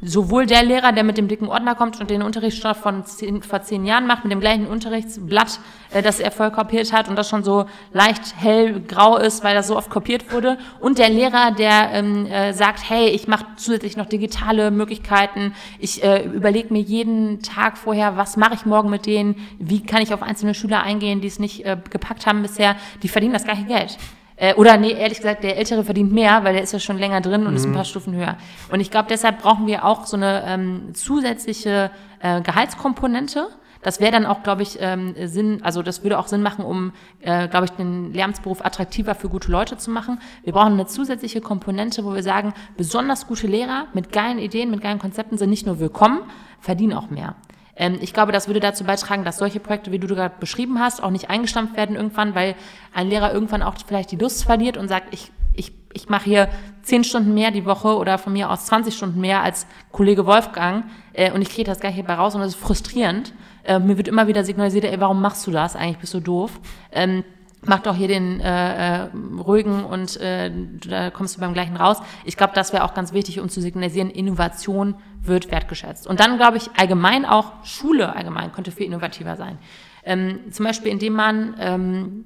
sowohl 0.00 0.46
der 0.46 0.62
Lehrer, 0.62 0.92
der 0.92 1.04
mit 1.04 1.18
dem 1.18 1.28
dicken 1.28 1.48
Ordner 1.48 1.74
kommt 1.74 2.00
und 2.00 2.10
den 2.10 2.22
Unterrichtsstoff 2.22 2.76
von 2.76 3.04
zehn, 3.04 3.42
vor 3.42 3.62
zehn 3.62 3.84
Jahren 3.84 4.06
macht, 4.06 4.24
mit 4.24 4.32
dem 4.32 4.40
gleichen 4.40 4.66
Unterrichtsblatt, 4.66 5.60
äh, 5.92 6.02
das 6.02 6.20
er 6.20 6.30
voll 6.30 6.50
kopiert 6.50 6.92
hat 6.92 7.08
und 7.08 7.16
das 7.16 7.28
schon 7.28 7.42
so 7.42 7.66
leicht 7.92 8.34
hellgrau 8.36 9.16
ist, 9.16 9.42
weil 9.42 9.54
das 9.54 9.66
so 9.66 9.76
oft 9.76 9.90
kopiert 9.90 10.32
wurde, 10.32 10.58
und 10.80 10.98
der 10.98 11.10
Lehrer, 11.10 11.50
der 11.52 11.90
ähm, 11.92 12.26
äh, 12.26 12.52
sagt, 12.52 12.88
hey, 12.88 13.08
ich 13.08 13.26
mache 13.28 13.46
zusätzlich 13.56 13.96
noch 13.96 14.06
digitale 14.06 14.70
Möglichkeiten, 14.70 15.54
ich 15.78 16.02
äh, 16.04 16.24
überlege 16.24 16.72
mir 16.72 16.80
jeden 16.80 17.42
Tag 17.42 17.76
vorher, 17.76 18.16
was 18.16 18.36
mache 18.36 18.54
ich 18.54 18.66
morgen 18.66 18.90
mit 18.90 19.06
denen, 19.06 19.36
wie 19.58 19.82
kann 19.82 20.02
ich 20.02 20.14
auf 20.14 20.22
einzelne 20.22 20.54
Schüler 20.54 20.82
eingehen, 20.82 21.20
die 21.20 21.28
es 21.28 21.38
nicht 21.38 21.64
äh, 21.64 21.76
gepackt 21.90 22.26
haben 22.26 22.42
bisher, 22.42 22.76
die 23.02 23.08
verdienen 23.08 23.32
das 23.32 23.44
gleiche 23.44 23.64
Geld. 23.64 23.98
Äh, 24.38 24.54
oder 24.54 24.76
nee, 24.76 24.92
ehrlich 24.92 25.18
gesagt, 25.18 25.42
der 25.42 25.56
Ältere 25.56 25.84
verdient 25.84 26.12
mehr, 26.12 26.44
weil 26.44 26.54
der 26.54 26.62
ist 26.62 26.72
ja 26.72 26.78
schon 26.78 26.96
länger 26.98 27.20
drin 27.20 27.42
und 27.42 27.50
mhm. 27.50 27.56
ist 27.56 27.64
ein 27.64 27.70
mhm. 27.70 27.74
paar 27.74 27.84
Stufen 27.84 28.14
höher. 28.14 28.36
Und 28.70 28.80
ich 28.80 28.90
glaube, 28.90 29.08
deshalb 29.10 29.42
brauchen 29.42 29.66
wir 29.66 29.84
auch 29.84 30.06
so 30.06 30.16
eine 30.16 30.44
ähm, 30.46 30.94
zusätzliche 30.94 31.90
äh, 32.20 32.40
Gehaltskomponente. 32.40 33.48
Das 33.82 34.00
wäre 34.00 34.10
dann 34.10 34.26
auch, 34.26 34.42
glaube 34.42 34.62
ich, 34.62 34.78
ähm, 34.80 35.14
Sinn, 35.24 35.60
also 35.62 35.82
das 35.82 36.02
würde 36.02 36.18
auch 36.18 36.26
Sinn 36.26 36.42
machen, 36.42 36.64
um, 36.64 36.92
äh, 37.20 37.46
glaube 37.48 37.66
ich, 37.66 37.70
den 37.72 38.12
Lehramtsberuf 38.12 38.64
attraktiver 38.64 39.14
für 39.14 39.28
gute 39.28 39.50
Leute 39.52 39.76
zu 39.76 39.90
machen. 39.90 40.20
Wir 40.42 40.52
brauchen 40.52 40.72
eine 40.72 40.86
zusätzliche 40.86 41.40
Komponente, 41.40 42.04
wo 42.04 42.14
wir 42.14 42.22
sagen, 42.22 42.54
besonders 42.76 43.26
gute 43.26 43.46
Lehrer 43.46 43.86
mit 43.94 44.12
geilen 44.12 44.38
Ideen, 44.38 44.70
mit 44.70 44.80
geilen 44.80 44.98
Konzepten 44.98 45.38
sind 45.38 45.50
nicht 45.50 45.66
nur 45.66 45.78
willkommen, 45.78 46.20
verdienen 46.60 46.92
auch 46.92 47.10
mehr. 47.10 47.36
Ähm, 47.78 47.98
ich 48.00 48.12
glaube, 48.12 48.32
das 48.32 48.48
würde 48.48 48.60
dazu 48.60 48.84
beitragen, 48.84 49.24
dass 49.24 49.38
solche 49.38 49.60
Projekte, 49.60 49.92
wie 49.92 49.98
du 49.98 50.08
gerade 50.08 50.34
beschrieben 50.38 50.80
hast, 50.80 51.02
auch 51.02 51.10
nicht 51.10 51.30
eingestampft 51.30 51.76
werden 51.76 51.96
irgendwann, 51.96 52.34
weil 52.34 52.56
ein 52.92 53.08
Lehrer 53.08 53.32
irgendwann 53.32 53.62
auch 53.62 53.74
vielleicht 53.86 54.10
die 54.10 54.16
Lust 54.16 54.44
verliert 54.44 54.76
und 54.76 54.88
sagt, 54.88 55.14
ich, 55.14 55.30
ich, 55.54 55.72
ich 55.94 56.08
mache 56.08 56.24
hier 56.24 56.48
zehn 56.82 57.04
Stunden 57.04 57.32
mehr 57.34 57.50
die 57.50 57.64
Woche 57.64 57.96
oder 57.96 58.18
von 58.18 58.32
mir 58.32 58.50
aus 58.50 58.66
20 58.66 58.94
Stunden 58.94 59.20
mehr 59.20 59.42
als 59.42 59.66
Kollege 59.92 60.26
Wolfgang 60.26 60.84
äh, 61.12 61.32
und 61.32 61.40
ich 61.40 61.48
kriege 61.48 61.64
das 61.64 61.80
gar 61.80 61.90
nicht 61.90 62.06
bei 62.06 62.14
raus 62.14 62.34
und 62.34 62.40
das 62.40 62.50
ist 62.50 62.60
frustrierend. 62.60 63.32
Äh, 63.64 63.78
mir 63.78 63.96
wird 63.96 64.08
immer 64.08 64.26
wieder 64.26 64.44
signalisiert, 64.44 64.84
ey, 64.84 65.00
warum 65.00 65.20
machst 65.20 65.46
du 65.46 65.50
das? 65.50 65.76
Eigentlich 65.76 65.98
bist 65.98 66.14
du 66.14 66.20
doof. 66.20 66.60
Ähm, 66.92 67.24
mach 67.64 67.80
doch 67.80 67.96
hier 67.96 68.08
den 68.08 68.40
äh, 68.40 69.04
äh, 69.04 69.08
ruhigen 69.38 69.84
und 69.84 70.16
äh, 70.18 70.50
da 70.86 71.10
kommst 71.10 71.36
du 71.36 71.40
beim 71.40 71.54
gleichen 71.54 71.76
raus. 71.76 71.98
Ich 72.24 72.36
glaube, 72.36 72.52
das 72.54 72.72
wäre 72.72 72.84
auch 72.84 72.94
ganz 72.94 73.12
wichtig, 73.12 73.40
um 73.40 73.48
zu 73.48 73.60
signalisieren, 73.60 74.10
Innovation 74.10 74.94
wird 75.22 75.50
wertgeschätzt. 75.50 76.06
Und 76.06 76.20
dann 76.20 76.36
glaube 76.36 76.56
ich 76.56 76.70
allgemein 76.76 77.24
auch 77.24 77.64
Schule 77.64 78.14
allgemein 78.14 78.52
könnte 78.52 78.70
viel 78.70 78.86
innovativer 78.86 79.36
sein. 79.36 79.58
Ähm, 80.04 80.52
zum 80.52 80.64
Beispiel, 80.64 80.92
indem 80.92 81.14
man 81.14 81.54
ähm, 81.58 82.24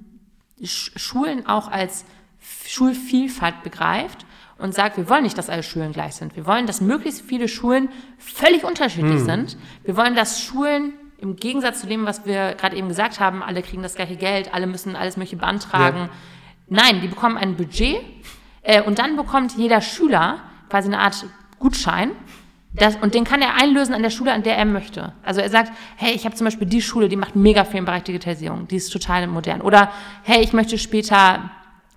Schulen 0.63 1.47
auch 1.47 1.69
als 1.69 2.05
Schulvielfalt 2.67 3.63
begreift 3.63 4.27
und 4.59 4.75
sagt, 4.75 4.97
wir 4.97 5.09
wollen 5.09 5.25
nicht, 5.25 5.37
dass 5.39 5.51
alle 5.51 5.63
Schulen 5.63 5.93
gleich 5.93 6.15
sind. 6.15 6.37
Wir 6.37 6.47
wollen, 6.47 6.67
dass 6.67 6.81
möglichst 6.81 7.23
viele 7.23 7.49
Schulen 7.49 7.89
völlig 8.19 8.65
unterschiedlich 8.65 9.21
hm. 9.21 9.25
sind. 9.25 9.57
Wir 9.85 9.97
wollen, 9.97 10.15
dass 10.15 10.41
Schulen 10.41 10.93
im 11.23 11.37
Gegensatz 11.37 11.81
zu 11.81 11.87
dem, 11.87 12.05
was 12.05 12.27
wir 12.27 12.55
gerade 12.55 12.77
eben 12.77 12.89
gesagt 12.89 13.21
haben, 13.21 13.45
alle 13.45 13.63
kriegen 13.63 13.83
das 13.83 13.95
gleiche 13.95 14.17
Geld, 14.17 14.53
alle 14.53 14.67
müssen 14.67 14.97
alles 14.97 15.17
Mögliche 15.17 15.37
beantragen. 15.37 15.99
Ja. 15.99 16.09
Nein, 16.69 17.01
die 17.01 17.07
bekommen 17.07 17.37
ein 17.37 17.55
Budget 17.57 18.01
äh, 18.63 18.83
und 18.83 18.99
dann 18.99 19.17
bekommt 19.17 19.57
jeder 19.57 19.81
Schüler 19.81 20.41
quasi 20.69 20.89
eine 20.89 20.99
Art 20.99 21.25
Gutschein. 21.61 22.11
Das, 22.75 22.97
und 22.97 23.15
den 23.15 23.23
kann 23.23 23.41
er 23.41 23.55
einlösen 23.55 23.95
an 23.95 24.03
der 24.03 24.11
Schule, 24.11 24.33
an 24.33 24.43
der 24.43 24.57
er 24.57 24.65
möchte. 24.65 25.13
Also 25.23 25.41
er 25.41 25.51
sagt, 25.51 25.73
hey, 25.97 26.13
ich 26.13 26.25
habe 26.25 26.35
zum 26.35 26.47
Beispiel 26.47 26.67
die 26.67 26.83
Schule, 26.83 27.09
die 27.09 27.17
macht 27.17 27.37
mega 27.37 27.65
viel 27.65 27.79
im 27.79 27.85
Bereich 27.85 28.03
Digitalisierung, 28.03 28.67
die 28.67 28.77
ist 28.77 28.91
total 28.91 29.27
modern. 29.29 29.61
Oder 29.61 29.93
hey, 30.25 30.43
ich 30.43 30.53
möchte 30.53 30.77
später 30.77 31.51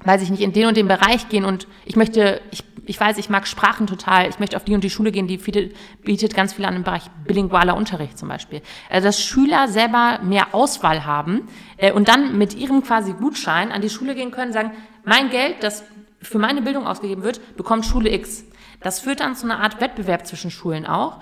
weiß 0.06 0.22
ich 0.22 0.30
nicht, 0.30 0.42
in 0.42 0.54
den 0.54 0.68
und 0.68 0.78
den 0.78 0.88
Bereich 0.88 1.30
gehen 1.30 1.46
und 1.46 1.68
ich 1.86 1.96
möchte, 1.96 2.42
ich, 2.52 2.64
ich 2.86 3.00
weiß, 3.00 3.18
ich 3.18 3.30
mag 3.30 3.48
Sprachen 3.48 3.88
total, 3.88 4.30
ich 4.30 4.40
möchte 4.40 4.56
auf 4.56 4.64
die 4.64 4.74
und 4.76 4.84
die 4.84 4.90
Schule 4.90 5.12
gehen, 5.12 5.28
die 5.28 5.38
viele, 5.38 5.72
bietet 6.04 6.34
ganz 6.36 6.54
viel 6.54 6.66
an 6.66 6.76
im 6.76 6.84
Bereich 6.84 7.04
bilingualer 7.26 7.76
Unterricht 7.76 8.18
zum 8.18 8.30
Beispiel. 8.30 8.62
Also 8.90 9.08
dass 9.08 9.22
Schüler 9.22 9.68
selber 9.68 10.20
mehr 10.24 10.54
Auswahl 10.54 11.06
haben 11.06 11.48
äh, 11.78 11.92
und 11.92 12.08
dann 12.08 12.38
mit 12.38 12.56
ihrem 12.56 12.84
quasi 12.84 13.14
Gutschein 13.14 13.72
an 13.72 13.82
die 13.82 13.90
Schule 13.90 14.16
gehen 14.16 14.32
können, 14.32 14.54
sagen, 14.54 14.72
mein 15.04 15.30
Geld, 15.30 15.58
das 15.62 15.84
für 16.22 16.40
meine 16.40 16.62
Bildung 16.62 16.88
ausgegeben 16.88 17.24
wird, 17.24 17.58
bekommt 17.58 17.86
Schule 17.86 18.12
X. 18.12 18.46
Das 18.82 19.00
führt 19.00 19.20
dann 19.20 19.36
zu 19.36 19.46
einer 19.46 19.60
Art 19.60 19.82
Wettbewerb 19.82 20.28
zwischen 20.28 20.52
Schulen 20.52 20.86
auch, 20.86 21.22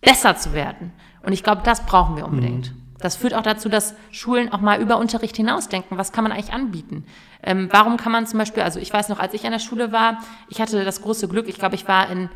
besser 0.00 0.36
zu 0.36 0.52
werden. 0.52 0.92
Und 1.22 1.32
ich 1.32 1.42
glaube, 1.42 1.62
das 1.64 1.84
brauchen 1.86 2.16
wir 2.16 2.26
unbedingt. 2.26 2.72
Mhm. 2.72 2.79
Das 3.00 3.16
führt 3.16 3.34
auch 3.34 3.42
dazu, 3.42 3.68
dass 3.68 3.94
Schulen 4.10 4.52
auch 4.52 4.60
mal 4.60 4.80
über 4.80 4.98
Unterricht 4.98 5.36
hinausdenken. 5.36 5.96
Was 5.96 6.12
kann 6.12 6.24
man 6.24 6.32
eigentlich 6.32 6.52
anbieten? 6.52 7.04
Ähm, 7.42 7.68
warum 7.72 7.96
kann 7.96 8.12
man 8.12 8.26
zum 8.26 8.38
Beispiel, 8.38 8.62
also 8.62 8.78
ich 8.78 8.92
weiß 8.92 9.08
noch, 9.08 9.18
als 9.18 9.34
ich 9.34 9.44
an 9.46 9.52
der 9.52 9.58
Schule 9.58 9.90
war, 9.92 10.18
ich 10.48 10.60
hatte 10.60 10.84
das 10.84 11.00
große 11.02 11.26
Glück, 11.28 11.48
ich 11.48 11.58
glaube, 11.58 11.74
ich 11.74 11.88
war 11.88 12.10
in 12.10 12.28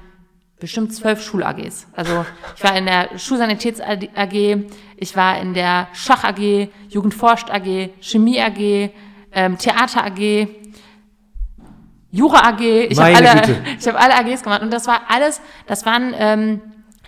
bestimmt 0.58 0.94
zwölf 0.94 1.22
Schul-AGs. 1.22 1.88
Also 1.92 2.24
ich 2.56 2.64
war 2.64 2.76
in 2.76 2.86
der 2.86 3.18
Schulsanitäts-AG, 3.18 4.64
ich 4.96 5.16
war 5.16 5.38
in 5.38 5.52
der 5.52 5.88
Schach-AG, 5.92 6.68
Jugendforscht-AG, 6.88 7.90
Chemie-AG, 8.00 8.90
ähm, 9.32 9.58
Theater-AG, 9.58 10.48
Jura-AG. 12.10 12.60
Ich 12.60 12.98
habe 12.98 13.16
alle, 13.16 13.58
ich 13.78 13.86
hab 13.86 14.00
alle 14.00 14.14
AGs 14.14 14.42
gemacht 14.42 14.62
und 14.62 14.72
das 14.72 14.86
war 14.86 15.02
alles, 15.08 15.42
das 15.66 15.84
waren... 15.84 16.14
Ähm, 16.16 16.60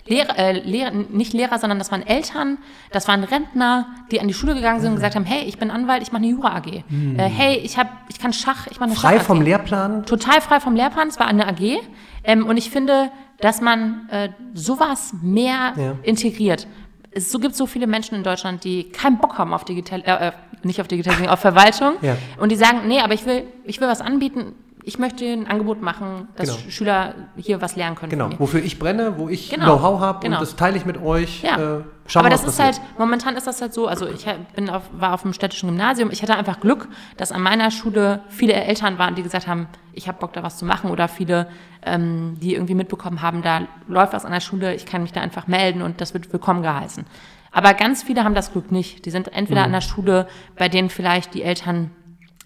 Lehrer, 0.07 0.39
äh, 0.39 0.53
Lehrer, 0.53 0.93
nicht 0.93 1.33
Lehrer, 1.33 1.59
sondern 1.59 1.79
das 1.79 1.91
waren 1.91 2.07
Eltern, 2.07 2.59
das 2.93 3.09
waren 3.09 3.25
Rentner, 3.25 3.87
die 4.11 4.21
an 4.21 4.29
die 4.29 4.35
Schule 4.35 4.55
gegangen 4.55 4.81
sind 4.81 4.91
und 4.91 4.97
gesagt 4.97 5.17
haben, 5.17 5.25
hey, 5.25 5.45
ich 5.45 5.59
bin 5.59 5.71
Anwalt, 5.71 6.03
ich 6.03 6.13
mache 6.13 6.23
eine 6.23 6.29
Jura 6.29 6.57
AG. 6.57 6.85
Mhm. 6.89 7.19
Äh, 7.19 7.29
hey, 7.29 7.57
ich 7.57 7.77
hab, 7.79 7.89
ich 8.09 8.19
kann 8.19 8.33
Schach, 8.33 8.67
ich 8.69 8.79
mache 8.79 8.91
eine 8.91 8.99
Frei 8.99 9.19
Schach 9.19 9.25
vom 9.25 9.43
Lehrplan? 9.43 10.05
Total 10.07 10.41
frei 10.41 10.61
vom 10.61 10.77
Lehrplan, 10.77 11.09
es 11.09 11.19
war 11.19 11.27
eine 11.27 11.47
AG. 11.49 11.81
Ähm, 12.25 12.47
und 12.47 12.57
ich 12.57 12.71
finde, 12.71 13.11
dass 13.41 13.61
man 13.61 14.09
äh, 14.11 14.31
sowas 14.55 15.15
mehr 15.23 15.75
ja. 15.77 15.95
integriert. 16.03 16.67
Es 17.11 17.31
so, 17.31 17.39
gibt 17.39 17.55
so 17.55 17.67
viele 17.67 17.87
Menschen 17.87 18.15
in 18.15 18.23
Deutschland, 18.23 18.65
die 18.65 18.91
keinen 18.91 19.19
Bock 19.19 19.39
haben 19.39 19.55
auf 19.55 19.65
digital, 19.65 20.03
äh, 20.03 20.29
äh 20.29 20.33
nicht 20.63 20.81
auf 20.81 20.89
Digitalisierung, 20.89 21.33
auf 21.33 21.41
Verwaltung. 21.41 21.95
Ja. 22.03 22.17
Und 22.39 22.51
die 22.51 22.57
sagen, 22.57 22.89
nee, 22.89 23.01
aber 23.01 23.15
ich 23.15 23.25
will, 23.25 23.45
ich 23.65 23.81
will 23.81 23.89
was 23.89 24.01
anbieten, 24.01 24.55
ich 24.87 25.01
möchte 25.01 25.25
ein 25.25 25.49
Angebot 25.49 25.83
machen, 25.83 26.29
dass 26.37 26.47
genau. 26.49 26.71
Schüler 26.71 27.15
hier 27.37 27.61
was 27.61 27.75
lernen 27.75 27.97
können. 27.97 28.11
Genau, 28.11 28.31
wofür 28.39 28.63
ich 28.63 28.79
brenne, 28.79 29.19
wo 29.19 29.29
ich 29.29 29.51
genau. 29.51 29.79
Know-how 29.79 30.01
habe 30.01 30.21
genau. 30.21 30.37
und 30.37 30.41
das 30.41 30.55
teile 30.55 30.77
ich 30.77 30.87
mit 30.87 31.03
euch. 31.03 31.43
Ja. 31.43 31.79
Äh, 31.79 31.83
Aber 32.15 32.31
das 32.31 32.45
ist 32.45 32.61
halt, 32.61 32.81
momentan 32.97 33.35
ist 33.35 33.49
das 33.49 33.61
halt 33.61 33.75
so, 33.75 33.89
also 33.89 34.07
ich 34.07 34.25
bin 34.55 34.71
auf, 34.71 34.85
war 34.93 35.13
auf 35.13 35.23
dem 35.23 35.33
städtischen 35.33 35.71
Gymnasium, 35.71 36.13
ich 36.13 36.23
hatte 36.23 36.37
einfach 36.37 36.61
Glück, 36.61 36.87
dass 37.17 37.33
an 37.33 37.43
meiner 37.43 37.73
Schule 37.73 38.21
viele 38.29 38.53
Eltern 38.53 38.97
waren, 38.97 39.17
die 39.17 39.25
gesagt 39.25 39.49
haben, 39.49 39.67
ich 39.93 40.07
habe 40.07 40.19
Bock 40.21 40.33
da 40.35 40.45
was 40.45 40.57
zu 40.57 40.65
machen 40.65 40.91
oder 40.93 41.09
viele, 41.09 41.49
ähm, 41.85 42.37
die 42.41 42.55
irgendwie 42.55 42.77
mitbekommen 42.77 43.23
haben, 43.23 43.43
da 43.43 43.63
läuft 43.89 44.13
was 44.13 44.25
an 44.25 44.31
der 44.31 44.41
Schule, 44.41 44.73
ich 44.73 44.87
kann 44.87 45.03
mich 45.03 45.13
da 45.13 45.21
einfach 45.21 45.49
melden 45.49 45.83
und 45.83 46.01
das 46.01 46.15
wird 46.15 46.33
willkommen 46.33 46.63
geheißen. 46.63 47.05
Aber 47.51 47.75
ganz 47.75 48.05
viele 48.05 48.23
haben 48.23 48.35
das 48.35 48.53
Glück 48.53 48.71
nicht. 48.71 49.05
Die 49.05 49.11
sind 49.11 49.33
entweder 49.33 49.63
mhm. 49.63 49.67
an 49.67 49.73
der 49.73 49.81
Schule, 49.81 50.29
bei 50.57 50.69
denen 50.69 50.91
vielleicht 50.91 51.35
die 51.35 51.43
Eltern 51.43 51.91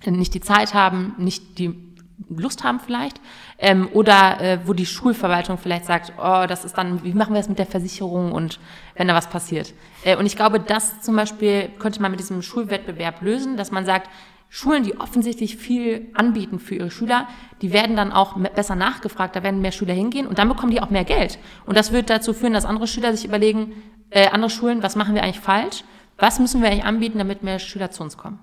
nicht 0.07 0.33
die 0.33 0.41
Zeit 0.41 0.73
haben, 0.73 1.15
nicht 1.19 1.59
die 1.59 1.90
Lust 2.29 2.65
haben 2.65 2.81
vielleicht, 2.81 3.21
ähm, 3.59 3.89
oder 3.93 4.41
äh, 4.41 4.59
wo 4.65 4.73
die 4.73 4.87
Schulverwaltung 4.87 5.59
vielleicht 5.59 5.87
sagt, 5.87 6.13
oh, 6.19 6.45
das 6.47 6.65
ist 6.65 6.77
dann, 6.77 7.03
wie 7.05 7.13
machen 7.13 7.35
wir 7.35 7.41
das 7.41 7.49
mit 7.49 7.59
der 7.59 7.67
Versicherung 7.67 8.33
und 8.33 8.61
wenn 8.95 9.09
da 9.09 9.15
was 9.15 9.29
passiert. 9.29 9.75
Äh, 10.05 10.17
und 10.17 10.27
ich 10.27 10.37
glaube, 10.37 10.61
das 10.61 11.01
zum 11.01 11.17
Beispiel 11.17 11.71
könnte 11.79 12.03
man 12.03 12.11
mit 12.11 12.21
diesem 12.21 12.43
Schulwettbewerb 12.43 13.23
lösen, 13.23 13.57
dass 13.57 13.71
man 13.71 13.85
sagt, 13.85 14.09
Schulen, 14.53 14.83
die 14.83 14.99
offensichtlich 14.99 15.57
viel 15.57 16.11
anbieten 16.13 16.59
für 16.59 16.75
ihre 16.75 16.91
Schüler, 16.91 17.29
die 17.63 17.73
werden 17.73 17.95
dann 17.95 18.13
auch 18.13 18.37
besser 18.37 18.75
nachgefragt, 18.75 19.37
da 19.37 19.45
werden 19.45 19.61
mehr 19.61 19.71
Schüler 19.71 19.95
hingehen 19.95 20.27
und 20.27 20.39
dann 20.39 20.49
bekommen 20.49 20.73
die 20.73 20.83
auch 20.83 20.91
mehr 20.91 21.05
Geld. 21.05 21.39
Und 21.67 21.77
das 21.77 21.93
wird 21.93 22.11
dazu 22.11 22.35
führen, 22.35 22.53
dass 22.53 22.65
andere 22.65 22.89
Schüler 22.89 23.15
sich 23.15 23.25
überlegen, 23.25 23.73
äh, 24.11 24.29
andere 24.29 24.51
Schulen, 24.51 24.83
was 24.83 24.97
machen 24.97 25.15
wir 25.15 25.23
eigentlich 25.23 25.39
falsch? 25.39 25.85
Was 26.19 26.41
müssen 26.41 26.61
wir 26.61 26.69
eigentlich 26.69 26.85
anbieten, 26.85 27.19
damit 27.19 27.45
mehr 27.45 27.61
Schüler 27.61 27.93
zu 27.93 28.03
uns 28.03 28.17
kommen? 28.17 28.41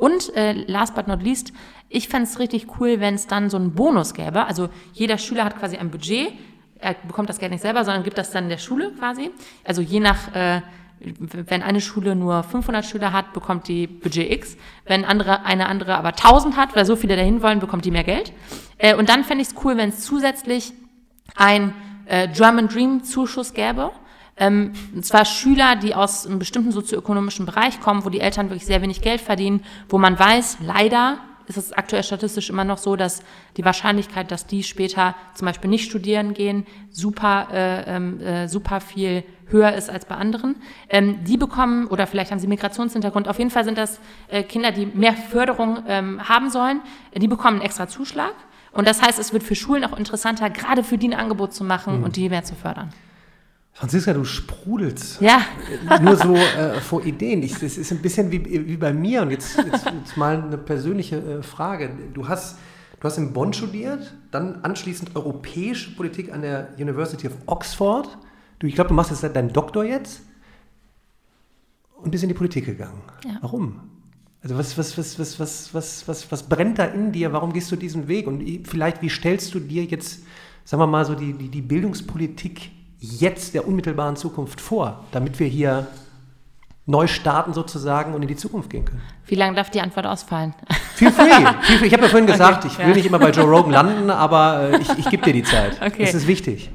Und 0.00 0.34
äh, 0.34 0.52
last 0.66 0.94
but 0.94 1.08
not 1.08 1.22
least, 1.22 1.52
ich 1.90 2.08
fände 2.08 2.26
es 2.26 2.38
richtig 2.38 2.68
cool, 2.80 3.00
wenn 3.00 3.16
es 3.16 3.26
dann 3.26 3.50
so 3.50 3.58
einen 3.58 3.74
Bonus 3.74 4.14
gäbe. 4.14 4.46
Also 4.46 4.70
jeder 4.94 5.18
Schüler 5.18 5.44
hat 5.44 5.58
quasi 5.58 5.76
ein 5.76 5.90
Budget, 5.90 6.32
er 6.78 6.94
bekommt 7.06 7.28
das 7.28 7.38
Geld 7.38 7.52
nicht 7.52 7.60
selber, 7.60 7.84
sondern 7.84 8.02
gibt 8.02 8.16
das 8.16 8.30
dann 8.30 8.48
der 8.48 8.56
Schule 8.56 8.92
quasi. 8.98 9.30
Also 9.62 9.82
je 9.82 10.00
nach, 10.00 10.34
äh, 10.34 10.62
wenn 11.00 11.62
eine 11.62 11.82
Schule 11.82 12.16
nur 12.16 12.42
500 12.42 12.82
Schüler 12.86 13.12
hat, 13.12 13.34
bekommt 13.34 13.68
die 13.68 13.86
Budget 13.86 14.32
X. 14.32 14.56
Wenn 14.86 15.04
andere, 15.04 15.44
eine 15.44 15.68
andere 15.68 15.96
aber 15.96 16.16
1000 16.16 16.56
hat, 16.56 16.74
weil 16.74 16.86
so 16.86 16.96
viele 16.96 17.16
dahin 17.16 17.42
wollen, 17.42 17.60
bekommt 17.60 17.84
die 17.84 17.90
mehr 17.90 18.04
Geld. 18.04 18.32
Äh, 18.78 18.94
und 18.94 19.10
dann 19.10 19.22
fände 19.22 19.42
ich 19.42 19.48
es 19.48 19.54
cool, 19.64 19.76
wenn 19.76 19.90
es 19.90 20.00
zusätzlich 20.00 20.72
ein 21.36 21.74
äh, 22.06 22.26
German 22.28 22.68
Dream 22.68 23.04
Zuschuss 23.04 23.52
gäbe. 23.52 23.90
Ähm, 24.40 24.72
und 24.94 25.04
zwar 25.04 25.24
Schüler, 25.24 25.76
die 25.76 25.94
aus 25.94 26.26
einem 26.26 26.40
bestimmten 26.40 26.72
sozioökonomischen 26.72 27.46
Bereich 27.46 27.80
kommen, 27.80 28.04
wo 28.04 28.08
die 28.08 28.20
Eltern 28.20 28.50
wirklich 28.50 28.66
sehr 28.66 28.82
wenig 28.82 29.02
Geld 29.02 29.20
verdienen, 29.20 29.62
wo 29.88 29.98
man 29.98 30.18
weiß, 30.18 30.58
leider 30.60 31.18
ist 31.46 31.56
es 31.56 31.72
aktuell 31.72 32.02
statistisch 32.02 32.48
immer 32.48 32.64
noch 32.64 32.78
so, 32.78 32.96
dass 32.96 33.22
die 33.56 33.64
Wahrscheinlichkeit, 33.64 34.30
dass 34.30 34.46
die 34.46 34.62
später 34.62 35.14
zum 35.34 35.46
Beispiel 35.46 35.68
nicht 35.68 35.84
studieren 35.84 36.32
gehen, 36.32 36.64
super, 36.90 37.48
äh, 37.52 37.96
ähm, 37.96 38.20
äh, 38.20 38.48
super 38.48 38.80
viel 38.80 39.24
höher 39.48 39.72
ist 39.74 39.90
als 39.90 40.06
bei 40.06 40.14
anderen. 40.14 40.56
Ähm, 40.88 41.24
die 41.24 41.36
bekommen, 41.36 41.88
oder 41.88 42.06
vielleicht 42.06 42.30
haben 42.30 42.38
sie 42.38 42.46
Migrationshintergrund, 42.46 43.28
auf 43.28 43.38
jeden 43.38 43.50
Fall 43.50 43.64
sind 43.64 43.76
das 43.76 44.00
äh, 44.28 44.44
Kinder, 44.44 44.70
die 44.70 44.86
mehr 44.86 45.14
Förderung 45.14 45.80
ähm, 45.88 46.26
haben 46.28 46.50
sollen, 46.50 46.80
die 47.14 47.28
bekommen 47.28 47.56
einen 47.56 47.66
extra 47.66 47.88
Zuschlag. 47.88 48.32
Und 48.72 48.86
das 48.86 49.02
heißt, 49.02 49.18
es 49.18 49.32
wird 49.32 49.42
für 49.42 49.56
Schulen 49.56 49.84
auch 49.84 49.98
interessanter, 49.98 50.48
gerade 50.50 50.84
für 50.84 50.96
die 50.98 51.08
ein 51.08 51.18
Angebot 51.18 51.52
zu 51.52 51.64
machen 51.64 51.98
mhm. 51.98 52.04
und 52.04 52.16
die 52.16 52.28
mehr 52.28 52.44
zu 52.44 52.54
fördern. 52.54 52.92
Franziska, 53.80 54.12
du 54.12 54.26
sprudelst. 54.26 55.22
Ja. 55.22 55.40
Nur 56.02 56.14
so 56.14 56.34
äh, 56.34 56.78
vor 56.82 57.02
Ideen. 57.02 57.42
Ich, 57.42 57.54
das 57.54 57.78
ist 57.78 57.90
ein 57.90 58.02
bisschen 58.02 58.30
wie, 58.30 58.68
wie 58.68 58.76
bei 58.76 58.92
mir. 58.92 59.22
Und 59.22 59.30
jetzt, 59.30 59.56
jetzt, 59.56 59.86
jetzt 59.86 60.18
mal 60.18 60.36
eine 60.36 60.58
persönliche 60.58 61.16
äh, 61.16 61.42
Frage. 61.42 61.90
Du 62.12 62.28
hast, 62.28 62.58
du 62.98 63.04
hast 63.04 63.16
in 63.16 63.32
Bonn 63.32 63.54
studiert, 63.54 64.14
dann 64.32 64.60
anschließend 64.64 65.16
europäische 65.16 65.96
Politik 65.96 66.30
an 66.30 66.42
der 66.42 66.74
University 66.78 67.26
of 67.26 67.32
Oxford. 67.46 68.18
Du, 68.58 68.66
ich 68.66 68.74
glaube, 68.74 68.88
du 68.88 68.94
machst 68.94 69.12
jetzt 69.12 69.34
deinen 69.34 69.50
Doktor 69.50 69.86
jetzt 69.86 70.20
und 71.96 72.10
bist 72.10 72.22
in 72.22 72.28
die 72.28 72.34
Politik 72.34 72.66
gegangen. 72.66 73.00
Ja. 73.24 73.38
Warum? 73.40 73.80
Also 74.42 74.58
was, 74.58 74.76
was, 74.76 74.98
was, 74.98 75.18
was, 75.18 75.40
was, 75.40 75.74
was, 75.74 76.06
was, 76.06 76.30
was 76.30 76.42
brennt 76.42 76.78
da 76.78 76.84
in 76.84 77.12
dir? 77.12 77.32
Warum 77.32 77.54
gehst 77.54 77.72
du 77.72 77.76
diesen 77.76 78.08
Weg? 78.08 78.26
Und 78.26 78.44
vielleicht, 78.68 79.00
wie 79.00 79.08
stellst 79.08 79.54
du 79.54 79.58
dir 79.58 79.84
jetzt, 79.84 80.22
sagen 80.66 80.82
wir 80.82 80.86
mal, 80.86 81.06
so 81.06 81.14
die, 81.14 81.32
die, 81.32 81.48
die 81.48 81.62
Bildungspolitik 81.62 82.72
jetzt 83.00 83.54
der 83.54 83.66
unmittelbaren 83.66 84.16
Zukunft 84.16 84.60
vor, 84.60 85.04
damit 85.10 85.40
wir 85.40 85.46
hier 85.46 85.88
neu 86.86 87.06
starten 87.06 87.52
sozusagen 87.52 88.14
und 88.14 88.22
in 88.22 88.28
die 88.28 88.36
Zukunft 88.36 88.70
gehen 88.70 88.84
können? 88.84 89.00
Wie 89.26 89.34
lange 89.34 89.56
darf 89.56 89.70
die 89.70 89.80
Antwort 89.80 90.06
ausfallen? 90.06 90.54
Feel 90.94 91.10
free. 91.10 91.30
Feel 91.62 91.78
free. 91.78 91.86
Ich 91.86 91.92
habe 91.92 92.02
ja 92.02 92.08
vorhin 92.08 92.26
gesagt, 92.26 92.64
okay, 92.64 92.72
ich 92.72 92.78
will 92.78 92.88
ja. 92.88 92.94
nicht 92.94 93.06
immer 93.06 93.18
bei 93.18 93.30
Joe 93.30 93.44
Rogan 93.44 93.72
landen, 93.72 94.10
aber 94.10 94.72
äh, 94.72 94.80
ich, 94.80 94.90
ich 94.98 95.08
gebe 95.08 95.24
dir 95.24 95.32
die 95.32 95.42
Zeit. 95.42 95.80
Okay. 95.90 96.04
Das 96.04 96.14
ist 96.14 96.26
wichtig. 96.26 96.70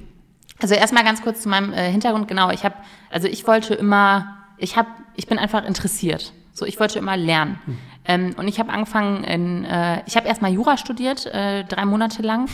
Also 0.59 0.73
erstmal 0.73 1.03
ganz 1.03 1.21
kurz 1.21 1.41
zu 1.41 1.49
meinem 1.49 1.73
äh, 1.73 1.91
Hintergrund. 1.91 2.27
Genau, 2.27 2.49
ich 2.49 2.63
habe, 2.63 2.75
also 3.11 3.27
ich 3.27 3.45
wollte 3.45 3.75
immer, 3.75 4.37
ich 4.57 4.77
habe, 4.77 4.87
ich 5.15 5.27
bin 5.27 5.37
einfach 5.37 5.63
interessiert. 5.65 6.33
So, 6.53 6.65
ich 6.65 6.79
wollte 6.79 6.97
immer 6.97 7.17
lernen. 7.17 7.59
Hm. 7.65 7.77
Ähm, 8.05 8.35
und 8.37 8.47
ich 8.47 8.59
habe 8.59 8.71
angefangen 8.71 9.23
in, 9.23 9.65
äh, 9.65 10.01
ich 10.05 10.15
habe 10.15 10.27
erstmal 10.27 10.53
Jura 10.53 10.77
studiert, 10.77 11.25
äh, 11.25 11.65
drei 11.65 11.85
Monate 11.85 12.21
lang 12.21 12.47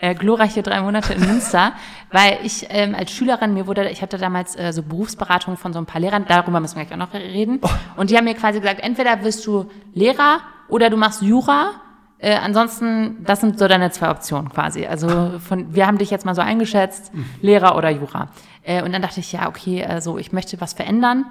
äh, 0.00 0.14
glorreiche 0.14 0.62
drei 0.62 0.80
Monate 0.80 1.14
in 1.14 1.26
Münster, 1.26 1.72
weil 2.10 2.38
ich 2.42 2.66
ähm, 2.70 2.94
als 2.94 3.10
Schülerin, 3.12 3.54
mir 3.54 3.66
wurde, 3.66 3.88
ich 3.90 4.02
hatte 4.02 4.18
damals 4.18 4.56
äh, 4.56 4.72
so 4.72 4.82
Berufsberatung 4.82 5.56
von 5.56 5.72
so 5.72 5.78
ein 5.78 5.86
paar 5.86 6.00
Lehrern, 6.00 6.24
darüber 6.26 6.60
müssen 6.60 6.76
wir 6.76 6.84
gleich 6.84 7.00
auch 7.00 7.06
noch 7.06 7.14
reden. 7.14 7.58
Oh. 7.62 7.68
Und 7.96 8.10
die 8.10 8.16
haben 8.16 8.24
mir 8.24 8.34
quasi 8.34 8.60
gesagt, 8.60 8.80
entweder 8.80 9.22
wirst 9.22 9.46
du 9.46 9.70
Lehrer 9.94 10.40
oder 10.68 10.90
du 10.90 10.96
machst 10.96 11.22
Jura. 11.22 11.72
Äh, 12.18 12.36
ansonsten, 12.36 13.24
das 13.24 13.40
sind 13.40 13.58
so 13.58 13.66
deine 13.66 13.90
zwei 13.90 14.10
Optionen 14.10 14.50
quasi. 14.50 14.86
Also 14.86 15.38
von, 15.38 15.74
wir 15.74 15.86
haben 15.86 15.98
dich 15.98 16.10
jetzt 16.10 16.26
mal 16.26 16.34
so 16.34 16.42
eingeschätzt, 16.42 17.14
mhm. 17.14 17.24
Lehrer 17.40 17.76
oder 17.76 17.90
Jura. 17.90 18.28
Äh, 18.62 18.82
und 18.82 18.92
dann 18.92 19.00
dachte 19.02 19.20
ich, 19.20 19.32
ja, 19.32 19.48
okay, 19.48 19.84
also 19.84 20.18
ich 20.18 20.32
möchte 20.32 20.60
was 20.60 20.74
verändern 20.74 21.24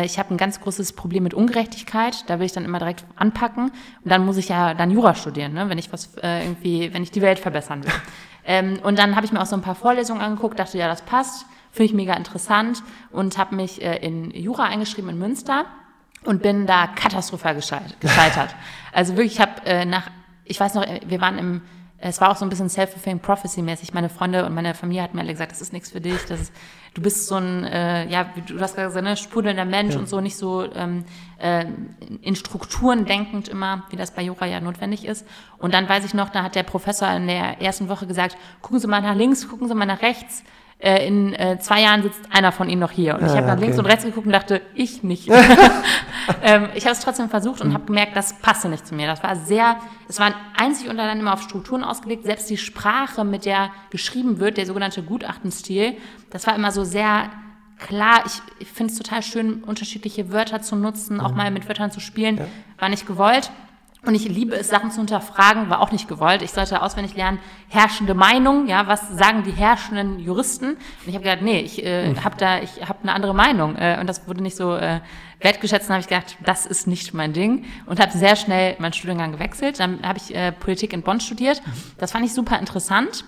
ich 0.00 0.18
habe 0.18 0.32
ein 0.32 0.38
ganz 0.38 0.60
großes 0.60 0.94
Problem 0.94 1.22
mit 1.22 1.34
Ungerechtigkeit. 1.34 2.24
Da 2.28 2.38
will 2.38 2.46
ich 2.46 2.52
dann 2.52 2.64
immer 2.64 2.78
direkt 2.78 3.04
anpacken. 3.16 3.64
Und 3.64 4.10
dann 4.10 4.24
muss 4.24 4.38
ich 4.38 4.48
ja 4.48 4.74
dann 4.74 4.90
Jura 4.90 5.14
studieren, 5.14 5.52
ne? 5.52 5.68
wenn 5.68 5.78
ich 5.78 5.92
was 5.92 6.16
äh, 6.22 6.44
irgendwie, 6.44 6.92
wenn 6.94 7.02
ich 7.02 7.10
die 7.10 7.20
Welt 7.20 7.38
verbessern 7.38 7.84
will. 7.84 7.92
ähm, 8.46 8.78
und 8.82 8.98
dann 8.98 9.16
habe 9.16 9.26
ich 9.26 9.32
mir 9.32 9.40
auch 9.40 9.46
so 9.46 9.56
ein 9.56 9.62
paar 9.62 9.74
Vorlesungen 9.74 10.22
angeguckt, 10.22 10.58
dachte, 10.58 10.78
ja, 10.78 10.88
das 10.88 11.02
passt, 11.02 11.46
finde 11.70 11.86
ich 11.86 11.94
mega 11.94 12.14
interessant 12.14 12.82
und 13.10 13.36
habe 13.38 13.54
mich 13.54 13.82
äh, 13.82 13.96
in 13.96 14.30
Jura 14.30 14.64
eingeschrieben 14.64 15.10
in 15.10 15.18
Münster 15.18 15.66
und 16.24 16.42
bin 16.42 16.66
da 16.66 16.86
katastrophal 16.86 17.54
gescheitert. 17.54 17.96
also 18.92 19.16
wirklich, 19.16 19.34
ich 19.34 19.40
habe 19.40 19.64
äh, 19.66 19.84
nach, 19.84 20.10
ich 20.44 20.58
weiß 20.58 20.74
noch, 20.74 20.86
wir 21.06 21.20
waren 21.20 21.38
im 21.38 21.62
es 22.04 22.20
war 22.20 22.30
auch 22.30 22.36
so 22.36 22.44
ein 22.44 22.48
bisschen 22.48 22.68
self-fulfilling 22.68 23.20
prophecy-mäßig. 23.20 23.94
Meine 23.94 24.08
Freunde 24.08 24.44
und 24.44 24.54
meine 24.54 24.74
Familie 24.74 25.02
hatten 25.04 25.16
mir 25.16 25.22
alle 25.22 25.32
gesagt, 25.32 25.52
das 25.52 25.60
ist 25.60 25.72
nichts 25.72 25.90
für 25.90 26.00
dich, 26.00 26.18
das 26.26 26.40
ist, 26.40 26.52
du 26.94 27.00
bist 27.00 27.28
so 27.28 27.36
ein, 27.36 27.64
äh, 27.64 28.08
ja, 28.08 28.26
du 28.46 28.60
hast 28.60 28.74
gesagt, 28.74 29.04
ne, 29.04 29.16
sprudelnder 29.16 29.64
Mensch 29.64 29.94
ja. 29.94 30.00
und 30.00 30.08
so, 30.08 30.20
nicht 30.20 30.36
so 30.36 30.68
ähm, 30.74 31.04
äh, 31.38 31.64
in 32.20 32.34
Strukturen 32.34 33.04
denkend 33.04 33.48
immer, 33.48 33.84
wie 33.90 33.96
das 33.96 34.10
bei 34.10 34.22
Jura 34.22 34.46
ja 34.46 34.60
notwendig 34.60 35.04
ist. 35.04 35.24
Und 35.58 35.74
dann 35.74 35.88
weiß 35.88 36.04
ich 36.04 36.12
noch, 36.12 36.30
da 36.30 36.42
hat 36.42 36.56
der 36.56 36.64
Professor 36.64 37.08
in 37.10 37.28
der 37.28 37.62
ersten 37.62 37.88
Woche 37.88 38.08
gesagt, 38.08 38.36
gucken 38.62 38.80
Sie 38.80 38.88
mal 38.88 39.00
nach 39.00 39.14
links, 39.14 39.48
gucken 39.48 39.68
Sie 39.68 39.74
mal 39.74 39.86
nach 39.86 40.02
rechts 40.02 40.42
äh, 40.82 41.06
in 41.06 41.32
äh, 41.34 41.58
zwei 41.60 41.80
Jahren 41.82 42.02
sitzt 42.02 42.20
einer 42.30 42.50
von 42.50 42.68
ihnen 42.68 42.80
noch 42.80 42.90
hier. 42.90 43.14
Und 43.14 43.24
ich 43.26 43.32
habe 43.32 43.46
nach 43.46 43.52
okay. 43.52 43.62
links 43.62 43.78
und 43.78 43.86
rechts 43.86 44.04
geguckt 44.04 44.26
und 44.26 44.32
dachte, 44.32 44.60
ich 44.74 45.04
nicht. 45.04 45.28
ähm, 46.42 46.70
ich 46.74 46.84
habe 46.84 46.92
es 46.92 47.00
trotzdem 47.00 47.28
versucht 47.30 47.60
und 47.60 47.68
mhm. 47.68 47.74
habe 47.74 47.84
gemerkt, 47.84 48.16
das 48.16 48.40
passte 48.40 48.68
nicht 48.68 48.84
zu 48.84 48.96
mir. 48.96 49.06
Das 49.06 49.22
war 49.22 49.36
sehr, 49.36 49.76
es 50.08 50.18
war 50.18 50.34
einzig 50.56 50.88
und 50.88 50.98
allein 50.98 51.20
immer 51.20 51.34
auf 51.34 51.42
Strukturen 51.42 51.84
ausgelegt. 51.84 52.24
Selbst 52.24 52.50
die 52.50 52.56
Sprache, 52.56 53.24
mit 53.24 53.44
der 53.44 53.70
geschrieben 53.90 54.40
wird, 54.40 54.56
der 54.56 54.66
sogenannte 54.66 55.04
Gutachtenstil, 55.04 55.96
das 56.30 56.48
war 56.48 56.56
immer 56.56 56.72
so 56.72 56.82
sehr 56.82 57.30
klar. 57.78 58.24
Ich, 58.26 58.42
ich 58.58 58.68
finde 58.68 58.92
es 58.92 58.98
total 58.98 59.22
schön, 59.22 59.62
unterschiedliche 59.62 60.32
Wörter 60.32 60.62
zu 60.62 60.74
nutzen, 60.74 61.18
mhm. 61.18 61.20
auch 61.20 61.32
mal 61.32 61.52
mit 61.52 61.68
Wörtern 61.68 61.92
zu 61.92 62.00
spielen. 62.00 62.38
Ja. 62.38 62.46
War 62.78 62.88
nicht 62.88 63.06
gewollt. 63.06 63.52
Und 64.04 64.16
ich 64.16 64.28
liebe 64.28 64.56
es, 64.56 64.68
Sachen 64.68 64.90
zu 64.90 64.98
hinterfragen, 64.98 65.70
war 65.70 65.80
auch 65.80 65.92
nicht 65.92 66.08
gewollt. 66.08 66.42
Ich 66.42 66.50
sollte 66.50 66.82
auswendig 66.82 67.14
lernen, 67.14 67.38
herrschende 67.68 68.14
Meinung, 68.14 68.66
ja, 68.66 68.88
was 68.88 69.08
sagen 69.10 69.44
die 69.44 69.52
herrschenden 69.52 70.18
Juristen? 70.18 70.70
Und 70.70 70.78
ich 71.06 71.14
habe 71.14 71.22
gedacht, 71.22 71.42
nee, 71.42 71.60
ich 71.60 71.84
äh, 71.84 72.08
hm. 72.08 72.24
habe 72.24 72.36
da, 72.36 72.58
ich 72.58 72.88
habe 72.88 72.98
eine 73.02 73.12
andere 73.12 73.32
Meinung. 73.32 73.76
Äh, 73.76 73.98
und 74.00 74.08
das 74.08 74.26
wurde 74.26 74.42
nicht 74.42 74.56
so 74.56 74.74
äh, 74.74 75.00
wertgeschätzt. 75.38 75.88
Dann 75.88 75.94
habe 75.94 76.00
ich 76.00 76.08
gedacht, 76.08 76.36
das 76.44 76.66
ist 76.66 76.88
nicht 76.88 77.14
mein 77.14 77.32
Ding. 77.32 77.64
Und 77.86 78.00
habe 78.00 78.10
sehr 78.10 78.34
schnell 78.34 78.74
meinen 78.80 78.92
Studiengang 78.92 79.30
gewechselt. 79.30 79.78
Dann 79.78 80.02
habe 80.02 80.18
ich 80.18 80.34
äh, 80.34 80.50
Politik 80.50 80.92
in 80.92 81.02
Bonn 81.02 81.20
studiert. 81.20 81.62
Das 81.98 82.10
fand 82.10 82.24
ich 82.24 82.34
super 82.34 82.58
interessant. 82.58 83.24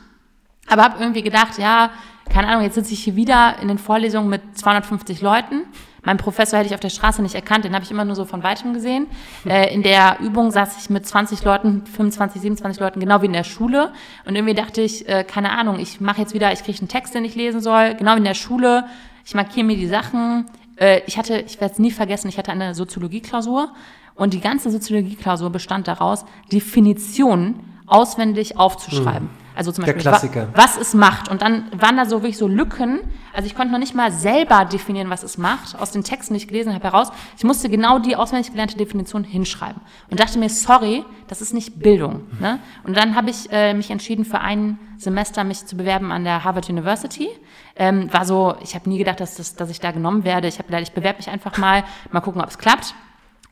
Aber 0.67 0.83
habe 0.83 0.99
irgendwie 0.99 1.23
gedacht, 1.23 1.57
ja, 1.59 1.91
keine 2.29 2.49
Ahnung, 2.49 2.65
jetzt 2.65 2.75
sitze 2.75 2.95
ich 2.95 3.05
hier 3.05 3.15
wieder 3.15 3.59
in 3.63 3.69
den 3.69 3.79
Vorlesungen 3.79 4.29
mit 4.29 4.59
250 4.59 5.21
Leuten 5.21 5.67
mein 6.05 6.19
Professor 6.19 6.59
hätte 6.59 6.69
ich 6.69 6.75
auf 6.75 6.81
der 6.81 6.91
Straße 6.91 7.23
nicht 7.23 7.35
erkannt, 7.35 7.65
den 7.65 7.75
habe 7.75 7.85
ich 7.85 7.91
immer 7.91 8.05
nur 8.05 8.15
so 8.15 8.25
von 8.25 8.43
weitem 8.43 8.75
gesehen. 8.75 9.07
Äh, 9.47 9.75
in 9.75 9.83
der 9.83 10.19
Übung 10.21 10.51
saß 10.51 10.79
ich 10.79 10.91
mit 10.91 11.07
20 11.07 11.43
Leuten, 11.45 11.85
25, 11.87 12.41
27 12.43 12.81
Leuten, 12.81 13.01
genau 13.01 13.23
wie 13.23 13.27
in 13.27 13.33
der 13.33 13.45
Schule. 13.45 13.93
Und 14.27 14.37
irgendwie 14.37 14.55
dachte 14.55 14.83
ich, 14.83 15.09
äh, 15.09 15.25
keine 15.25 15.51
Ahnung, 15.51 15.79
ich 15.79 16.01
mache 16.01 16.21
jetzt 16.21 16.35
wieder, 16.35 16.53
ich 16.53 16.63
kriege 16.63 16.79
einen 16.79 16.89
Text, 16.89 17.15
den 17.15 17.25
ich 17.25 17.35
lesen 17.35 17.61
soll, 17.61 17.95
genau 17.95 18.15
wie 18.15 18.19
in 18.19 18.25
der 18.25 18.35
Schule. 18.35 18.85
Ich 19.25 19.35
markiere 19.35 19.67
mir 19.67 19.77
die 19.77 19.89
Sachen. 19.89 20.47
Äh, 20.77 21.01
ich 21.07 21.17
hatte, 21.19 21.41
ich 21.41 21.61
werde 21.61 21.73
es 21.73 21.79
nie 21.79 21.91
vergessen, 21.91 22.29
ich 22.29 22.39
hatte 22.39 22.53
eine 22.53 22.75
Soziologieklausur 22.75 23.73
und 24.15 24.35
die 24.35 24.41
ganze 24.41 24.71
Soziologieklausur 24.71 25.51
bestand 25.51 25.89
daraus, 25.89 26.25
Definitionen 26.53 27.61
auswendig 27.87 28.59
aufzuschreiben. 28.59 29.29
Mhm. 29.29 29.44
Also 29.57 29.71
zum 29.71 29.85
Beispiel, 29.85 30.05
wa 30.05 30.21
was 30.55 30.77
es 30.77 30.95
macht. 30.95 31.29
Und 31.29 31.43
dann 31.43 31.71
waren 31.81 31.97
da 31.97 32.07
so 32.07 32.23
wirklich 32.23 32.39
so 32.39 32.49
Lücken. 32.49 33.01
Also 33.33 33.47
ich 33.47 33.55
konnte 33.55 33.73
noch 33.73 33.79
nicht 33.79 33.95
mal 33.95 34.11
selber 34.11 34.65
definieren, 34.65 35.11
was 35.11 35.23
es 35.23 35.39
macht, 35.39 35.79
aus 35.79 35.93
den 35.93 36.03
Texten, 36.03 36.35
die 36.35 36.39
ich 36.39 36.49
gelesen 36.49 36.75
habe, 36.75 36.85
heraus. 36.85 37.13
Ich 37.37 37.45
musste 37.45 37.69
genau 37.69 37.99
die 37.99 38.17
auswendig 38.17 38.51
gelernte 38.51 38.77
Definition 38.77 39.25
hinschreiben. 39.25 39.81
Und 40.11 40.21
dachte 40.21 40.39
mir, 40.39 40.49
sorry, 40.49 41.05
das 41.29 41.41
ist 41.41 41.55
nicht 41.55 41.79
Bildung. 41.79 42.23
Ne? 42.41 42.59
Und 42.85 42.97
dann 42.97 43.15
habe 43.15 43.31
ich 43.31 43.51
äh, 43.53 43.75
mich 43.75 43.91
entschieden, 43.91 44.25
für 44.25 44.41
ein 44.41 44.79
Semester 44.99 45.45
mich 45.45 45.67
zu 45.67 45.77
bewerben 45.77 46.11
an 46.11 46.25
der 46.25 46.45
Harvard 46.45 46.69
University. 46.69 47.29
Ähm, 47.77 48.13
war 48.13 48.25
so, 48.25 48.57
ich 48.63 48.75
habe 48.75 48.89
nie 48.89 48.99
gedacht, 48.99 49.21
dass, 49.21 49.37
das, 49.37 49.55
dass 49.55 49.71
ich 49.71 49.81
da 49.81 49.93
genommen 49.93 50.25
werde. 50.25 50.49
Ich 50.49 50.59
habe 50.59 50.67
gedacht, 50.67 50.83
ich 50.83 50.93
bewerbe 50.93 51.19
mich 51.19 51.29
einfach 51.29 51.59
mal, 51.59 51.85
mal 52.11 52.21
gucken, 52.21 52.41
ob 52.41 52.49
es 52.49 52.59
klappt. 52.59 52.95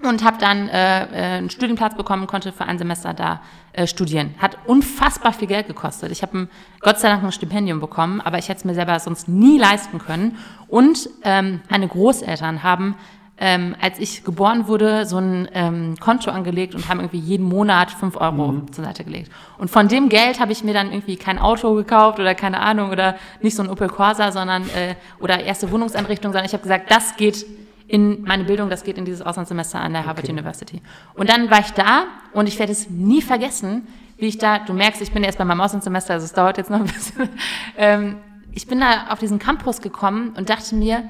Und 0.07 0.25
habe 0.25 0.39
dann 0.39 0.69
äh, 0.69 1.05
äh, 1.05 1.39
einen 1.39 1.51
Studienplatz 1.51 1.97
bekommen, 1.97 2.27
konnte 2.27 2.53
für 2.53 2.65
ein 2.65 2.79
Semester 2.79 3.15
da 3.15 3.41
äh, 3.73 3.87
studieren. 3.87 4.35
Hat 4.39 4.59
unfassbar 4.67 5.33
viel 5.33 5.49
Geld 5.49 5.67
gekostet. 5.67 6.13
Ich 6.13 6.23
habe 6.23 6.49
Gott 6.81 7.01
sei 7.01 7.09
Dank 7.09 7.23
ein 7.23 7.33
Stipendium 7.33 7.81
bekommen, 7.81 8.21
aber 8.21 8.39
ich 8.39 8.49
hätte 8.49 8.59
es 8.59 8.65
mir 8.65 8.75
selber 8.75 8.99
sonst 9.01 9.29
nie 9.29 9.59
leisten 9.59 9.99
können. 9.99 10.37
Und 10.69 11.09
ähm, 11.23 11.61
meine 11.69 11.89
Großeltern 11.89 12.63
haben, 12.63 12.97
ähm, 13.39 13.75
als 13.81 13.99
ich 13.99 14.25
geboren 14.25 14.69
wurde, 14.69 15.05
so 15.07 15.19
ein 15.19 15.49
ähm, 15.53 15.97
Konto 15.99 16.31
angelegt 16.31 16.75
und 16.75 16.89
haben 16.89 17.01
irgendwie 17.01 17.19
jeden 17.19 17.45
Monat 17.45 17.91
fünf 17.91 18.17
Euro 18.17 18.53
mhm. 18.53 18.73
zur 18.73 18.85
Seite 18.85 19.05
gelegt. 19.05 19.33
Und 19.59 19.71
von 19.71 19.89
dem 19.89 20.09
Geld 20.09 20.39
habe 20.39 20.53
ich 20.53 20.63
mir 20.63 20.75
dann 20.75 20.93
irgendwie 20.93 21.17
kein 21.17 21.39
Auto 21.39 21.75
gekauft 21.75 22.21
oder 22.21 22.35
keine 22.35 22.61
Ahnung 22.61 22.91
oder 22.91 23.17
nicht 23.41 23.57
so 23.57 23.63
ein 23.63 23.69
Opel 23.69 23.89
Corsa, 23.89 24.31
sondern 24.31 24.63
äh, 24.71 24.95
oder 25.19 25.43
erste 25.43 25.71
Wohnungseinrichtung, 25.71 26.31
sondern 26.31 26.47
ich 26.47 26.53
habe 26.53 26.63
gesagt, 26.63 26.91
das 26.91 27.17
geht 27.17 27.45
in 27.89 28.23
meine 28.23 28.45
Bildung, 28.45 28.71
das 28.71 28.85
geht 28.85 28.99
in 28.99 29.05
dieses 29.05 29.23
Auslandssemester 29.23 29.81
an 29.81 29.93
der 29.93 30.03
Harvard 30.03 30.25
okay. 30.25 30.33
University. 30.33 30.83
Und 31.15 31.29
dann 31.29 31.51
war 31.51 31.61
ich 31.61 31.71
da 31.73 32.05
und 32.33 32.47
ich 32.47 32.59
werde 32.59 32.73
es 32.73 32.89
nie 32.89 33.23
vergessen, 33.23 33.87
wie 34.19 34.27
ich 34.27 34.39
da, 34.39 34.61
du 34.61 34.73
merkst, 34.73 35.03
ich 35.03 35.13
bin 35.13 35.25
erst 35.25 35.39
bei 35.39 35.45
meinem 35.45 35.61
Auslandssemester, 35.61 36.15
also 36.15 36.25
es 36.25 36.33
dauert 36.33 36.57
jetzt 36.59 36.71
noch 36.71 36.81
ein 36.81 36.87
bisschen. 36.87 37.29
Ähm, 37.77 38.19
ich 38.53 38.67
bin 38.67 38.81
da 38.81 39.07
auf 39.09 39.19
diesen 39.19 39.39
Campus 39.39 39.81
gekommen 39.81 40.35
und 40.37 40.51
dachte 40.51 40.75
mir, 40.75 41.09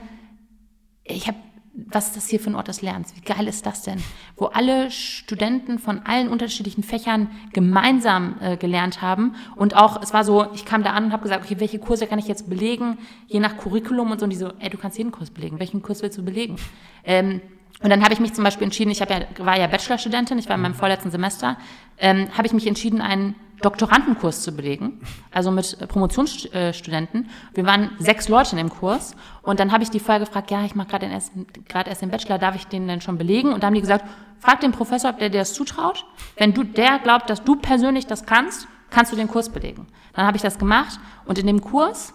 ich 1.02 1.26
habe 1.26 1.36
was 1.74 2.08
ist 2.08 2.16
das 2.16 2.28
hier 2.28 2.38
für 2.38 2.50
ein 2.50 2.54
Ort 2.54 2.68
des 2.68 2.82
Lernens? 2.82 3.14
Wie 3.16 3.22
geil 3.22 3.48
ist 3.48 3.64
das 3.64 3.82
denn? 3.82 4.02
Wo 4.36 4.46
alle 4.46 4.90
Studenten 4.90 5.78
von 5.78 6.00
allen 6.04 6.28
unterschiedlichen 6.28 6.82
Fächern 6.82 7.30
gemeinsam 7.52 8.36
äh, 8.40 8.56
gelernt 8.58 9.00
haben. 9.00 9.34
Und 9.56 9.74
auch, 9.74 10.02
es 10.02 10.12
war 10.12 10.22
so, 10.22 10.52
ich 10.52 10.66
kam 10.66 10.82
da 10.82 10.92
an 10.92 11.04
und 11.04 11.12
habe 11.12 11.22
gesagt, 11.22 11.44
okay, 11.44 11.58
welche 11.60 11.78
Kurse 11.78 12.06
kann 12.06 12.18
ich 12.18 12.28
jetzt 12.28 12.50
belegen? 12.50 12.98
Je 13.26 13.40
nach 13.40 13.56
Curriculum 13.56 14.10
und 14.10 14.20
so. 14.20 14.24
Und 14.24 14.30
die 14.30 14.36
so, 14.36 14.52
ey, 14.58 14.68
du 14.68 14.76
kannst 14.76 14.98
jeden 14.98 15.12
Kurs 15.12 15.30
belegen. 15.30 15.58
Welchen 15.60 15.82
Kurs 15.82 16.02
willst 16.02 16.18
du 16.18 16.22
belegen? 16.22 16.56
Ähm, 17.04 17.40
und 17.82 17.90
dann 17.90 18.02
habe 18.04 18.12
ich 18.12 18.20
mich 18.20 18.34
zum 18.34 18.44
Beispiel 18.44 18.64
entschieden, 18.64 18.90
ich 18.90 19.00
ja, 19.00 19.06
war 19.38 19.58
ja 19.58 19.66
Bachelorstudentin, 19.66 20.38
ich 20.38 20.48
war 20.48 20.56
in 20.56 20.62
meinem 20.62 20.74
vorletzten 20.74 21.10
Semester, 21.10 21.56
ähm, 22.02 22.28
habe 22.36 22.46
ich 22.46 22.52
mich 22.52 22.66
entschieden, 22.66 23.00
einen 23.00 23.34
Doktorandenkurs 23.62 24.42
zu 24.42 24.52
belegen, 24.52 25.00
also 25.30 25.52
mit 25.52 25.78
Promotionsstudenten. 25.88 27.30
Wir 27.54 27.64
waren 27.64 27.92
sechs 27.98 28.28
Leute 28.28 28.52
in 28.52 28.56
dem 28.58 28.70
Kurs 28.70 29.14
und 29.42 29.60
dann 29.60 29.70
habe 29.70 29.84
ich 29.84 29.90
die 29.90 30.00
vorher 30.00 30.18
gefragt, 30.18 30.50
ja, 30.50 30.64
ich 30.64 30.74
mache 30.74 30.88
gerade 30.88 31.06
erst, 31.06 31.32
erst 31.72 32.02
den 32.02 32.10
Bachelor, 32.10 32.38
darf 32.38 32.56
ich 32.56 32.66
den 32.66 32.88
denn 32.88 33.00
schon 33.00 33.18
belegen? 33.18 33.52
Und 33.52 33.62
dann 33.62 33.68
haben 33.68 33.74
die 33.74 33.80
gesagt, 33.80 34.04
frag 34.40 34.60
den 34.60 34.72
Professor, 34.72 35.10
ob 35.10 35.18
der 35.18 35.30
dir 35.30 35.38
das 35.38 35.54
zutraut. 35.54 36.04
Wenn 36.36 36.52
du 36.52 36.64
der 36.64 36.98
glaubt, 36.98 37.30
dass 37.30 37.44
du 37.44 37.54
persönlich 37.54 38.06
das 38.06 38.26
kannst, 38.26 38.66
kannst 38.90 39.12
du 39.12 39.16
den 39.16 39.28
Kurs 39.28 39.48
belegen. 39.48 39.86
Dann 40.12 40.26
habe 40.26 40.36
ich 40.36 40.42
das 40.42 40.58
gemacht 40.58 40.98
und 41.24 41.38
in 41.38 41.46
dem 41.46 41.60
Kurs 41.60 42.10
äh, 42.10 42.14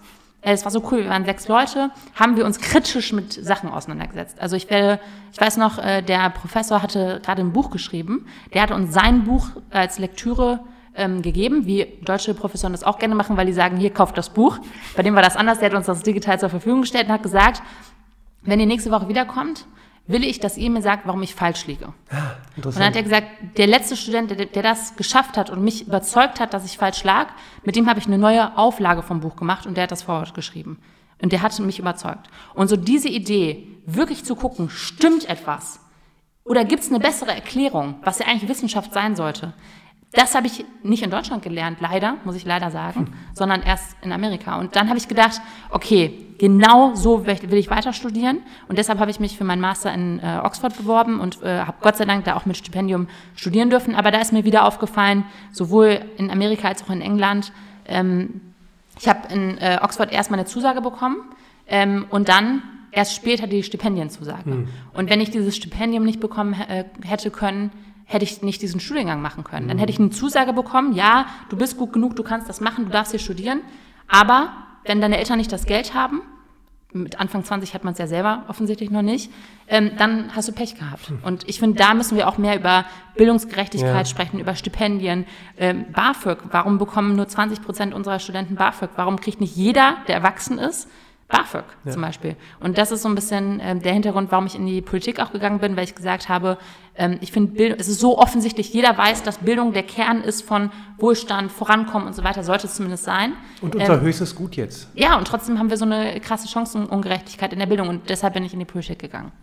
es 0.53 0.63
war 0.63 0.71
so 0.71 0.81
cool, 0.91 0.99
wir 0.99 1.09
waren 1.09 1.25
sechs 1.25 1.47
Leute, 1.47 1.91
haben 2.15 2.37
wir 2.37 2.45
uns 2.45 2.59
kritisch 2.59 3.13
mit 3.13 3.33
Sachen 3.33 3.69
auseinandergesetzt. 3.69 4.39
Also 4.39 4.55
ich 4.55 4.69
werde, 4.69 4.99
ich 5.31 5.39
weiß 5.39 5.57
noch, 5.57 5.77
äh, 5.77 6.01
der 6.01 6.29
Professor 6.29 6.81
hatte 6.81 7.21
gerade 7.23 7.41
ein 7.41 7.53
Buch 7.53 7.69
geschrieben, 7.69 8.25
der 8.53 8.61
hat 8.61 8.71
uns 8.71 8.93
sein 8.93 9.23
Buch 9.25 9.49
als 9.71 9.99
Lektüre 9.99 10.59
ähm, 10.95 11.21
gegeben, 11.21 11.65
wie 11.65 11.85
deutsche 12.03 12.33
Professoren 12.33 12.73
das 12.73 12.83
auch 12.83 12.99
gerne 12.99 13.15
machen, 13.15 13.37
weil 13.37 13.45
die 13.45 13.53
sagen, 13.53 13.77
hier 13.77 13.91
kauft 13.91 14.17
das 14.17 14.29
Buch. 14.29 14.57
Bei 14.95 15.03
dem 15.03 15.15
war 15.15 15.21
das 15.21 15.35
anders, 15.35 15.59
der 15.59 15.69
hat 15.69 15.77
uns 15.77 15.85
das 15.85 16.03
digital 16.03 16.39
zur 16.39 16.49
Verfügung 16.49 16.81
gestellt 16.81 17.07
und 17.07 17.13
hat 17.13 17.23
gesagt, 17.23 17.61
wenn 18.41 18.59
ihr 18.59 18.65
nächste 18.65 18.91
Woche 18.91 19.07
wiederkommt, 19.07 19.65
will 20.07 20.23
ich, 20.23 20.39
dass 20.39 20.57
ihr 20.57 20.69
mir 20.69 20.81
sagt, 20.81 21.05
warum 21.05 21.21
ich 21.21 21.35
falsch 21.35 21.67
liege. 21.67 21.93
Ja, 22.11 22.37
und 22.55 22.65
dann 22.65 22.83
hat 22.83 22.95
er 22.95 23.03
gesagt, 23.03 23.27
der 23.57 23.67
letzte 23.67 23.95
Student, 23.95 24.31
der, 24.31 24.45
der, 24.45 24.63
das 24.63 24.95
geschafft 24.95 25.37
hat 25.37 25.49
und 25.49 25.63
mich 25.63 25.87
überzeugt 25.87 26.39
hat, 26.39 26.53
dass 26.53 26.65
ich 26.65 26.77
falsch 26.77 27.03
lag, 27.03 27.27
mit 27.63 27.75
dem 27.75 27.87
habe 27.89 27.99
ich 27.99 28.07
eine 28.07 28.17
neue 28.17 28.57
Auflage 28.57 29.03
vom 29.03 29.19
Buch 29.19 29.35
gemacht 29.35 29.65
und 29.65 29.75
der 29.75 29.83
hat 29.83 29.91
das 29.91 30.03
Vorwort 30.03 30.33
geschrieben. 30.33 30.79
Und 31.21 31.31
der 31.31 31.41
hat 31.41 31.57
mich 31.59 31.79
überzeugt. 31.79 32.27
Und 32.53 32.67
so 32.67 32.77
diese 32.77 33.09
Idee, 33.09 33.67
wirklich 33.85 34.23
zu 34.23 34.35
gucken, 34.35 34.69
stimmt 34.69 35.27
etwas? 35.27 35.79
Oder 36.43 36.63
gibt 36.63 36.83
es 36.83 36.89
eine 36.89 36.99
bessere 36.99 37.33
Erklärung, 37.33 37.95
was 38.03 38.19
ja 38.19 38.27
eigentlich 38.27 38.49
Wissenschaft 38.49 38.93
sein 38.93 39.15
sollte? 39.15 39.53
Das 40.13 40.35
habe 40.35 40.47
ich 40.47 40.65
nicht 40.83 41.03
in 41.03 41.11
Deutschland 41.11 41.43
gelernt, 41.43 41.79
leider, 41.81 42.15
muss 42.23 42.35
ich 42.35 42.45
leider 42.45 42.71
sagen, 42.71 43.13
sondern 43.33 43.61
erst 43.61 43.97
in 44.01 44.11
Amerika. 44.11 44.57
Und 44.57 44.75
dann 44.75 44.87
habe 44.87 44.97
ich 44.97 45.07
gedacht, 45.07 45.41
okay, 45.69 46.27
genau 46.37 46.95
so 46.95 47.25
will 47.25 47.53
ich 47.53 47.69
weiter 47.69 47.93
studieren. 47.93 48.39
Und 48.67 48.77
deshalb 48.77 48.99
habe 48.99 49.11
ich 49.11 49.19
mich 49.19 49.37
für 49.37 49.43
meinen 49.43 49.61
Master 49.61 49.93
in 49.93 50.19
äh, 50.19 50.39
Oxford 50.43 50.77
beworben 50.77 51.19
und 51.19 51.43
äh, 51.43 51.59
habe 51.59 51.77
Gott 51.81 51.97
sei 51.97 52.05
Dank 52.05 52.23
da 52.23 52.35
auch 52.35 52.45
mit 52.45 52.57
Stipendium 52.57 53.07
studieren 53.35 53.69
dürfen. 53.69 53.95
Aber 53.95 54.11
da 54.11 54.19
ist 54.19 54.31
mir 54.31 54.45
wieder 54.45 54.65
aufgefallen, 54.65 55.25
sowohl 55.51 55.99
in 56.17 56.31
Amerika 56.31 56.69
als 56.69 56.83
auch 56.83 56.89
in 56.89 57.01
England, 57.01 57.51
ähm, 57.85 58.41
ich 58.99 59.07
habe 59.07 59.31
in 59.33 59.57
äh, 59.57 59.79
Oxford 59.81 60.11
erstmal 60.11 60.39
eine 60.39 60.47
Zusage 60.47 60.81
bekommen 60.81 61.17
ähm, 61.67 62.05
und 62.09 62.29
dann 62.29 62.63
erst 62.91 63.13
später 63.13 63.45
die 63.45 63.61
Stipendienzusage. 63.61 64.49
Mhm. 64.49 64.67
Und 64.93 65.09
wenn 65.09 65.21
ich 65.21 65.29
dieses 65.29 65.55
Stipendium 65.55 66.03
nicht 66.03 66.19
bekommen 66.19 66.53
äh, 66.53 66.85
hätte 67.03 67.29
können, 67.29 67.71
hätte 68.07 68.23
ich 68.23 68.41
nicht 68.41 68.61
diesen 68.61 68.79
Studiengang 68.79 69.21
machen 69.21 69.43
können. 69.43 69.67
Dann 69.67 69.77
hätte 69.77 69.91
ich 69.91 69.99
eine 69.99 70.09
Zusage 70.09 70.53
bekommen, 70.53 70.93
ja, 70.93 71.27
du 71.49 71.57
bist 71.57 71.77
gut 71.77 71.93
genug, 71.93 72.15
du 72.15 72.23
kannst 72.23 72.49
das 72.49 72.61
machen, 72.61 72.85
du 72.85 72.91
darfst 72.91 73.11
hier 73.11 73.19
studieren, 73.19 73.61
aber 74.07 74.53
wenn 74.85 75.01
deine 75.01 75.17
Eltern 75.17 75.37
nicht 75.37 75.51
das 75.51 75.65
Geld 75.65 75.93
haben, 75.93 76.21
mit 76.93 77.19
Anfang 77.19 77.43
20 77.43 77.73
hat 77.73 77.83
man 77.83 77.91
es 77.91 77.99
ja 77.99 78.07
selber 78.07 78.45
offensichtlich 78.47 78.89
noch 78.89 79.01
nicht, 79.01 79.29
ähm, 79.67 79.91
dann 79.97 80.33
hast 80.33 80.47
du 80.47 80.53
Pech 80.53 80.75
gehabt. 80.75 81.09
Hm. 81.09 81.19
Und 81.21 81.47
ich 81.47 81.59
finde, 81.59 81.77
da 81.77 81.93
müssen 81.93 82.17
wir 82.17 82.29
auch 82.29 82.37
mehr 82.37 82.55
über 82.55 82.85
Bildungsgerechtigkeit 83.15 83.93
ja. 83.93 84.05
sprechen, 84.05 84.39
über 84.39 84.55
Stipendien. 84.55 85.25
Ähm, 85.57 85.91
BAföG, 85.91 86.39
warum 86.51 86.77
bekommen 86.77 87.17
nur 87.17 87.27
20 87.27 87.61
Prozent 87.61 87.93
unserer 87.93 88.19
Studenten 88.19 88.55
BAföG? 88.55 88.91
Warum 88.95 89.19
kriegt 89.19 89.41
nicht 89.41 89.55
jeder, 89.55 89.97
der 90.07 90.15
erwachsen 90.15 90.57
ist, 90.57 90.89
BAföG 91.27 91.65
ja. 91.83 91.91
zum 91.91 92.01
Beispiel. 92.01 92.37
Und 92.59 92.77
das 92.77 92.91
ist 92.91 93.01
so 93.01 93.09
ein 93.09 93.15
bisschen 93.15 93.59
äh, 93.59 93.75
der 93.77 93.91
Hintergrund, 93.91 94.31
warum 94.31 94.45
ich 94.45 94.55
in 94.55 94.65
die 94.65 94.81
Politik 94.81 95.19
auch 95.19 95.31
gegangen 95.31 95.59
bin, 95.59 95.75
weil 95.75 95.83
ich 95.83 95.93
gesagt 95.93 96.29
habe, 96.29 96.57
ähm, 96.95 97.17
ich 97.19 97.33
finde, 97.33 97.51
Bildung, 97.51 97.79
es 97.79 97.89
ist 97.89 97.99
so 97.99 98.17
offensichtlich, 98.17 98.73
jeder 98.73 98.97
weiß, 98.97 99.23
dass 99.23 99.39
Bildung 99.39 99.73
der 99.73 99.83
Kern 99.83 100.21
ist 100.21 100.43
von 100.43 100.71
Wohlstand, 100.97 101.51
Vorankommen 101.51 102.07
und 102.07 102.15
so 102.15 102.23
weiter, 102.23 102.43
sollte 102.43 102.67
es 102.67 102.75
zumindest 102.75 103.03
sein. 103.03 103.33
Und 103.61 103.75
unser 103.75 103.95
ähm, 103.95 104.01
höchstes 104.01 104.35
Gut 104.35 104.55
jetzt. 104.55 104.87
Ja, 104.93 105.17
und 105.17 105.27
trotzdem 105.27 105.59
haben 105.59 105.69
wir 105.69 105.77
so 105.77 105.85
eine 105.85 106.19
krasse 106.21 106.47
Chancenungerechtigkeit 106.47 107.51
in 107.51 107.59
der 107.59 107.65
Bildung 107.65 107.89
und 107.89 108.09
deshalb 108.09 108.33
bin 108.33 108.45
ich 108.45 108.53
in 108.53 108.59
die 108.59 108.65
Politik 108.65 108.99
gegangen. 108.99 109.33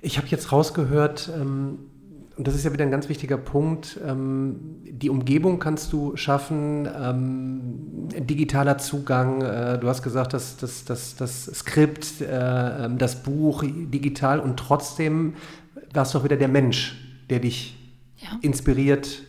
Ich 0.00 0.18
habe 0.18 0.28
jetzt 0.28 0.52
rausgehört, 0.52 1.30
ähm 1.34 1.78
und 2.38 2.46
das 2.46 2.54
ist 2.54 2.64
ja 2.64 2.72
wieder 2.72 2.84
ein 2.84 2.92
ganz 2.92 3.08
wichtiger 3.08 3.36
Punkt, 3.36 3.98
ähm, 4.06 4.60
die 4.84 5.10
Umgebung 5.10 5.58
kannst 5.58 5.92
du 5.92 6.16
schaffen, 6.16 6.88
ähm, 6.96 8.08
digitaler 8.16 8.78
Zugang, 8.78 9.42
äh, 9.42 9.76
du 9.78 9.88
hast 9.88 10.04
gesagt, 10.04 10.34
das, 10.34 10.56
das, 10.56 10.84
das, 10.84 11.16
das 11.16 11.46
Skript, 11.46 12.20
äh, 12.20 12.84
ähm, 12.84 12.96
das 12.96 13.24
Buch 13.24 13.64
digital 13.66 14.38
und 14.38 14.56
trotzdem 14.56 15.34
warst 15.92 16.14
du 16.14 16.18
auch 16.18 16.24
wieder 16.24 16.36
der 16.36 16.46
Mensch, 16.46 16.96
der 17.28 17.40
dich 17.40 17.76
ja. 18.18 18.28
inspiriert, 18.40 19.22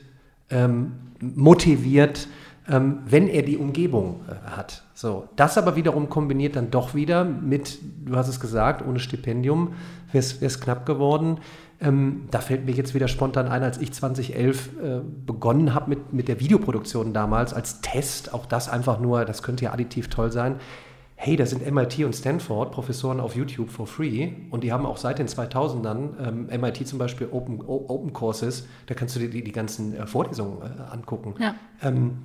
motiviert, 1.19 2.27
wenn 2.65 3.27
er 3.27 3.43
die 3.43 3.57
Umgebung 3.57 4.21
äh, 4.27 4.49
hat. 4.49 4.83
So, 4.95 5.29
das 5.35 5.59
aber 5.59 5.75
wiederum 5.75 6.09
kombiniert 6.09 6.55
dann 6.55 6.71
doch 6.71 6.95
wieder 6.95 7.23
mit, 7.23 7.77
du 8.05 8.15
hast 8.15 8.27
es 8.27 8.39
gesagt, 8.39 8.85
ohne 8.85 8.99
Stipendium 8.99 9.73
wäre 10.11 10.25
es 10.41 10.59
knapp 10.59 10.87
geworden. 10.87 11.39
Ähm, 11.81 12.27
da 12.29 12.39
fällt 12.39 12.65
mir 12.65 12.73
jetzt 12.73 12.93
wieder 12.93 13.07
spontan 13.07 13.47
ein, 13.47 13.63
als 13.63 13.77
ich 13.77 13.93
2011 13.93 14.69
äh, 14.81 14.99
begonnen 15.25 15.73
habe 15.73 15.89
mit, 15.89 16.11
mit 16.11 16.27
der 16.27 16.39
Videoproduktion 16.39 17.13
damals 17.13 17.53
als 17.53 17.79
Test, 17.79 18.33
auch 18.33 18.45
das 18.45 18.67
einfach 18.67 18.99
nur, 18.99 19.23
das 19.23 19.43
könnte 19.43 19.65
ja 19.65 19.71
additiv 19.71 20.09
toll 20.09 20.31
sein. 20.31 20.55
Hey, 21.15 21.35
da 21.35 21.45
sind 21.45 21.69
MIT 21.69 21.99
und 21.99 22.13
Stanford 22.13 22.71
Professoren 22.71 23.19
auf 23.19 23.35
YouTube 23.35 23.69
for 23.69 23.87
free 23.87 24.31
und 24.51 24.63
die 24.63 24.71
haben 24.71 24.85
auch 24.85 24.97
seit 24.97 25.19
den 25.19 25.27
2000ern 25.27 26.09
ähm, 26.21 26.61
MIT 26.61 26.87
zum 26.87 26.99
Beispiel 26.99 27.27
Open, 27.31 27.61
Open 27.65 28.13
Courses, 28.13 28.67
da 28.87 28.93
kannst 28.93 29.15
du 29.15 29.19
dir 29.19 29.29
die, 29.29 29.43
die 29.43 29.51
ganzen 29.51 29.95
äh, 29.95 30.05
Vorlesungen 30.05 30.61
äh, 30.61 30.93
angucken. 30.93 31.35
Ja. 31.39 31.55
Ähm, 31.81 32.19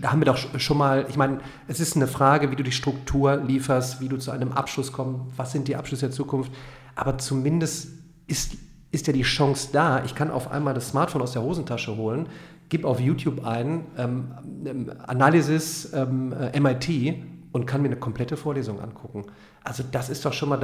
da 0.00 0.12
haben 0.12 0.20
wir 0.20 0.26
doch 0.26 0.38
schon 0.58 0.76
mal, 0.76 1.06
ich 1.08 1.16
meine, 1.16 1.38
es 1.68 1.80
ist 1.80 1.96
eine 1.96 2.06
Frage, 2.06 2.50
wie 2.50 2.56
du 2.56 2.62
die 2.62 2.72
Struktur 2.72 3.36
lieferst, 3.36 4.00
wie 4.00 4.08
du 4.08 4.16
zu 4.16 4.30
einem 4.30 4.52
Abschluss 4.52 4.92
kommst, 4.92 5.38
was 5.38 5.52
sind 5.52 5.68
die 5.68 5.76
Abschlüsse 5.76 6.06
der 6.06 6.10
Zukunft, 6.10 6.52
aber 6.94 7.18
zumindest 7.18 7.92
ist, 8.28 8.56
ist 8.92 9.06
ja 9.06 9.12
die 9.12 9.22
Chance 9.22 9.70
da, 9.72 10.04
ich 10.04 10.14
kann 10.14 10.30
auf 10.30 10.50
einmal 10.50 10.74
das 10.74 10.90
Smartphone 10.90 11.22
aus 11.22 11.32
der 11.32 11.42
Hosentasche 11.42 11.96
holen, 11.96 12.28
gebe 12.68 12.86
auf 12.86 13.00
YouTube 13.00 13.44
ein, 13.44 13.86
ähm, 13.96 14.34
ähm 14.64 14.92
Analysis 15.06 15.92
ähm, 15.92 16.32
äh, 16.32 16.60
MIT 16.60 17.24
und 17.52 17.66
kann 17.66 17.82
mir 17.82 17.88
eine 17.88 17.96
komplette 17.96 18.36
Vorlesung 18.36 18.80
angucken. 18.80 19.24
Also 19.64 19.82
das 19.90 20.08
ist 20.08 20.24
doch 20.24 20.32
schon 20.32 20.50
mal, 20.50 20.60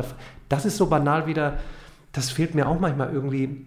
das 0.48 0.64
ist 0.64 0.76
so 0.76 0.86
banal 0.86 1.26
wieder, 1.26 1.58
das 2.12 2.30
fehlt 2.30 2.54
mir 2.54 2.68
auch 2.68 2.78
manchmal 2.78 3.12
irgendwie 3.12 3.66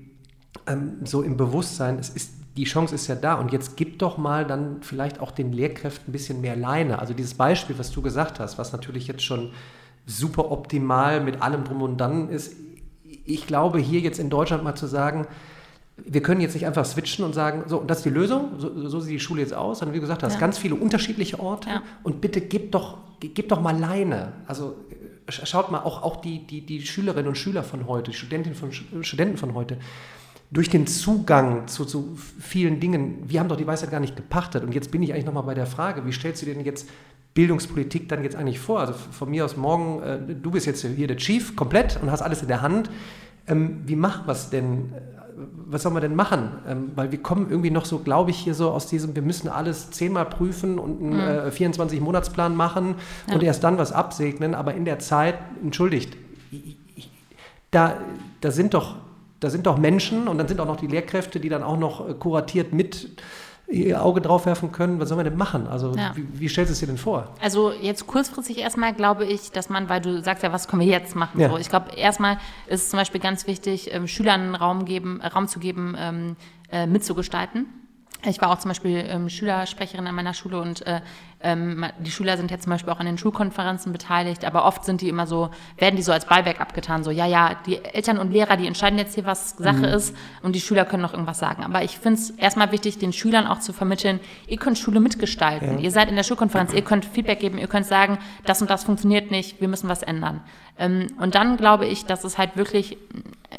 ähm, 0.67 0.99
so 1.03 1.21
im 1.21 1.35
Bewusstsein. 1.35 1.99
Es 1.99 2.09
ist, 2.09 2.33
die 2.55 2.63
Chance 2.63 2.95
ist 2.95 3.07
ja 3.07 3.15
da 3.15 3.35
und 3.35 3.51
jetzt 3.51 3.75
gib 3.75 3.99
doch 3.99 4.17
mal 4.17 4.45
dann 4.45 4.81
vielleicht 4.81 5.19
auch 5.19 5.31
den 5.31 5.51
Lehrkräften 5.51 6.09
ein 6.09 6.11
bisschen 6.11 6.41
mehr 6.41 6.55
Leine. 6.55 6.99
Also 6.99 7.13
dieses 7.13 7.33
Beispiel, 7.33 7.77
was 7.77 7.91
du 7.91 8.01
gesagt 8.01 8.39
hast, 8.39 8.57
was 8.57 8.71
natürlich 8.71 9.07
jetzt 9.07 9.23
schon 9.23 9.51
super 10.05 10.51
optimal 10.51 11.21
mit 11.21 11.41
allem 11.41 11.65
drum 11.65 11.81
und 11.81 11.97
dann 11.97 12.29
ist, 12.29 12.55
ich 13.27 13.45
glaube, 13.47 13.79
hier 13.79 13.99
jetzt 13.99 14.19
in 14.19 14.29
Deutschland 14.29 14.63
mal 14.63 14.75
zu 14.75 14.87
sagen, 14.87 15.27
wir 15.97 16.21
können 16.21 16.41
jetzt 16.41 16.53
nicht 16.53 16.65
einfach 16.65 16.85
switchen 16.85 17.25
und 17.25 17.33
sagen, 17.33 17.63
so, 17.67 17.83
das 17.85 17.99
ist 17.99 18.05
die 18.05 18.11
Lösung, 18.11 18.51
so, 18.57 18.87
so 18.87 18.99
sieht 18.99 19.15
die 19.15 19.19
Schule 19.19 19.41
jetzt 19.41 19.53
aus. 19.53 19.81
Und 19.81 19.93
wie 19.93 19.99
gesagt, 19.99 20.23
hast 20.23 20.33
ja. 20.33 20.39
ganz 20.39 20.57
viele 20.57 20.75
unterschiedliche 20.75 21.39
Orte 21.39 21.69
ja. 21.69 21.83
und 22.03 22.21
bitte 22.21 22.39
gib 22.39 22.71
doch, 22.71 22.97
gib 23.19 23.49
doch 23.49 23.61
mal 23.61 23.77
Leine. 23.77 24.33
Also 24.45 24.75
schaut 25.27 25.71
mal, 25.71 25.79
auch, 25.79 26.03
auch 26.03 26.17
die, 26.17 26.45
die, 26.45 26.65
die 26.65 26.85
Schülerinnen 26.85 27.27
und 27.27 27.35
Schüler 27.35 27.63
von 27.63 27.87
heute, 27.87 28.11
die 28.11 28.17
Studentinnen 28.17 28.57
von, 28.57 28.71
Studenten 29.03 29.37
von 29.37 29.55
heute, 29.55 29.77
durch 30.51 30.69
den 30.69 30.87
Zugang 30.87 31.67
zu, 31.67 31.83
zu 31.83 32.15
vielen 32.39 32.79
Dingen, 32.79 33.23
wir 33.27 33.39
haben 33.39 33.49
doch 33.49 33.57
die 33.57 33.67
Weisheit 33.67 33.91
gar 33.91 33.99
nicht 33.99 34.15
gepachtet. 34.15 34.63
Und 34.63 34.73
jetzt 34.73 34.91
bin 34.91 35.03
ich 35.03 35.13
eigentlich 35.13 35.25
nochmal 35.25 35.43
bei 35.43 35.55
der 35.55 35.65
Frage, 35.65 36.05
wie 36.05 36.13
stellst 36.13 36.41
du 36.41 36.45
denn 36.45 36.63
jetzt 36.63 36.87
Bildungspolitik 37.37 38.09
dann 38.09 38.23
jetzt 38.23 38.35
eigentlich 38.35 38.59
vor? 38.59 38.79
Also 38.79 38.93
von 38.93 39.29
mir 39.29 39.45
aus 39.45 39.55
morgen, 39.55 40.01
äh, 40.01 40.17
du 40.33 40.49
bist 40.49 40.65
jetzt 40.65 40.83
hier 40.83 41.05
der 41.05 41.17
Chief 41.17 41.55
komplett 41.55 41.99
und 42.01 42.09
hast 42.09 42.23
alles 42.23 42.41
in 42.41 42.47
der 42.47 42.63
Hand. 42.63 42.89
Ähm, 43.45 43.83
wie 43.85 43.95
machen 43.95 44.23
wir 44.25 44.31
es 44.31 44.49
denn? 44.49 44.91
Was 45.67 45.83
soll 45.83 45.91
man 45.91 46.01
denn 46.01 46.15
machen? 46.15 46.49
Ähm, 46.67 46.91
weil 46.95 47.11
wir 47.11 47.21
kommen 47.21 47.51
irgendwie 47.51 47.69
noch 47.69 47.85
so, 47.85 47.99
glaube 47.99 48.31
ich, 48.31 48.37
hier 48.37 48.55
so 48.55 48.71
aus 48.71 48.87
diesem, 48.87 49.13
wir 49.13 49.21
müssen 49.21 49.49
alles 49.49 49.91
zehnmal 49.91 50.25
prüfen 50.25 50.79
und 50.79 50.99
einen 50.99 51.13
mhm. 51.13 51.19
äh, 51.19 51.49
24-Monatsplan 51.49 52.55
machen 52.55 52.95
ja. 53.27 53.35
und 53.35 53.43
erst 53.43 53.63
dann 53.63 53.77
was 53.77 53.91
absegnen. 53.91 54.55
Aber 54.55 54.73
in 54.73 54.85
der 54.85 54.97
Zeit, 54.97 55.35
entschuldigt, 55.61 56.17
da, 57.69 57.99
da 58.41 58.49
sind 58.49 58.73
doch 58.73 58.95
da 59.39 59.51
sind 59.51 59.67
doch 59.67 59.77
Menschen 59.77 60.27
und 60.27 60.39
dann 60.39 60.47
sind 60.47 60.59
auch 60.59 60.65
noch 60.65 60.77
die 60.77 60.87
Lehrkräfte, 60.87 61.39
die 61.39 61.49
dann 61.49 61.61
auch 61.61 61.77
noch 61.77 62.09
äh, 62.09 62.15
kuratiert 62.15 62.73
mit 62.73 63.21
ihr 63.69 64.03
Auge 64.03 64.21
drauf 64.21 64.45
werfen 64.45 64.71
können. 64.71 64.99
Was 64.99 65.09
soll 65.09 65.17
man 65.17 65.25
denn 65.25 65.37
machen? 65.37 65.67
Also 65.67 65.93
ja. 65.93 66.11
wie, 66.15 66.25
wie, 66.39 66.49
stellst 66.49 66.69
du 66.69 66.73
es 66.73 66.79
dir 66.79 66.87
denn 66.87 66.97
vor? 66.97 67.33
Also 67.41 67.71
jetzt 67.71 68.07
kurzfristig 68.07 68.59
erstmal 68.59 68.93
glaube 68.93 69.25
ich, 69.25 69.51
dass 69.51 69.69
man, 69.69 69.89
weil 69.89 70.01
du 70.01 70.21
sagst 70.23 70.43
ja, 70.43 70.53
was 70.53 70.67
können 70.67 70.81
wir 70.81 70.87
jetzt 70.87 71.15
machen? 71.15 71.39
Ja. 71.39 71.49
So, 71.49 71.57
ich 71.57 71.69
glaube, 71.69 71.91
erstmal 71.95 72.37
ist 72.67 72.83
es 72.83 72.89
zum 72.89 72.97
Beispiel 72.97 73.19
ganz 73.19 73.45
wichtig, 73.45 73.93
ähm, 73.93 74.07
Schülern 74.07 74.55
Raum, 74.55 74.85
geben, 74.85 75.21
Raum 75.21 75.47
zu 75.47 75.59
geben, 75.59 75.95
ähm, 75.99 76.35
äh, 76.71 76.87
mitzugestalten. 76.87 77.65
Ich 78.25 78.41
war 78.41 78.49
auch 78.51 78.57
zum 78.57 78.69
Beispiel 78.69 79.05
ähm, 79.07 79.29
Schülersprecherin 79.29 80.07
an 80.07 80.15
meiner 80.15 80.33
Schule 80.33 80.59
und 80.59 80.85
äh, 80.87 81.01
ähm, 81.39 81.85
die 81.99 82.09
Schüler 82.09 82.35
sind 82.35 82.49
jetzt 82.49 82.63
zum 82.63 82.71
Beispiel 82.71 82.91
auch 82.91 82.99
an 82.99 83.05
den 83.05 83.19
Schulkonferenzen 83.19 83.91
beteiligt, 83.91 84.43
aber 84.43 84.65
oft 84.65 84.83
sind 84.83 85.01
die 85.01 85.09
immer 85.09 85.27
so, 85.27 85.51
werden 85.77 85.95
die 85.95 86.01
so 86.01 86.11
als 86.11 86.25
Beiwerk 86.25 86.59
abgetan, 86.59 87.03
so, 87.03 87.11
ja, 87.11 87.27
ja, 87.27 87.55
die 87.67 87.77
Eltern 87.77 88.17
und 88.17 88.31
Lehrer, 88.31 88.57
die 88.57 88.65
entscheiden 88.65 88.97
jetzt 88.97 89.13
hier, 89.13 89.25
was 89.25 89.51
Sache 89.51 89.77
mhm. 89.77 89.83
ist 89.83 90.15
und 90.41 90.55
die 90.55 90.61
Schüler 90.61 90.83
können 90.83 91.03
noch 91.03 91.13
irgendwas 91.13 91.37
sagen. 91.37 91.63
Aber 91.63 91.83
ich 91.83 91.99
finde 91.99 92.19
es 92.19 92.31
erstmal 92.31 92.71
wichtig, 92.71 92.97
den 92.97 93.13
Schülern 93.13 93.45
auch 93.45 93.59
zu 93.59 93.71
vermitteln, 93.71 94.19
ihr 94.47 94.57
könnt 94.57 94.79
Schule 94.79 94.99
mitgestalten, 94.99 95.77
ja. 95.77 95.83
ihr 95.83 95.91
seid 95.91 96.09
in 96.09 96.15
der 96.15 96.23
Schulkonferenz, 96.23 96.73
ihr 96.73 96.81
könnt 96.81 97.05
Feedback 97.05 97.39
geben, 97.39 97.59
ihr 97.59 97.67
könnt 97.67 97.85
sagen, 97.85 98.17
das 98.45 98.59
und 98.61 98.71
das 98.71 98.83
funktioniert 98.83 99.29
nicht, 99.29 99.61
wir 99.61 99.67
müssen 99.67 99.89
was 99.89 100.01
ändern. 100.01 100.41
Ähm, 100.79 101.07
und 101.19 101.35
dann 101.35 101.57
glaube 101.57 101.85
ich, 101.85 102.05
dass 102.05 102.23
es 102.23 102.39
halt 102.39 102.57
wirklich 102.57 102.97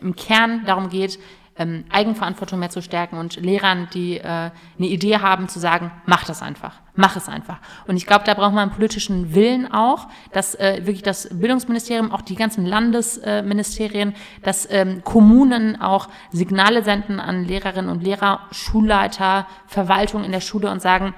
im 0.01 0.17
Kern 0.17 0.65
darum 0.67 0.89
geht, 0.89 1.19
ähm, 1.59 1.85
Eigenverantwortung 1.91 2.59
mehr 2.61 2.71
zu 2.71 2.81
stärken 2.81 3.19
und 3.19 3.37
Lehrern, 3.37 3.89
die 3.93 4.19
äh, 4.19 4.25
eine 4.25 4.53
Idee 4.79 5.19
haben, 5.19 5.49
zu 5.49 5.59
sagen, 5.59 5.91
mach 6.07 6.25
das 6.25 6.41
einfach, 6.41 6.75
mach 6.95 7.17
es 7.17 7.29
einfach. 7.29 7.59
Und 7.87 7.97
ich 7.97 8.07
glaube, 8.07 8.25
da 8.25 8.35
braucht 8.35 8.55
man 8.55 8.69
einen 8.69 8.77
politischen 8.77 9.35
Willen 9.35 9.73
auch, 9.73 10.07
dass 10.33 10.55
äh, 10.55 10.79
wirklich 10.87 11.03
das 11.03 11.29
Bildungsministerium, 11.33 12.13
auch 12.13 12.23
die 12.23 12.37
ganzen 12.37 12.65
Landesministerien, 12.65 14.15
dass 14.43 14.69
ähm, 14.71 15.03
Kommunen 15.05 15.81
auch 15.81 16.09
Signale 16.31 16.83
senden 16.85 17.21
an 17.21 17.45
Lehrerinnen 17.45 17.91
und 17.91 18.03
Lehrer, 18.03 18.41
Schulleiter, 18.53 19.47
Verwaltung 19.67 20.25
in 20.25 20.33
der 20.33 20.41
Schule 20.41 20.71
und 20.71 20.81
sagen, 20.81 21.15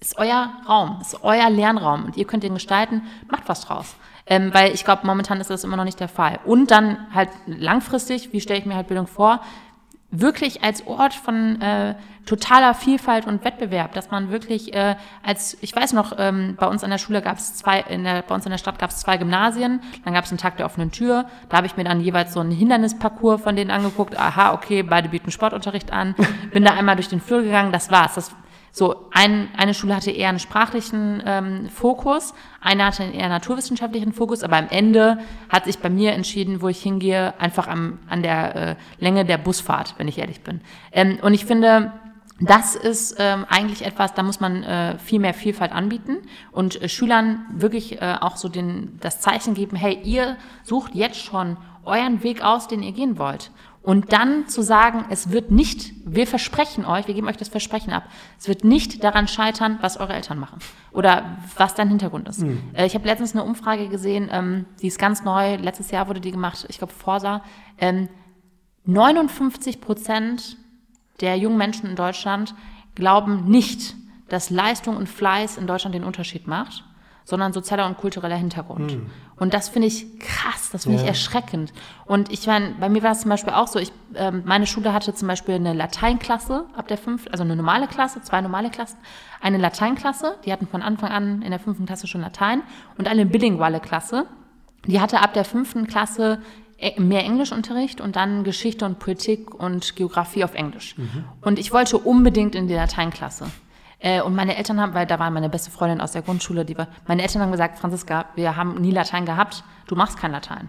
ist 0.00 0.18
euer 0.18 0.50
Raum, 0.68 0.98
ist 1.00 1.22
euer 1.22 1.48
Lernraum 1.48 2.04
und 2.04 2.16
ihr 2.16 2.26
könnt 2.26 2.42
den 2.42 2.54
gestalten, 2.54 3.02
macht 3.30 3.48
was 3.48 3.60
draus. 3.62 3.96
Ähm, 4.32 4.54
weil 4.54 4.72
ich 4.72 4.86
glaube, 4.86 5.06
momentan 5.06 5.42
ist 5.42 5.50
das 5.50 5.62
immer 5.62 5.76
noch 5.76 5.84
nicht 5.84 6.00
der 6.00 6.08
Fall. 6.08 6.38
Und 6.46 6.70
dann 6.70 6.96
halt 7.12 7.28
langfristig, 7.44 8.32
wie 8.32 8.40
stelle 8.40 8.58
ich 8.60 8.64
mir 8.64 8.76
halt 8.76 8.88
Bildung 8.88 9.06
vor? 9.06 9.42
Wirklich 10.10 10.64
als 10.64 10.86
Ort 10.86 11.12
von 11.12 11.60
äh, 11.60 11.96
totaler 12.24 12.72
Vielfalt 12.72 13.26
und 13.26 13.44
Wettbewerb, 13.44 13.92
dass 13.92 14.10
man 14.10 14.30
wirklich 14.30 14.72
äh, 14.72 14.96
als, 15.22 15.58
ich 15.60 15.76
weiß 15.76 15.92
noch, 15.92 16.14
ähm, 16.16 16.56
bei 16.58 16.66
uns 16.66 16.82
an 16.82 16.88
der 16.88 16.96
Schule 16.96 17.20
gab 17.20 17.36
es 17.36 17.56
zwei, 17.56 17.80
in 17.80 18.04
der, 18.04 18.22
bei 18.22 18.34
uns 18.34 18.46
in 18.46 18.50
der 18.50 18.56
Stadt 18.56 18.78
gab 18.78 18.88
es 18.88 19.00
zwei 19.00 19.18
Gymnasien, 19.18 19.80
dann 20.02 20.14
gab 20.14 20.24
es 20.24 20.30
einen 20.30 20.38
Tag 20.38 20.56
der 20.56 20.64
offenen 20.64 20.92
Tür, 20.92 21.26
da 21.50 21.58
habe 21.58 21.66
ich 21.66 21.76
mir 21.76 21.84
dann 21.84 22.00
jeweils 22.00 22.32
so 22.32 22.40
einen 22.40 22.52
Hindernisparcours 22.52 23.42
von 23.42 23.54
denen 23.54 23.70
angeguckt, 23.70 24.18
aha, 24.18 24.54
okay, 24.54 24.82
beide 24.82 25.10
bieten 25.10 25.30
Sportunterricht 25.30 25.92
an, 25.92 26.14
bin 26.52 26.64
da 26.64 26.72
einmal 26.72 26.96
durch 26.96 27.08
den 27.08 27.20
Flur 27.20 27.42
gegangen, 27.42 27.70
das 27.70 27.90
war's. 27.90 28.14
Das 28.14 28.34
so, 28.74 29.06
ein, 29.12 29.48
eine 29.54 29.74
Schule 29.74 29.94
hatte 29.94 30.10
eher 30.10 30.30
einen 30.30 30.38
sprachlichen 30.38 31.22
ähm, 31.26 31.68
Fokus, 31.68 32.32
eine 32.60 32.86
hatte 32.86 33.02
einen 33.02 33.12
eher 33.12 33.28
naturwissenschaftlichen 33.28 34.14
Fokus, 34.14 34.42
aber 34.42 34.56
am 34.56 34.68
Ende 34.70 35.18
hat 35.50 35.66
sich 35.66 35.78
bei 35.78 35.90
mir 35.90 36.12
entschieden, 36.12 36.62
wo 36.62 36.68
ich 36.68 36.82
hingehe, 36.82 37.38
einfach 37.38 37.68
am, 37.68 37.98
an 38.08 38.22
der 38.22 38.56
äh, 38.56 38.76
Länge 38.98 39.26
der 39.26 39.36
Busfahrt, 39.36 39.94
wenn 39.98 40.08
ich 40.08 40.18
ehrlich 40.18 40.40
bin. 40.40 40.62
Ähm, 40.90 41.18
und 41.20 41.34
ich 41.34 41.44
finde, 41.44 41.92
das 42.40 42.74
ist 42.74 43.16
ähm, 43.18 43.44
eigentlich 43.48 43.84
etwas, 43.84 44.14
da 44.14 44.22
muss 44.22 44.40
man 44.40 44.62
äh, 44.62 44.98
viel 44.98 45.20
mehr 45.20 45.34
Vielfalt 45.34 45.72
anbieten 45.72 46.16
und 46.50 46.80
äh, 46.80 46.88
Schülern 46.88 47.44
wirklich 47.52 48.00
äh, 48.00 48.16
auch 48.20 48.36
so 48.36 48.48
den, 48.48 48.98
das 49.00 49.20
Zeichen 49.20 49.52
geben, 49.52 49.76
hey, 49.76 50.00
ihr 50.02 50.38
sucht 50.64 50.94
jetzt 50.94 51.18
schon 51.18 51.58
euren 51.84 52.22
Weg 52.22 52.42
aus, 52.42 52.68
den 52.68 52.82
ihr 52.82 52.92
gehen 52.92 53.18
wollt. 53.18 53.50
Und 53.82 54.12
dann 54.12 54.46
zu 54.46 54.62
sagen, 54.62 55.06
es 55.10 55.32
wird 55.32 55.50
nicht, 55.50 55.92
wir 56.04 56.28
versprechen 56.28 56.84
euch, 56.84 57.08
wir 57.08 57.14
geben 57.14 57.26
euch 57.26 57.36
das 57.36 57.48
Versprechen 57.48 57.92
ab, 57.92 58.04
es 58.38 58.46
wird 58.46 58.62
nicht 58.62 59.02
daran 59.02 59.26
scheitern, 59.26 59.78
was 59.80 59.96
eure 59.96 60.12
Eltern 60.12 60.38
machen 60.38 60.60
oder 60.92 61.38
was 61.56 61.74
dein 61.74 61.88
Hintergrund 61.88 62.28
ist. 62.28 62.42
Mhm. 62.42 62.62
Ich 62.76 62.94
habe 62.94 63.06
letztens 63.06 63.34
eine 63.34 63.42
Umfrage 63.42 63.88
gesehen, 63.88 64.28
ähm, 64.30 64.66
die 64.80 64.86
ist 64.86 65.00
ganz 65.00 65.24
neu, 65.24 65.56
letztes 65.56 65.90
Jahr 65.90 66.06
wurde 66.06 66.20
die 66.20 66.30
gemacht, 66.30 66.64
ich 66.68 66.78
glaube 66.78 66.92
Forsa. 66.92 67.42
Ähm, 67.78 68.08
59 68.84 69.80
Prozent 69.80 70.56
der 71.20 71.36
jungen 71.36 71.58
Menschen 71.58 71.88
in 71.88 71.96
Deutschland 71.96 72.54
glauben 72.94 73.46
nicht, 73.46 73.96
dass 74.28 74.50
Leistung 74.50 74.96
und 74.96 75.08
Fleiß 75.08 75.56
in 75.56 75.66
Deutschland 75.66 75.94
den 75.94 76.04
Unterschied 76.04 76.46
macht 76.46 76.84
sondern 77.24 77.52
sozialer 77.52 77.86
und 77.86 77.96
kultureller 77.96 78.36
Hintergrund. 78.36 78.96
Mhm. 78.96 79.10
Und 79.42 79.54
das 79.54 79.68
finde 79.68 79.88
ich 79.88 80.20
krass, 80.20 80.70
das 80.70 80.84
finde 80.84 80.98
ja. 80.98 81.02
ich 81.02 81.08
erschreckend. 81.08 81.72
Und 82.04 82.30
ich 82.30 82.46
meine, 82.46 82.76
bei 82.78 82.88
mir 82.88 83.02
war 83.02 83.10
es 83.10 83.22
zum 83.22 83.28
Beispiel 83.28 83.52
auch 83.52 83.66
so, 83.66 83.80
ich, 83.80 83.90
ähm, 84.14 84.42
meine 84.44 84.68
Schule 84.68 84.92
hatte 84.92 85.16
zum 85.16 85.26
Beispiel 85.26 85.56
eine 85.56 85.72
Lateinklasse 85.72 86.66
ab 86.76 86.86
der 86.86 86.96
fünften, 86.96 87.32
also 87.32 87.42
eine 87.42 87.56
normale 87.56 87.88
Klasse, 87.88 88.22
zwei 88.22 88.40
normale 88.40 88.70
Klassen, 88.70 88.98
eine 89.40 89.58
Lateinklasse, 89.58 90.36
die 90.44 90.52
hatten 90.52 90.68
von 90.68 90.80
Anfang 90.80 91.10
an 91.10 91.42
in 91.42 91.50
der 91.50 91.58
fünften 91.58 91.86
Klasse 91.86 92.06
schon 92.06 92.20
Latein 92.20 92.62
und 92.98 93.08
eine 93.08 93.26
bilinguale 93.26 93.80
Klasse, 93.80 94.26
die 94.86 95.00
hatte 95.00 95.18
ab 95.18 95.34
der 95.34 95.44
fünften 95.44 95.88
Klasse 95.88 96.40
e, 96.78 97.00
mehr 97.00 97.24
Englischunterricht 97.24 98.00
und 98.00 98.14
dann 98.14 98.44
Geschichte 98.44 98.84
und 98.84 99.00
Politik 99.00 99.52
und 99.52 99.96
Geografie 99.96 100.44
auf 100.44 100.54
Englisch. 100.54 100.96
Mhm. 100.96 101.24
Und 101.40 101.58
ich 101.58 101.72
wollte 101.72 101.98
unbedingt 101.98 102.54
in 102.54 102.68
die 102.68 102.74
Lateinklasse. 102.74 103.46
Äh, 104.02 104.20
und 104.20 104.34
meine 104.34 104.56
Eltern 104.56 104.80
haben, 104.80 104.94
weil 104.94 105.06
da 105.06 105.18
war 105.18 105.30
meine 105.30 105.48
beste 105.48 105.70
Freundin 105.70 106.00
aus 106.00 106.12
der 106.12 106.22
Grundschule, 106.22 106.64
die 106.64 106.76
war, 106.76 106.88
meine 107.06 107.22
Eltern 107.22 107.40
haben 107.40 107.52
gesagt, 107.52 107.78
Franziska, 107.78 108.26
wir 108.34 108.56
haben 108.56 108.80
nie 108.80 108.90
Latein 108.90 109.24
gehabt, 109.24 109.62
du 109.86 109.94
machst 109.94 110.18
kein 110.18 110.32
Latein. 110.32 110.68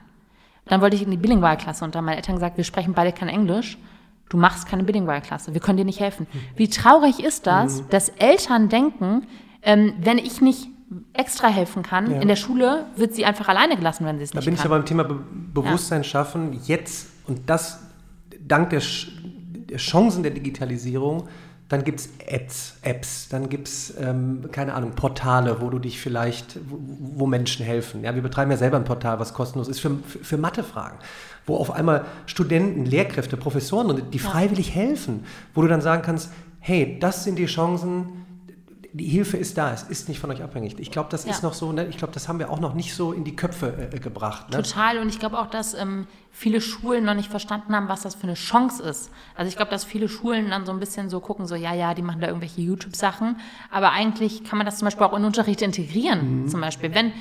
Dann 0.65 0.81
wollte 0.81 0.95
ich 0.95 1.01
in 1.01 1.09
die 1.09 1.17
Bilingualklasse 1.17 1.83
und 1.83 1.95
dann 1.95 2.01
haben 2.01 2.05
meine 2.05 2.17
Eltern 2.17 2.35
gesagt, 2.35 2.57
wir 2.57 2.63
sprechen 2.63 2.93
beide 2.93 3.11
kein 3.11 3.29
Englisch, 3.29 3.79
du 4.29 4.37
machst 4.37 4.67
keine 4.67 4.83
Bilingualklasse, 4.83 5.53
wir 5.53 5.61
können 5.61 5.77
dir 5.77 5.85
nicht 5.85 5.99
helfen. 5.99 6.27
Wie 6.55 6.69
traurig 6.69 7.23
ist 7.23 7.47
das, 7.47 7.81
mhm. 7.81 7.89
dass 7.89 8.09
Eltern 8.09 8.69
denken, 8.69 9.25
ähm, 9.63 9.93
wenn 9.99 10.19
ich 10.19 10.39
nicht 10.39 10.67
extra 11.13 11.47
helfen 11.47 11.81
kann, 11.81 12.11
ja. 12.11 12.21
in 12.21 12.27
der 12.27 12.35
Schule 12.35 12.85
wird 12.95 13.15
sie 13.15 13.25
einfach 13.25 13.47
alleine 13.47 13.75
gelassen, 13.75 14.05
wenn 14.05 14.17
sie 14.19 14.25
es 14.25 14.33
nicht 14.35 14.45
kann. 14.45 14.45
Da 14.45 14.51
bin 14.51 14.59
ich 14.59 14.65
aber 14.65 14.77
beim 14.77 14.85
Thema 14.85 15.03
Be 15.05 15.19
Bewusstsein 15.53 16.01
ja. 16.01 16.03
schaffen, 16.03 16.59
jetzt 16.65 17.09
und 17.27 17.49
das 17.49 17.81
dank 18.39 18.69
der, 18.69 18.81
der 18.81 19.77
Chancen 19.77 20.21
der 20.21 20.31
Digitalisierung 20.31 21.27
dann 21.69 21.83
gibt 21.83 22.01
es 22.01 22.09
Apps, 22.25 22.77
Apps, 22.81 23.29
dann 23.29 23.49
gibt 23.49 23.67
es, 23.67 23.93
ähm, 23.99 24.49
keine 24.51 24.73
Ahnung, 24.73 24.91
Portale, 24.91 25.61
wo 25.61 25.69
du 25.69 25.79
dich 25.79 25.99
vielleicht, 25.99 26.59
wo, 26.69 26.77
wo, 27.19 27.25
Menschen 27.25 27.65
helfen. 27.65 28.03
Ja, 28.03 28.13
wir 28.15 28.21
betreiben 28.21 28.51
ja 28.51 28.57
selber 28.57 28.77
ein 28.77 28.83
Portal, 28.83 29.19
was 29.19 29.33
kostenlos 29.33 29.67
ist 29.67 29.79
für, 29.79 29.97
für, 30.05 30.19
für 30.19 30.37
Mathefragen, 30.37 30.99
wo 31.45 31.55
auf 31.55 31.71
einmal 31.71 32.05
Studenten, 32.25 32.85
Lehrkräfte, 32.85 33.37
Professoren, 33.37 34.11
die 34.11 34.19
freiwillig 34.19 34.75
helfen, 34.75 35.25
wo 35.53 35.61
du 35.61 35.67
dann 35.67 35.81
sagen 35.81 36.01
kannst, 36.03 36.31
hey, 36.59 36.97
das 36.99 37.23
sind 37.23 37.39
die 37.39 37.45
Chancen, 37.45 38.22
die 38.95 39.05
Hilfe 39.05 39.37
ist 39.37 39.57
da, 39.57 39.73
es 39.73 39.81
ist 39.81 40.07
nicht 40.07 40.19
von 40.19 40.29
euch 40.29 40.43
abhängig. 40.43 40.75
Ich 40.77 40.91
glaube, 40.91 41.09
das 41.09 41.25
ja. 41.25 41.31
ist 41.31 41.41
noch 41.41 41.55
so, 41.55 41.71
ne? 41.71 41.87
ich 41.87 41.97
glaube, 41.97 42.13
das 42.13 42.27
haben 42.27 42.37
wir 42.37 42.51
auch 42.51 42.59
noch 42.59 42.75
nicht 42.75 42.93
so 42.93 43.11
in 43.11 43.23
die 43.23 43.35
Köpfe 43.35 43.89
äh, 43.91 43.99
gebracht. 43.99 44.51
Ne? 44.51 44.57
Total 44.57 44.99
und 44.99 45.09
ich 45.09 45.19
glaube 45.19 45.39
auch, 45.39 45.47
dass 45.47 45.73
ähm, 45.73 46.05
viele 46.31 46.61
Schulen 46.61 47.03
noch 47.03 47.15
nicht 47.15 47.31
verstanden 47.31 47.75
haben, 47.75 47.89
was 47.89 48.03
das 48.03 48.13
für 48.13 48.23
eine 48.23 48.35
Chance 48.35 48.83
ist. 48.83 49.09
Also 49.35 49.49
ich 49.49 49.55
glaube, 49.55 49.71
dass 49.71 49.83
viele 49.83 50.07
Schulen 50.07 50.51
dann 50.51 50.67
so 50.67 50.71
ein 50.71 50.79
bisschen 50.79 51.09
so 51.09 51.21
gucken, 51.21 51.47
so 51.47 51.55
ja, 51.55 51.73
ja, 51.73 51.95
die 51.95 52.03
machen 52.03 52.21
da 52.21 52.27
irgendwelche 52.27 52.61
YouTube-Sachen, 52.61 53.37
aber 53.71 53.91
eigentlich 53.93 54.43
kann 54.43 54.59
man 54.59 54.65
das 54.67 54.77
zum 54.77 54.85
Beispiel 54.85 55.07
auch 55.07 55.17
in 55.17 55.25
Unterricht 55.25 55.63
integrieren. 55.63 56.43
Mhm. 56.43 56.47
Zum 56.49 56.61
Beispiel, 56.61 56.93
wenn 56.93 57.13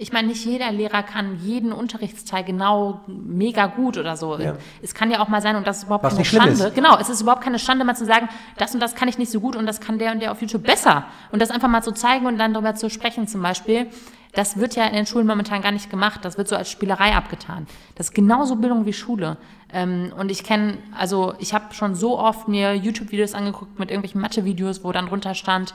ich 0.00 0.12
meine, 0.12 0.28
nicht 0.28 0.44
jeder 0.44 0.70
Lehrer 0.70 1.02
kann 1.02 1.40
jeden 1.40 1.72
Unterrichtsteil 1.72 2.44
genau 2.44 3.00
mega 3.08 3.66
gut 3.66 3.98
oder 3.98 4.16
so. 4.16 4.38
Ja. 4.38 4.56
Es 4.80 4.94
kann 4.94 5.10
ja 5.10 5.20
auch 5.20 5.28
mal 5.28 5.42
sein, 5.42 5.56
und 5.56 5.66
das 5.66 5.78
ist 5.78 5.84
überhaupt 5.84 6.04
Was 6.04 6.14
keine 6.14 6.24
Schande. 6.24 6.66
Ist. 6.66 6.74
Genau, 6.74 6.96
es 6.98 7.08
ist 7.08 7.20
überhaupt 7.20 7.42
keine 7.42 7.58
Schande, 7.58 7.84
mal 7.84 7.96
zu 7.96 8.06
sagen, 8.06 8.28
das 8.56 8.72
und 8.74 8.80
das 8.80 8.94
kann 8.94 9.08
ich 9.08 9.18
nicht 9.18 9.30
so 9.30 9.40
gut 9.40 9.56
und 9.56 9.66
das 9.66 9.80
kann 9.80 9.98
der 9.98 10.12
und 10.12 10.20
der 10.20 10.30
auf 10.30 10.40
YouTube 10.40 10.62
besser. 10.62 11.04
Und 11.32 11.42
das 11.42 11.50
einfach 11.50 11.68
mal 11.68 11.82
zu 11.82 11.92
zeigen 11.92 12.26
und 12.26 12.38
dann 12.38 12.54
darüber 12.54 12.76
zu 12.76 12.90
sprechen 12.90 13.26
zum 13.26 13.42
Beispiel. 13.42 13.88
Das 14.34 14.58
wird 14.58 14.76
ja 14.76 14.84
in 14.86 14.92
den 14.92 15.06
Schulen 15.06 15.26
momentan 15.26 15.62
gar 15.62 15.72
nicht 15.72 15.90
gemacht. 15.90 16.20
Das 16.22 16.38
wird 16.38 16.46
so 16.46 16.54
als 16.54 16.70
Spielerei 16.70 17.16
abgetan. 17.16 17.66
Das 17.96 18.08
ist 18.08 18.14
genauso 18.14 18.56
Bildung 18.56 18.86
wie 18.86 18.92
Schule. 18.92 19.36
Ähm, 19.72 20.12
und 20.16 20.30
ich 20.30 20.44
kenne, 20.44 20.78
also 20.96 21.34
ich 21.40 21.54
habe 21.54 21.74
schon 21.74 21.94
so 21.96 22.18
oft 22.18 22.46
mir 22.46 22.74
YouTube-Videos 22.74 23.34
angeguckt 23.34 23.78
mit 23.78 23.90
irgendwelchen 23.90 24.20
Mathe-Videos, 24.20 24.84
wo 24.84 24.92
dann 24.92 25.06
drunter 25.06 25.34
stand, 25.34 25.74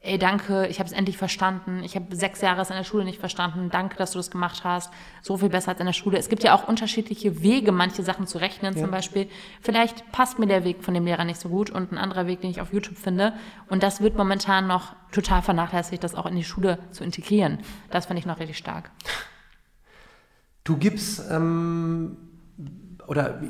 ey, 0.00 0.18
danke, 0.18 0.66
ich 0.68 0.78
habe 0.78 0.86
es 0.86 0.92
endlich 0.92 1.18
verstanden. 1.18 1.82
Ich 1.82 1.96
habe 1.96 2.14
sechs 2.14 2.40
Jahre 2.40 2.62
es 2.62 2.70
in 2.70 2.76
der 2.76 2.84
Schule 2.84 3.04
nicht 3.04 3.18
verstanden. 3.18 3.70
Danke, 3.70 3.96
dass 3.96 4.12
du 4.12 4.18
das 4.18 4.30
gemacht 4.30 4.62
hast. 4.64 4.92
So 5.20 5.36
viel 5.36 5.48
besser 5.48 5.70
als 5.70 5.80
in 5.80 5.86
der 5.86 5.92
Schule. 5.92 6.18
Es 6.18 6.28
gibt 6.28 6.44
ja 6.44 6.54
auch 6.54 6.68
unterschiedliche 6.68 7.42
Wege, 7.42 7.72
manche 7.72 8.02
Sachen 8.02 8.26
zu 8.26 8.38
rechnen 8.38 8.74
ja. 8.74 8.82
zum 8.82 8.90
Beispiel. 8.90 9.28
Vielleicht 9.60 10.10
passt 10.12 10.38
mir 10.38 10.46
der 10.46 10.64
Weg 10.64 10.84
von 10.84 10.94
dem 10.94 11.04
Lehrer 11.04 11.24
nicht 11.24 11.40
so 11.40 11.48
gut 11.48 11.70
und 11.70 11.92
ein 11.92 11.98
anderer 11.98 12.26
Weg, 12.26 12.40
den 12.40 12.50
ich 12.50 12.60
auf 12.60 12.72
YouTube 12.72 12.96
finde. 12.96 13.32
Und 13.68 13.82
das 13.82 14.00
wird 14.00 14.16
momentan 14.16 14.66
noch 14.66 14.94
total 15.10 15.42
vernachlässigt, 15.42 16.04
das 16.04 16.14
auch 16.14 16.26
in 16.26 16.36
die 16.36 16.44
Schule 16.44 16.78
zu 16.92 17.02
integrieren. 17.02 17.58
Das 17.90 18.06
finde 18.06 18.20
ich 18.20 18.26
noch 18.26 18.38
richtig 18.38 18.58
stark. 18.58 18.90
Du 20.62 20.76
gibst 20.76 21.22
ähm, 21.30 22.16
oder 23.06 23.40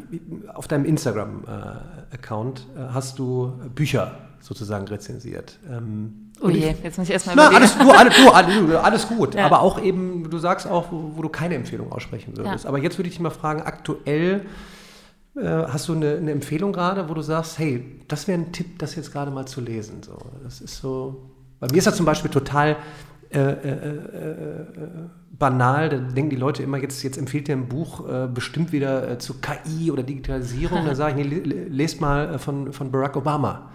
auf 0.54 0.68
deinem 0.68 0.84
Instagram-Account 0.84 2.66
äh, 2.76 2.80
hast 2.92 3.18
du 3.18 3.58
Bücher 3.74 4.18
sozusagen 4.40 4.86
rezensiert. 4.86 5.58
Ähm, 5.68 6.25
Oh 6.40 6.50
je, 6.50 6.74
jetzt 6.82 6.98
muss 6.98 7.08
ich 7.08 7.12
erstmal 7.12 7.36
Na, 7.36 7.48
alles, 7.48 7.76
du, 7.78 7.90
alles, 7.90 8.16
du, 8.16 8.78
alles, 8.78 9.08
gut. 9.16 9.34
Ja. 9.34 9.46
Aber 9.46 9.62
auch 9.62 9.80
eben, 9.80 10.28
du 10.28 10.38
sagst 10.38 10.66
auch, 10.66 10.92
wo, 10.92 11.12
wo 11.14 11.22
du 11.22 11.28
keine 11.28 11.54
Empfehlung 11.54 11.90
aussprechen 11.90 12.36
würdest. 12.36 12.64
Ja. 12.64 12.68
Aber 12.68 12.78
jetzt 12.78 12.98
würde 12.98 13.08
ich 13.08 13.14
dich 13.14 13.22
mal 13.22 13.30
fragen, 13.30 13.62
aktuell 13.62 14.42
äh, 15.36 15.42
hast 15.42 15.88
du 15.88 15.94
eine, 15.94 16.16
eine, 16.16 16.32
Empfehlung 16.32 16.72
gerade, 16.72 17.08
wo 17.08 17.14
du 17.14 17.22
sagst, 17.22 17.58
hey, 17.58 18.00
das 18.08 18.28
wäre 18.28 18.38
ein 18.38 18.52
Tipp, 18.52 18.78
das 18.78 18.96
jetzt 18.96 19.12
gerade 19.12 19.30
mal 19.30 19.46
zu 19.46 19.60
lesen. 19.60 20.02
So, 20.02 20.18
das 20.42 20.60
ist 20.60 20.78
so. 20.78 21.30
Bei 21.58 21.68
mir 21.70 21.78
ist 21.78 21.86
das 21.86 21.96
zum 21.96 22.06
Beispiel 22.06 22.30
total 22.30 22.76
äh, 23.30 23.38
äh, 23.38 23.48
äh, 23.48 24.30
äh 24.30 24.66
banal. 25.38 25.88
Da 25.88 25.96
denken 25.98 26.30
die 26.30 26.36
Leute 26.36 26.62
immer, 26.62 26.78
jetzt, 26.78 27.02
jetzt 27.02 27.18
empfiehlt 27.18 27.48
dir 27.48 27.56
ein 27.56 27.68
Buch 27.68 28.08
äh, 28.08 28.26
bestimmt 28.26 28.72
wieder 28.72 29.18
zu 29.18 29.34
KI 29.40 29.90
oder 29.90 30.02
Digitalisierung. 30.02 30.84
Dann 30.86 30.96
sage 30.96 31.20
ich, 31.20 31.26
nee, 31.26 31.40
lest 31.40 32.00
mal 32.00 32.38
von, 32.38 32.72
von 32.72 32.90
Barack 32.90 33.16
Obama 33.16 33.70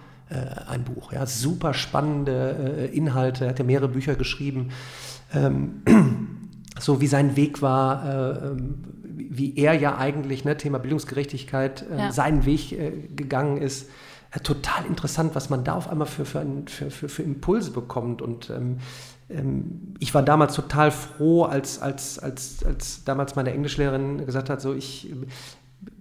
ein 0.68 0.84
Buch. 0.84 1.14
Ja, 1.14 1.26
super 1.26 1.74
spannende 1.74 2.90
äh, 2.92 2.96
Inhalte, 2.96 3.46
er 3.46 3.50
hat 3.52 3.60
ja 3.60 3.66
mehrere 3.66 3.90
Bücher 3.90 4.16
geschrieben. 4.16 4.70
Ähm, 5.34 5.82
so 6.80 7.02
wie 7.02 7.08
sein 7.08 7.36
Weg 7.36 7.62
war, 7.62 8.06
äh, 8.06 8.48
ähm, 8.48 8.84
wie 9.04 9.56
er 9.58 9.74
ja 9.74 9.98
eigentlich, 9.98 10.46
ne, 10.46 10.58
Thema 10.58 10.80
Bildungsgerechtigkeit, 10.80 11.86
äh, 11.90 11.98
ja. 11.98 12.12
seinen 12.12 12.46
Weg 12.46 12.72
äh, 12.72 12.92
gegangen 13.16 13.58
ist. 13.58 13.90
total 14.44 14.86
interessant, 14.86 15.36
was 15.36 15.50
man 15.50 15.64
da 15.64 15.74
auf 15.74 15.90
einmal 15.90 16.08
für, 16.08 16.26
für, 16.26 16.46
für, 16.68 16.90
für, 16.90 17.10
für 17.10 17.24
Impulse 17.24 17.72
bekommt. 17.72 18.22
Und 18.22 18.50
ähm, 18.50 18.78
ich 20.00 20.14
war 20.14 20.24
damals 20.24 20.56
total 20.56 20.92
froh, 20.92 21.44
als, 21.44 21.82
als, 21.82 22.20
als, 22.20 22.64
als 22.66 23.04
damals 23.04 23.36
meine 23.36 23.52
Englischlehrerin 23.52 24.26
gesagt 24.26 24.50
hat, 24.50 24.62
so 24.62 24.74
ich, 24.74 25.14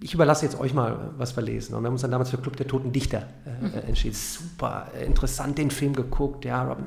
ich 0.01 0.13
überlasse 0.13 0.45
jetzt 0.45 0.59
euch 0.59 0.73
mal, 0.73 1.11
was 1.17 1.35
wir 1.35 1.43
lesen. 1.43 1.75
Und 1.75 1.83
wir 1.83 1.87
haben 1.87 1.93
uns 1.93 2.01
dann 2.01 2.11
damals 2.11 2.29
für 2.29 2.37
Club 2.37 2.55
der 2.55 2.67
Toten 2.67 2.91
Dichter 2.91 3.27
äh, 3.45 3.65
mhm. 3.65 3.87
entschieden. 3.87 4.15
Super 4.15 4.87
äh, 4.95 5.05
interessant, 5.05 5.57
den 5.57 5.71
Film 5.71 5.93
geguckt. 5.93 6.45
Ja, 6.45 6.63
Robin, 6.63 6.85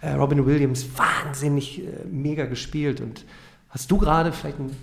äh, 0.00 0.12
Robin 0.12 0.46
Williams, 0.46 0.86
wahnsinnig 0.96 1.80
äh, 1.80 2.04
mega 2.10 2.46
gespielt. 2.46 3.00
Und 3.00 3.24
hast 3.70 3.90
du 3.90 3.98
gerade 3.98 4.32
vielleicht 4.32 4.58
einen 4.58 4.76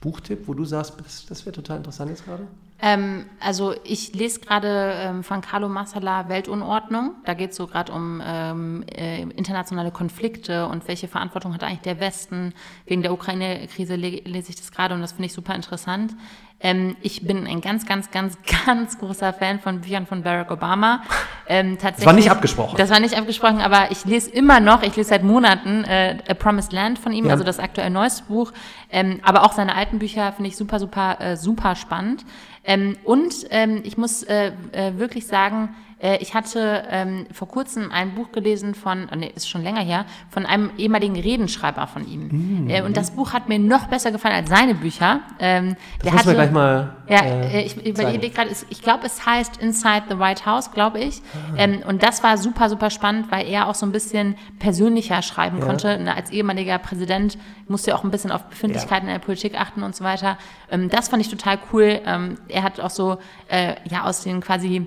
Buchtipp, 0.00 0.46
wo 0.46 0.54
du 0.54 0.64
sagst, 0.64 0.94
das, 1.04 1.26
das 1.26 1.44
wäre 1.46 1.54
total 1.54 1.78
interessant 1.78 2.10
jetzt 2.10 2.24
gerade? 2.24 2.46
Ähm, 2.82 3.26
also 3.40 3.74
ich 3.84 4.14
lese 4.14 4.40
gerade 4.40 4.94
ähm, 4.96 5.22
von 5.22 5.40
Carlo 5.40 5.68
Massala 5.68 6.28
Weltunordnung. 6.28 7.14
Da 7.24 7.34
geht 7.34 7.50
es 7.50 7.56
so 7.56 7.66
gerade 7.66 7.92
um 7.92 8.22
ähm, 8.24 8.84
äh, 8.94 9.22
internationale 9.22 9.90
Konflikte 9.90 10.66
und 10.66 10.88
welche 10.88 11.08
Verantwortung 11.08 11.52
hat 11.54 11.62
eigentlich 11.62 11.80
der 11.80 12.00
Westen. 12.00 12.54
Wegen 12.86 13.02
der 13.02 13.12
Ukraine-Krise 13.12 13.96
le 13.96 14.22
lese 14.24 14.50
ich 14.50 14.56
das 14.56 14.72
gerade 14.72 14.94
und 14.94 15.02
das 15.02 15.12
finde 15.12 15.26
ich 15.26 15.32
super 15.32 15.54
interessant. 15.54 16.14
Ähm, 16.62 16.96
ich 17.00 17.26
bin 17.26 17.46
ein 17.46 17.62
ganz, 17.62 17.86
ganz, 17.86 18.10
ganz, 18.10 18.36
ganz 18.66 18.98
großer 18.98 19.32
Fan 19.32 19.60
von 19.60 19.80
Büchern 19.80 20.06
von 20.06 20.22
Barack 20.22 20.50
Obama. 20.50 21.02
Ähm, 21.46 21.78
das 21.80 22.04
war 22.04 22.12
nicht 22.12 22.30
abgesprochen. 22.30 22.76
Das 22.76 22.90
war 22.90 23.00
nicht 23.00 23.16
abgesprochen, 23.16 23.60
aber 23.60 23.90
ich 23.90 24.04
lese 24.04 24.30
immer 24.30 24.60
noch, 24.60 24.82
ich 24.82 24.94
lese 24.94 25.08
seit 25.08 25.22
Monaten 25.22 25.84
äh, 25.84 26.18
A 26.28 26.34
Promised 26.34 26.72
Land 26.72 26.98
von 26.98 27.12
ihm, 27.12 27.26
ja. 27.26 27.32
also 27.32 27.44
das 27.44 27.58
aktuell 27.58 27.90
neueste 27.90 28.24
Buch. 28.24 28.52
Ähm, 28.90 29.20
aber 29.22 29.44
auch 29.44 29.52
seine 29.52 29.74
alten 29.74 29.98
Bücher 29.98 30.32
finde 30.32 30.48
ich 30.48 30.56
super, 30.56 30.78
super, 30.78 31.18
äh, 31.20 31.36
super 31.36 31.76
spannend. 31.76 32.24
Ähm, 32.70 32.96
und 33.02 33.48
ähm, 33.50 33.80
ich 33.82 33.98
muss 33.98 34.22
äh, 34.22 34.52
äh, 34.70 34.96
wirklich 34.96 35.26
sagen, 35.26 35.70
äh, 36.00 36.16
ich 36.16 36.34
hatte 36.34 36.84
ähm, 36.90 37.26
vor 37.32 37.48
kurzem 37.48 37.90
ein 37.92 38.14
Buch 38.14 38.32
gelesen 38.32 38.74
von, 38.74 39.08
oh 39.12 39.16
nee, 39.16 39.30
ist 39.34 39.48
schon 39.48 39.62
länger 39.62 39.82
her, 39.82 40.06
von 40.30 40.46
einem 40.46 40.70
ehemaligen 40.78 41.14
Redenschreiber 41.14 41.86
von 41.86 42.06
ihm. 42.08 42.28
Mhm. 42.62 42.70
Äh, 42.70 42.82
und 42.82 42.96
das 42.96 43.10
Buch 43.12 43.32
hat 43.32 43.48
mir 43.48 43.58
noch 43.58 43.88
besser 43.88 44.10
gefallen 44.10 44.34
als 44.34 44.48
seine 44.48 44.74
Bücher. 44.74 45.20
Ähm, 45.38 45.76
das 45.98 46.04
der 46.04 46.12
muss 46.12 46.20
hatte, 46.22 46.34
gleich 46.34 46.50
mal. 46.50 46.96
Ja, 47.08 47.22
äh, 47.22 47.60
äh 47.60 47.62
ich 47.62 47.86
überlege 47.86 48.30
gerade, 48.30 48.50
ich 48.70 48.82
glaube, 48.82 49.06
es 49.06 49.26
heißt 49.26 49.58
Inside 49.58 50.04
the 50.08 50.18
White 50.18 50.46
House, 50.46 50.70
glaube 50.72 51.00
ich. 51.00 51.20
Ah. 51.34 51.58
Ähm, 51.58 51.82
und 51.86 52.02
das 52.02 52.22
war 52.22 52.38
super, 52.38 52.70
super 52.70 52.90
spannend, 52.90 53.30
weil 53.30 53.46
er 53.46 53.68
auch 53.68 53.74
so 53.74 53.84
ein 53.84 53.92
bisschen 53.92 54.36
persönlicher 54.58 55.20
schreiben 55.22 55.58
ja. 55.58 55.66
konnte. 55.66 55.98
Na, 56.02 56.14
als 56.14 56.30
ehemaliger 56.30 56.78
Präsident 56.78 57.36
musste 57.68 57.90
er 57.90 57.98
auch 57.98 58.04
ein 58.04 58.10
bisschen 58.10 58.32
auf 58.32 58.44
Befindlichkeiten 58.44 59.06
ja. 59.06 59.14
in 59.14 59.20
der 59.20 59.24
Politik 59.24 59.60
achten 59.60 59.82
und 59.82 59.94
so 59.94 60.02
weiter. 60.02 60.38
Ähm, 60.70 60.88
das 60.88 61.08
fand 61.08 61.22
ich 61.22 61.28
total 61.28 61.58
cool. 61.72 62.00
Ähm, 62.06 62.38
er 62.48 62.62
hat 62.62 62.80
auch 62.80 62.90
so, 62.90 63.18
äh, 63.48 63.74
ja, 63.88 64.04
aus 64.04 64.22
den 64.22 64.40
quasi 64.40 64.86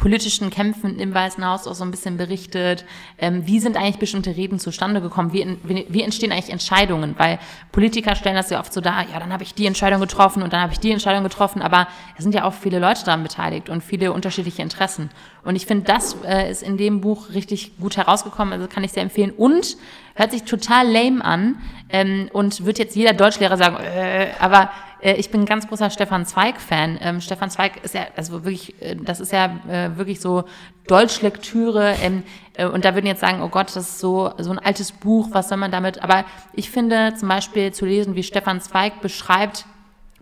politischen 0.00 0.48
Kämpfen 0.48 0.98
im 0.98 1.12
Weißen 1.12 1.46
Haus 1.46 1.66
auch 1.66 1.74
so 1.74 1.84
ein 1.84 1.90
bisschen 1.90 2.16
berichtet. 2.16 2.86
Ähm, 3.18 3.46
wie 3.46 3.60
sind 3.60 3.76
eigentlich 3.76 3.98
bestimmte 3.98 4.34
Reden 4.34 4.58
zustande 4.58 5.02
gekommen? 5.02 5.34
Wie, 5.34 5.58
wie, 5.62 5.84
wie, 5.90 6.02
entstehen 6.02 6.32
eigentlich 6.32 6.48
Entscheidungen? 6.48 7.14
Weil 7.18 7.38
Politiker 7.70 8.16
stellen 8.16 8.34
das 8.34 8.48
ja 8.48 8.60
oft 8.60 8.72
so 8.72 8.80
dar, 8.80 9.04
ja, 9.12 9.20
dann 9.20 9.30
habe 9.30 9.42
ich 9.42 9.52
die 9.52 9.66
Entscheidung 9.66 10.00
getroffen 10.00 10.42
und 10.42 10.54
dann 10.54 10.62
habe 10.62 10.72
ich 10.72 10.80
die 10.80 10.90
Entscheidung 10.90 11.22
getroffen, 11.22 11.60
aber 11.60 11.86
es 12.16 12.22
sind 12.22 12.34
ja 12.34 12.44
auch 12.44 12.54
viele 12.54 12.78
Leute 12.78 13.04
daran 13.04 13.22
beteiligt 13.22 13.68
und 13.68 13.84
viele 13.84 14.14
unterschiedliche 14.14 14.62
Interessen. 14.62 15.10
Und 15.44 15.54
ich 15.54 15.66
finde, 15.66 15.84
das 15.84 16.16
äh, 16.24 16.50
ist 16.50 16.62
in 16.62 16.78
dem 16.78 17.02
Buch 17.02 17.34
richtig 17.34 17.76
gut 17.78 17.98
herausgekommen, 17.98 18.54
also 18.54 18.68
kann 18.68 18.82
ich 18.82 18.92
sehr 18.92 19.02
empfehlen. 19.02 19.32
Und 19.32 19.76
hört 20.14 20.30
sich 20.30 20.44
total 20.44 20.90
lame 20.90 21.22
an 21.22 21.56
ähm, 21.90 22.30
und 22.32 22.64
wird 22.64 22.78
jetzt 22.78 22.96
jeder 22.96 23.12
Deutschlehrer 23.12 23.58
sagen, 23.58 23.76
äh, 23.76 24.28
aber 24.38 24.70
äh, 25.02 25.14
ich 25.14 25.30
bin 25.30 25.42
ein 25.42 25.46
ganz 25.46 25.68
großer 25.68 25.90
Stefan 25.90 26.26
Zweig-Fan. 26.26 26.98
Ähm, 27.00 27.20
Stefan 27.20 27.50
Zweig 27.50 27.82
ist 27.84 27.94
ja, 27.94 28.06
also 28.16 28.44
wirklich, 28.44 28.80
äh, 28.82 28.96
das 28.96 29.20
ist 29.20 29.32
ja 29.32 29.46
äh, 29.68 29.96
wirklich 29.96 30.20
so 30.20 30.44
Deutschlektüre. 30.86 31.94
Ähm, 32.02 32.22
äh, 32.54 32.66
und 32.66 32.84
da 32.84 32.94
würden 32.94 33.06
jetzt 33.06 33.20
sagen, 33.20 33.42
oh 33.42 33.48
Gott, 33.48 33.68
das 33.68 33.88
ist 33.88 33.98
so, 34.00 34.32
so 34.38 34.50
ein 34.50 34.58
altes 34.58 34.92
Buch, 34.92 35.28
was 35.32 35.48
soll 35.48 35.58
man 35.58 35.70
damit? 35.70 36.02
Aber 36.02 36.24
ich 36.52 36.70
finde 36.70 37.14
zum 37.14 37.28
Beispiel 37.28 37.72
zu 37.72 37.86
lesen, 37.86 38.14
wie 38.14 38.22
Stefan 38.22 38.60
Zweig 38.60 39.00
beschreibt, 39.00 39.66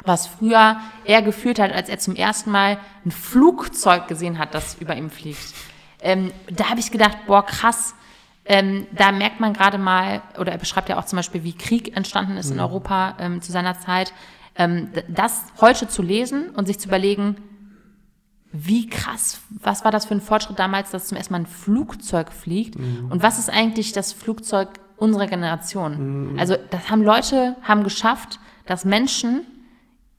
was 0.04 0.26
früher 0.26 0.76
er 1.04 1.22
gefühlt 1.22 1.58
hat, 1.58 1.72
als 1.72 1.88
er 1.88 1.98
zum 1.98 2.14
ersten 2.14 2.50
Mal 2.50 2.78
ein 3.04 3.10
Flugzeug 3.10 4.08
gesehen 4.08 4.38
hat, 4.38 4.54
das 4.54 4.76
über 4.80 4.96
ihm 4.96 5.10
fliegt. 5.10 5.54
Ähm, 6.00 6.32
da 6.50 6.70
habe 6.70 6.80
ich 6.80 6.90
gedacht, 6.92 7.18
boah, 7.26 7.44
krass, 7.44 7.94
ähm, 8.44 8.86
da 8.92 9.12
merkt 9.12 9.40
man 9.40 9.52
gerade 9.52 9.76
mal, 9.76 10.22
oder 10.38 10.52
er 10.52 10.58
beschreibt 10.58 10.88
ja 10.88 10.98
auch 10.98 11.04
zum 11.04 11.16
Beispiel, 11.16 11.44
wie 11.44 11.52
Krieg 11.52 11.94
entstanden 11.96 12.36
ist 12.36 12.46
mhm. 12.46 12.54
in 12.54 12.60
Europa 12.60 13.16
ähm, 13.18 13.42
zu 13.42 13.52
seiner 13.52 13.78
Zeit 13.78 14.12
ähm, 14.58 14.90
das 15.08 15.44
heute 15.60 15.88
zu 15.88 16.02
lesen 16.02 16.50
und 16.50 16.66
sich 16.66 16.78
zu 16.78 16.88
überlegen, 16.88 17.36
wie 18.50 18.88
krass, 18.88 19.40
was 19.50 19.84
war 19.84 19.90
das 19.90 20.06
für 20.06 20.14
ein 20.14 20.20
Fortschritt 20.20 20.58
damals, 20.58 20.90
dass 20.90 21.08
zum 21.08 21.16
ersten 21.16 21.32
Mal 21.32 21.40
ein 21.40 21.46
Flugzeug 21.46 22.32
fliegt 22.32 22.78
mhm. 22.78 23.10
und 23.10 23.22
was 23.22 23.38
ist 23.38 23.50
eigentlich 23.50 23.92
das 23.92 24.12
Flugzeug 24.12 24.68
unserer 24.96 25.26
Generation? 25.26 26.32
Mhm. 26.32 26.38
Also 26.38 26.56
das 26.70 26.90
haben 26.90 27.02
Leute 27.02 27.56
haben 27.62 27.84
geschafft, 27.84 28.40
dass 28.66 28.84
Menschen 28.84 29.42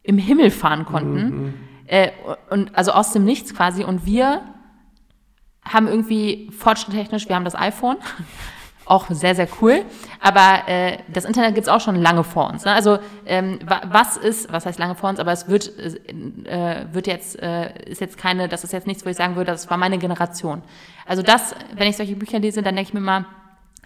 im 0.03 0.17
Himmel 0.17 0.51
fahren 0.51 0.85
konnten 0.85 1.23
mhm. 1.23 1.53
äh, 1.87 2.11
und 2.49 2.75
also 2.75 2.91
aus 2.91 3.11
dem 3.11 3.25
Nichts 3.25 3.53
quasi 3.53 3.83
und 3.83 4.05
wir 4.05 4.41
haben 5.63 5.87
irgendwie 5.87 6.49
fortschritttechnisch, 6.51 7.27
wir 7.27 7.35
haben 7.35 7.45
das 7.45 7.55
iPhone 7.55 7.97
auch 8.89 9.07
sehr, 9.09 9.35
sehr 9.35 9.47
cool. 9.61 9.85
Aber 10.19 10.67
äh, 10.67 10.97
das 11.07 11.25
Internet 11.25 11.55
gibt's 11.55 11.69
auch 11.69 11.81
schon 11.81 11.95
lange 11.95 12.23
vor 12.23 12.49
uns. 12.49 12.65
Ne? 12.65 12.73
Also 12.73 12.99
ähm, 13.25 13.59
was 13.85 14.17
ist, 14.17 14.51
was 14.51 14.65
heißt 14.65 14.79
lange 14.79 14.95
vor 14.95 15.09
uns, 15.09 15.19
aber 15.19 15.31
es 15.31 15.47
wird, 15.47 15.71
äh, 15.77 16.85
wird 16.91 17.07
jetzt, 17.07 17.41
äh, 17.41 17.71
ist 17.85 18.01
jetzt 18.01 18.17
keine, 18.17 18.49
das 18.49 18.63
ist 18.63 18.73
jetzt 18.73 18.87
nichts, 18.87 19.05
wo 19.05 19.09
ich 19.09 19.17
sagen 19.17 19.35
würde, 19.35 19.51
das 19.51 19.69
war 19.69 19.77
meine 19.77 19.97
Generation. 19.97 20.61
Also 21.05 21.21
das, 21.21 21.55
wenn 21.75 21.87
ich 21.87 21.97
solche 21.97 22.15
Bücher 22.15 22.39
lese, 22.39 22.61
dann 22.61 22.75
denke 22.75 22.89
ich 22.89 22.93
mir 22.93 22.99
mal, 22.99 23.25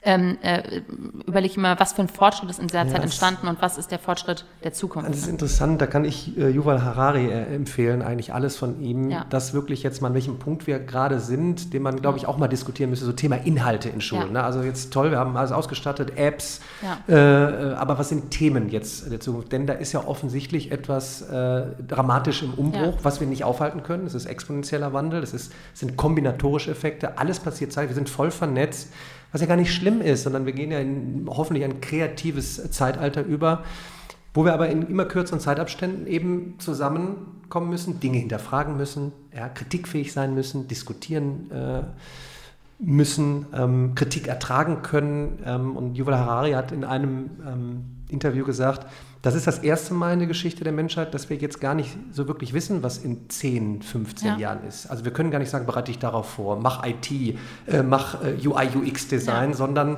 ähm, 0.05 0.37
äh, 0.41 0.81
überlege 1.25 1.51
ich 1.51 1.57
immer, 1.57 1.79
was 1.79 1.93
für 1.93 2.01
ein 2.01 2.09
Fortschritt 2.09 2.49
ist 2.49 2.59
in 2.59 2.67
dieser 2.67 2.85
ja, 2.85 2.91
Zeit 2.91 3.03
entstanden 3.03 3.47
und 3.47 3.61
was 3.61 3.77
ist 3.77 3.91
der 3.91 3.99
Fortschritt 3.99 4.45
der 4.63 4.73
Zukunft. 4.73 5.09
Das 5.09 5.17
ist 5.17 5.27
interessant, 5.27 5.81
da 5.81 5.87
kann 5.87 6.03
ich 6.03 6.37
äh, 6.37 6.49
Yuval 6.49 6.83
Harari 6.83 7.27
äh, 7.27 7.55
empfehlen, 7.55 8.01
eigentlich 8.01 8.33
alles 8.33 8.57
von 8.57 8.81
ihm, 8.81 9.09
ja. 9.09 9.25
das 9.29 9.53
wirklich 9.53 9.81
jetzt 9.81 10.01
mal, 10.01 10.09
an 10.09 10.13
welchem 10.13 10.39
Punkt 10.39 10.67
wir 10.67 10.79
gerade 10.79 11.19
sind, 11.19 11.73
den 11.73 11.81
man, 11.83 12.01
glaube 12.01 12.17
ich, 12.17 12.27
auch 12.27 12.37
mal 12.37 12.49
diskutieren 12.49 12.89
müsste, 12.89 13.05
so 13.05 13.13
Thema 13.13 13.37
Inhalte 13.37 13.89
in 13.89 14.01
Schulen. 14.01 14.27
Ja. 14.27 14.33
Ne? 14.33 14.43
Also 14.43 14.61
jetzt 14.61 14.91
toll, 14.91 15.11
wir 15.11 15.19
haben 15.19 15.37
alles 15.37 15.53
ausgestattet, 15.53 16.17
Apps, 16.17 16.59
äh, 17.07 17.13
aber 17.13 17.97
was 17.97 18.09
sind 18.09 18.31
Themen 18.31 18.69
jetzt 18.69 19.09
der 19.09 19.21
Zukunft? 19.21 19.53
Denn 19.53 19.67
da 19.67 19.73
ist 19.73 19.93
ja 19.93 20.05
offensichtlich 20.05 20.71
etwas 20.71 21.21
äh, 21.21 21.63
dramatisch 21.87 22.43
im 22.43 22.53
Umbruch, 22.55 22.95
was 23.03 23.21
wir 23.21 23.27
nicht 23.27 23.45
aufhalten 23.45 23.83
können. 23.83 24.05
Es 24.05 24.15
ist 24.15 24.25
exponentieller 24.25 24.91
Wandel, 24.91 25.23
es 25.23 25.49
sind 25.73 25.95
kombinatorische 25.95 26.71
Effekte, 26.71 27.17
alles 27.17 27.39
passiert 27.39 27.71
Zeit, 27.71 27.87
wir 27.87 27.95
sind 27.95 28.09
voll 28.09 28.31
vernetzt 28.31 28.89
was 29.34 29.41
ja 29.41 29.47
gar 29.47 29.57
nicht 29.57 29.73
schlimm 29.73 29.99
ist, 29.99 30.23
sondern 30.23 30.45
wir 30.45 30.53
gehen 30.53 30.71
ja 30.71 30.79
in 30.79 31.25
hoffentlich 31.27 31.65
ein 31.65 31.81
kreatives 31.81 32.71
Zeitalter 32.71 33.23
über, 33.23 33.63
wo 34.34 34.45
wir 34.45 34.53
aber 34.53 34.69
in 34.69 34.84
immer 34.84 35.05
kürzeren 35.05 35.39
Zeitabständen 35.39 36.07
eben 36.07 36.55
zusammenkommen 36.59 37.69
müssen, 37.69 37.99
Dinge 37.99 38.19
hinterfragen 38.19 38.77
müssen, 38.77 39.11
ja, 39.36 39.49
kritikfähig 39.49 40.13
sein 40.13 40.36
müssen, 40.36 40.67
diskutieren 40.67 41.51
äh, 41.51 41.81
müssen 42.79 43.47
ähm, 43.53 43.95
Kritik 43.95 44.27
ertragen 44.27 44.84
können. 44.84 45.39
Ähm, 45.45 45.75
und 45.75 45.95
Yuval 45.95 46.17
Harari 46.17 46.51
hat 46.51 46.71
in 46.71 46.84
einem 46.84 47.31
ähm, 47.45 47.86
Interview 48.09 48.45
gesagt, 48.45 48.88
das 49.24 49.36
ist 49.36 49.47
das 49.47 49.59
erste 49.59 49.93
Mal 49.93 50.13
in 50.13 50.19
der 50.19 50.28
Geschichte 50.28 50.65
der 50.65 50.74
Menschheit, 50.74 51.13
dass 51.13 51.30
wir 51.30 51.38
jetzt 51.38 51.61
gar 51.61 51.74
nicht 51.74 51.97
so 52.11 52.28
wirklich 52.28 52.53
wissen, 52.53 52.84
was 52.84 52.97
in 52.97 53.30
10, 53.30 53.82
15 53.82 54.28
ja. 54.28 54.38
Jahren 54.38 54.67
ist. 54.67 54.88
Also 54.88 55.05
wir 55.05 55.13
können 55.13 55.32
gar 55.32 55.39
nicht 55.39 55.49
sagen, 55.49 55.65
bereite 55.65 55.91
dich 55.93 55.99
darauf 55.99 56.30
vor, 56.30 56.57
mach 56.59 56.86
IT, 56.86 57.09
äh, 57.09 57.84
mach 57.84 58.21
äh, 58.21 58.36
UI, 58.45 58.67
UX-Design, 58.76 59.51
ja. 59.51 59.55
sondern 59.55 59.97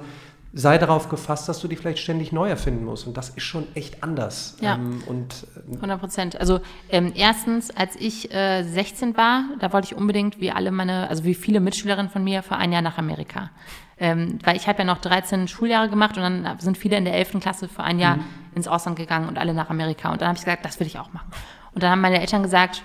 sei 0.54 0.78
darauf 0.78 1.10
gefasst, 1.10 1.50
dass 1.50 1.60
du 1.60 1.68
dich 1.68 1.80
vielleicht 1.80 1.98
ständig 1.98 2.32
neu 2.34 2.48
erfinden 2.48 2.86
musst. 2.86 3.08
Und 3.08 3.18
das 3.18 3.30
ist 3.30 3.44
schon 3.44 3.66
echt 3.74 4.04
anders. 4.04 4.58
Ja, 4.62 4.76
ähm, 4.76 5.02
und, 5.08 5.48
äh, 5.72 5.76
100 5.76 6.00
Prozent. 6.00 6.40
Also 6.40 6.60
ähm, 6.90 7.12
erstens, 7.16 7.72
als 7.72 7.96
ich 7.96 8.32
äh, 8.32 8.62
16 8.62 9.18
war, 9.18 9.46
da 9.60 9.74
wollte 9.74 9.88
ich 9.88 9.96
unbedingt, 9.96 10.40
wie 10.40 10.52
alle 10.52 10.70
meine, 10.70 11.10
also 11.10 11.24
wie 11.24 11.34
viele 11.34 11.62
Mitschülerinnen 11.62 12.12
von 12.12 12.24
mir, 12.24 12.44
für 12.44 12.58
ein 12.58 12.72
Jahr 12.72 12.84
nach 12.84 13.00
Amerika. 13.00 13.50
Ähm, 13.98 14.38
weil 14.44 14.56
ich 14.56 14.68
habe 14.68 14.80
ja 14.80 14.86
noch 14.86 15.00
13 15.00 15.48
Schuljahre 15.48 15.90
gemacht 15.90 16.16
und 16.16 16.22
dann 16.22 16.60
sind 16.60 16.78
viele 16.78 16.98
in 16.98 17.06
der 17.06 17.16
11. 17.16 17.40
Klasse 17.40 17.68
für 17.68 17.82
ein 17.82 17.98
Jahr 17.98 18.18
mhm. 18.18 18.24
Ins 18.56 18.68
Ausland 18.68 18.98
gegangen 18.98 19.28
und 19.28 19.38
alle 19.38 19.54
nach 19.54 19.70
Amerika. 19.70 20.12
Und 20.12 20.22
dann 20.22 20.30
habe 20.30 20.38
ich 20.38 20.44
gesagt, 20.44 20.66
das 20.66 20.80
will 20.80 20.88
ich 20.88 20.98
auch 20.98 21.14
machen. 21.14 21.32
Und 21.74 21.84
dann 21.84 21.92
haben 21.92 22.02
meine 22.02 22.22
Eltern 22.22 22.42
gesagt, 22.42 22.84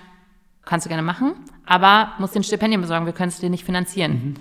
kannst 0.65 0.85
du 0.85 0.89
gerne 0.89 1.03
machen, 1.03 1.33
aber 1.65 2.13
musst 2.19 2.35
den 2.35 2.43
Stipendium 2.43 2.81
besorgen, 2.81 3.05
wir 3.05 3.13
können 3.13 3.29
es 3.29 3.39
dir 3.39 3.49
nicht 3.49 3.65
finanzieren. 3.65 4.11
Mhm. 4.11 4.33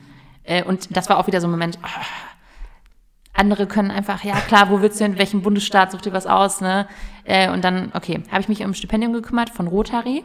Äh, 0.44 0.64
und 0.64 0.94
das 0.96 1.08
war 1.08 1.18
auch 1.18 1.26
wieder 1.26 1.40
so 1.40 1.46
ein 1.46 1.50
Moment, 1.50 1.78
oh, 1.82 1.88
andere 3.32 3.66
können 3.66 3.90
einfach, 3.90 4.24
ja 4.24 4.34
klar, 4.34 4.70
wo 4.70 4.82
willst 4.82 5.00
du 5.00 5.04
hin, 5.04 5.18
welchen 5.18 5.42
Bundesstaat, 5.42 5.92
such 5.92 6.02
dir 6.02 6.12
was 6.12 6.26
aus, 6.26 6.60
ne? 6.60 6.86
Äh, 7.24 7.50
und 7.50 7.64
dann, 7.64 7.90
okay, 7.94 8.22
habe 8.30 8.40
ich 8.40 8.48
mich 8.48 8.60
um 8.60 8.70
ein 8.70 8.74
Stipendium 8.74 9.12
gekümmert 9.12 9.50
von 9.50 9.66
Rotary. 9.68 10.24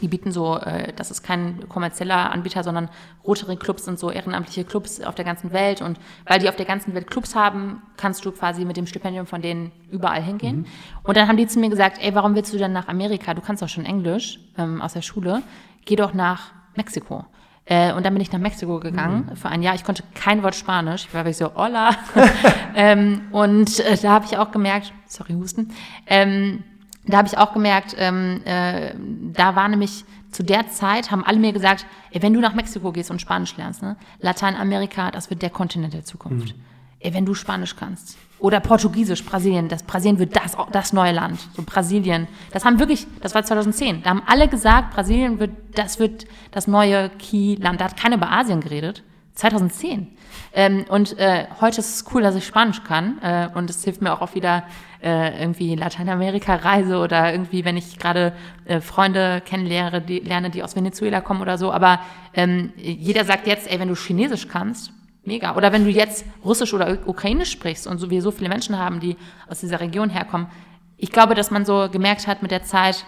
Die 0.00 0.08
bieten 0.08 0.32
so, 0.32 0.56
äh, 0.56 0.92
das 0.94 1.10
ist 1.10 1.22
kein 1.22 1.68
kommerzieller 1.68 2.30
Anbieter, 2.32 2.64
sondern 2.64 2.88
Rotary-Clubs 3.26 3.84
sind 3.84 3.98
so 3.98 4.10
ehrenamtliche 4.10 4.64
Clubs 4.64 5.00
auf 5.00 5.14
der 5.14 5.24
ganzen 5.24 5.52
Welt. 5.52 5.82
Und 5.82 5.98
weil 6.26 6.38
die 6.38 6.48
auf 6.48 6.56
der 6.56 6.64
ganzen 6.64 6.94
Welt 6.94 7.10
Clubs 7.10 7.34
haben, 7.34 7.82
kannst 7.96 8.24
du 8.24 8.32
quasi 8.32 8.64
mit 8.64 8.76
dem 8.76 8.86
Stipendium 8.86 9.26
von 9.26 9.42
denen 9.42 9.70
überall 9.90 10.22
hingehen. 10.22 10.58
Mhm. 10.58 10.66
Und 11.02 11.16
dann 11.16 11.28
haben 11.28 11.36
die 11.36 11.46
zu 11.46 11.58
mir 11.58 11.68
gesagt, 11.68 11.98
ey, 12.00 12.14
warum 12.14 12.34
willst 12.34 12.52
du 12.52 12.58
denn 12.58 12.72
nach 12.72 12.88
Amerika? 12.88 13.34
Du 13.34 13.42
kannst 13.42 13.62
doch 13.62 13.68
schon 13.68 13.84
Englisch 13.84 14.40
ähm, 14.56 14.80
aus 14.80 14.94
der 14.94 15.02
Schule. 15.02 15.42
Geh 15.84 15.96
doch 15.96 16.14
nach 16.14 16.52
Mexiko. 16.74 17.26
Äh, 17.64 17.92
und 17.92 18.04
dann 18.04 18.12
bin 18.12 18.20
ich 18.20 18.32
nach 18.32 18.40
Mexiko 18.40 18.80
gegangen 18.80 19.28
mhm. 19.30 19.36
für 19.36 19.48
ein 19.48 19.62
Jahr. 19.62 19.74
Ich 19.74 19.84
konnte 19.84 20.02
kein 20.14 20.42
Wort 20.42 20.54
Spanisch. 20.54 21.06
Ich 21.06 21.14
war 21.14 21.20
wirklich 21.20 21.36
so, 21.36 21.54
hola. 21.54 21.90
ähm, 22.74 23.22
und 23.30 23.78
äh, 23.80 23.96
da 23.96 24.10
habe 24.10 24.24
ich 24.24 24.36
auch 24.36 24.50
gemerkt, 24.50 24.92
sorry, 25.06 25.34
Husten, 25.34 25.72
ähm, 26.06 26.64
da 27.04 27.18
habe 27.18 27.28
ich 27.28 27.38
auch 27.38 27.52
gemerkt, 27.52 27.94
ähm, 27.98 28.42
äh, 28.44 28.94
da 29.32 29.56
war 29.56 29.68
nämlich 29.68 30.04
zu 30.30 30.42
der 30.42 30.68
Zeit, 30.68 31.10
haben 31.10 31.24
alle 31.24 31.38
mir 31.38 31.52
gesagt, 31.52 31.86
ey, 32.10 32.22
wenn 32.22 32.32
du 32.32 32.40
nach 32.40 32.54
Mexiko 32.54 32.92
gehst 32.92 33.10
und 33.10 33.20
Spanisch 33.20 33.56
lernst, 33.56 33.82
ne, 33.82 33.96
Lateinamerika, 34.20 35.10
das 35.10 35.28
wird 35.28 35.42
der 35.42 35.50
Kontinent 35.50 35.94
der 35.94 36.04
Zukunft. 36.04 36.54
Mhm. 36.56 36.62
Ey, 37.00 37.12
wenn 37.14 37.26
du 37.26 37.34
Spanisch 37.34 37.76
kannst, 37.76 38.16
oder 38.42 38.58
Portugiesisch, 38.58 39.24
Brasilien. 39.24 39.68
Das 39.68 39.84
Brasilien 39.84 40.18
wird 40.18 40.34
das, 40.34 40.56
das 40.72 40.92
neue 40.92 41.12
Land. 41.12 41.38
So 41.54 41.62
Brasilien. 41.64 42.26
Das 42.50 42.64
haben 42.64 42.80
wirklich, 42.80 43.06
das 43.20 43.36
war 43.36 43.44
2010. 43.44 44.02
Da 44.02 44.10
haben 44.10 44.22
alle 44.26 44.48
gesagt, 44.48 44.94
Brasilien 44.94 45.38
wird, 45.38 45.52
das 45.74 46.00
wird 46.00 46.26
das 46.50 46.66
neue 46.66 47.08
Key-Land. 47.10 47.80
Da 47.80 47.84
hat 47.84 47.96
keiner 47.96 48.16
über 48.16 48.32
Asien 48.32 48.60
geredet. 48.60 49.04
2010. 49.36 50.08
Ähm, 50.54 50.84
und 50.88 51.18
äh, 51.18 51.46
heute 51.60 51.80
ist 51.80 51.94
es 51.94 52.14
cool, 52.14 52.22
dass 52.22 52.34
ich 52.34 52.46
Spanisch 52.46 52.84
kann. 52.84 53.18
Äh, 53.22 53.48
und 53.54 53.70
es 53.70 53.84
hilft 53.84 54.02
mir 54.02 54.12
auch 54.12 54.20
auch 54.20 54.34
wieder 54.34 54.64
äh, 55.02 55.42
irgendwie 55.42 55.74
Lateinamerika-Reise 55.74 56.98
oder 56.98 57.32
irgendwie, 57.32 57.64
wenn 57.64 57.76
ich 57.76 57.98
gerade 57.98 58.32
äh, 58.66 58.80
Freunde 58.80 59.42
kennenlerne 59.44 60.00
die, 60.00 60.20
lerne, 60.20 60.50
die 60.50 60.62
aus 60.62 60.76
Venezuela 60.76 61.20
kommen 61.20 61.40
oder 61.40 61.58
so. 61.58 61.72
Aber 61.72 62.00
ähm, 62.34 62.72
jeder 62.76 63.24
sagt 63.24 63.46
jetzt, 63.46 63.70
ey, 63.70 63.80
wenn 63.80 63.88
du 63.88 63.94
Chinesisch 63.94 64.48
kannst, 64.48 64.92
Mega. 65.24 65.54
Oder 65.54 65.72
wenn 65.72 65.84
du 65.84 65.90
jetzt 65.90 66.24
Russisch 66.44 66.74
oder 66.74 66.98
Ukrainisch 67.06 67.52
sprichst 67.52 67.86
und 67.86 67.98
so 67.98 68.10
wir 68.10 68.20
so 68.22 68.32
viele 68.32 68.48
Menschen 68.48 68.76
haben, 68.76 68.98
die 68.98 69.16
aus 69.48 69.60
dieser 69.60 69.78
Region 69.78 70.10
herkommen. 70.10 70.48
Ich 70.96 71.12
glaube, 71.12 71.36
dass 71.36 71.52
man 71.52 71.64
so 71.64 71.88
gemerkt 71.90 72.26
hat 72.26 72.42
mit 72.42 72.50
der 72.50 72.64
Zeit, 72.64 73.06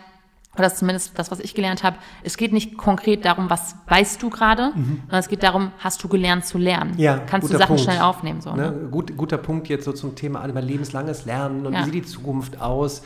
oder 0.55 0.65
das 0.65 0.77
zumindest 0.77 1.19
das, 1.19 1.31
was 1.31 1.41
ich 1.41 1.55
gelernt 1.55 1.83
habe, 1.83 1.97
es 2.23 2.37
geht 2.37 2.53
nicht 2.53 2.77
konkret 2.77 3.25
darum, 3.25 3.51
was 3.51 3.77
weißt 3.89 4.23
du 4.23 4.31
gerade, 4.31 4.73
mhm. 4.75 5.03
sondern 5.03 5.21
es 5.21 5.29
geht 5.29 5.43
darum, 5.43 5.73
hast 5.79 6.03
du 6.03 6.09
gelernt 6.09 6.45
zu 6.47 6.59
lernen? 6.59 6.95
Ja, 6.97 7.19
Kannst 7.19 7.53
du 7.53 7.57
Sachen 7.57 7.69
Punkt. 7.69 7.83
schnell 7.83 8.01
aufnehmen? 8.01 8.41
So, 8.41 8.55
ne? 8.55 8.71
Ne? 8.71 8.89
Gut, 8.91 9.17
guter 9.17 9.39
Punkt 9.39 9.69
jetzt 9.69 9.85
so 9.85 9.93
zum 9.93 10.15
Thema 10.15 10.45
lebenslanges 10.45 11.25
Lernen 11.25 11.67
und 11.67 11.73
ja. 11.73 11.81
wie 11.81 11.85
sieht 11.85 11.95
die 11.95 12.03
Zukunft 12.03 12.61
aus? 12.61 13.03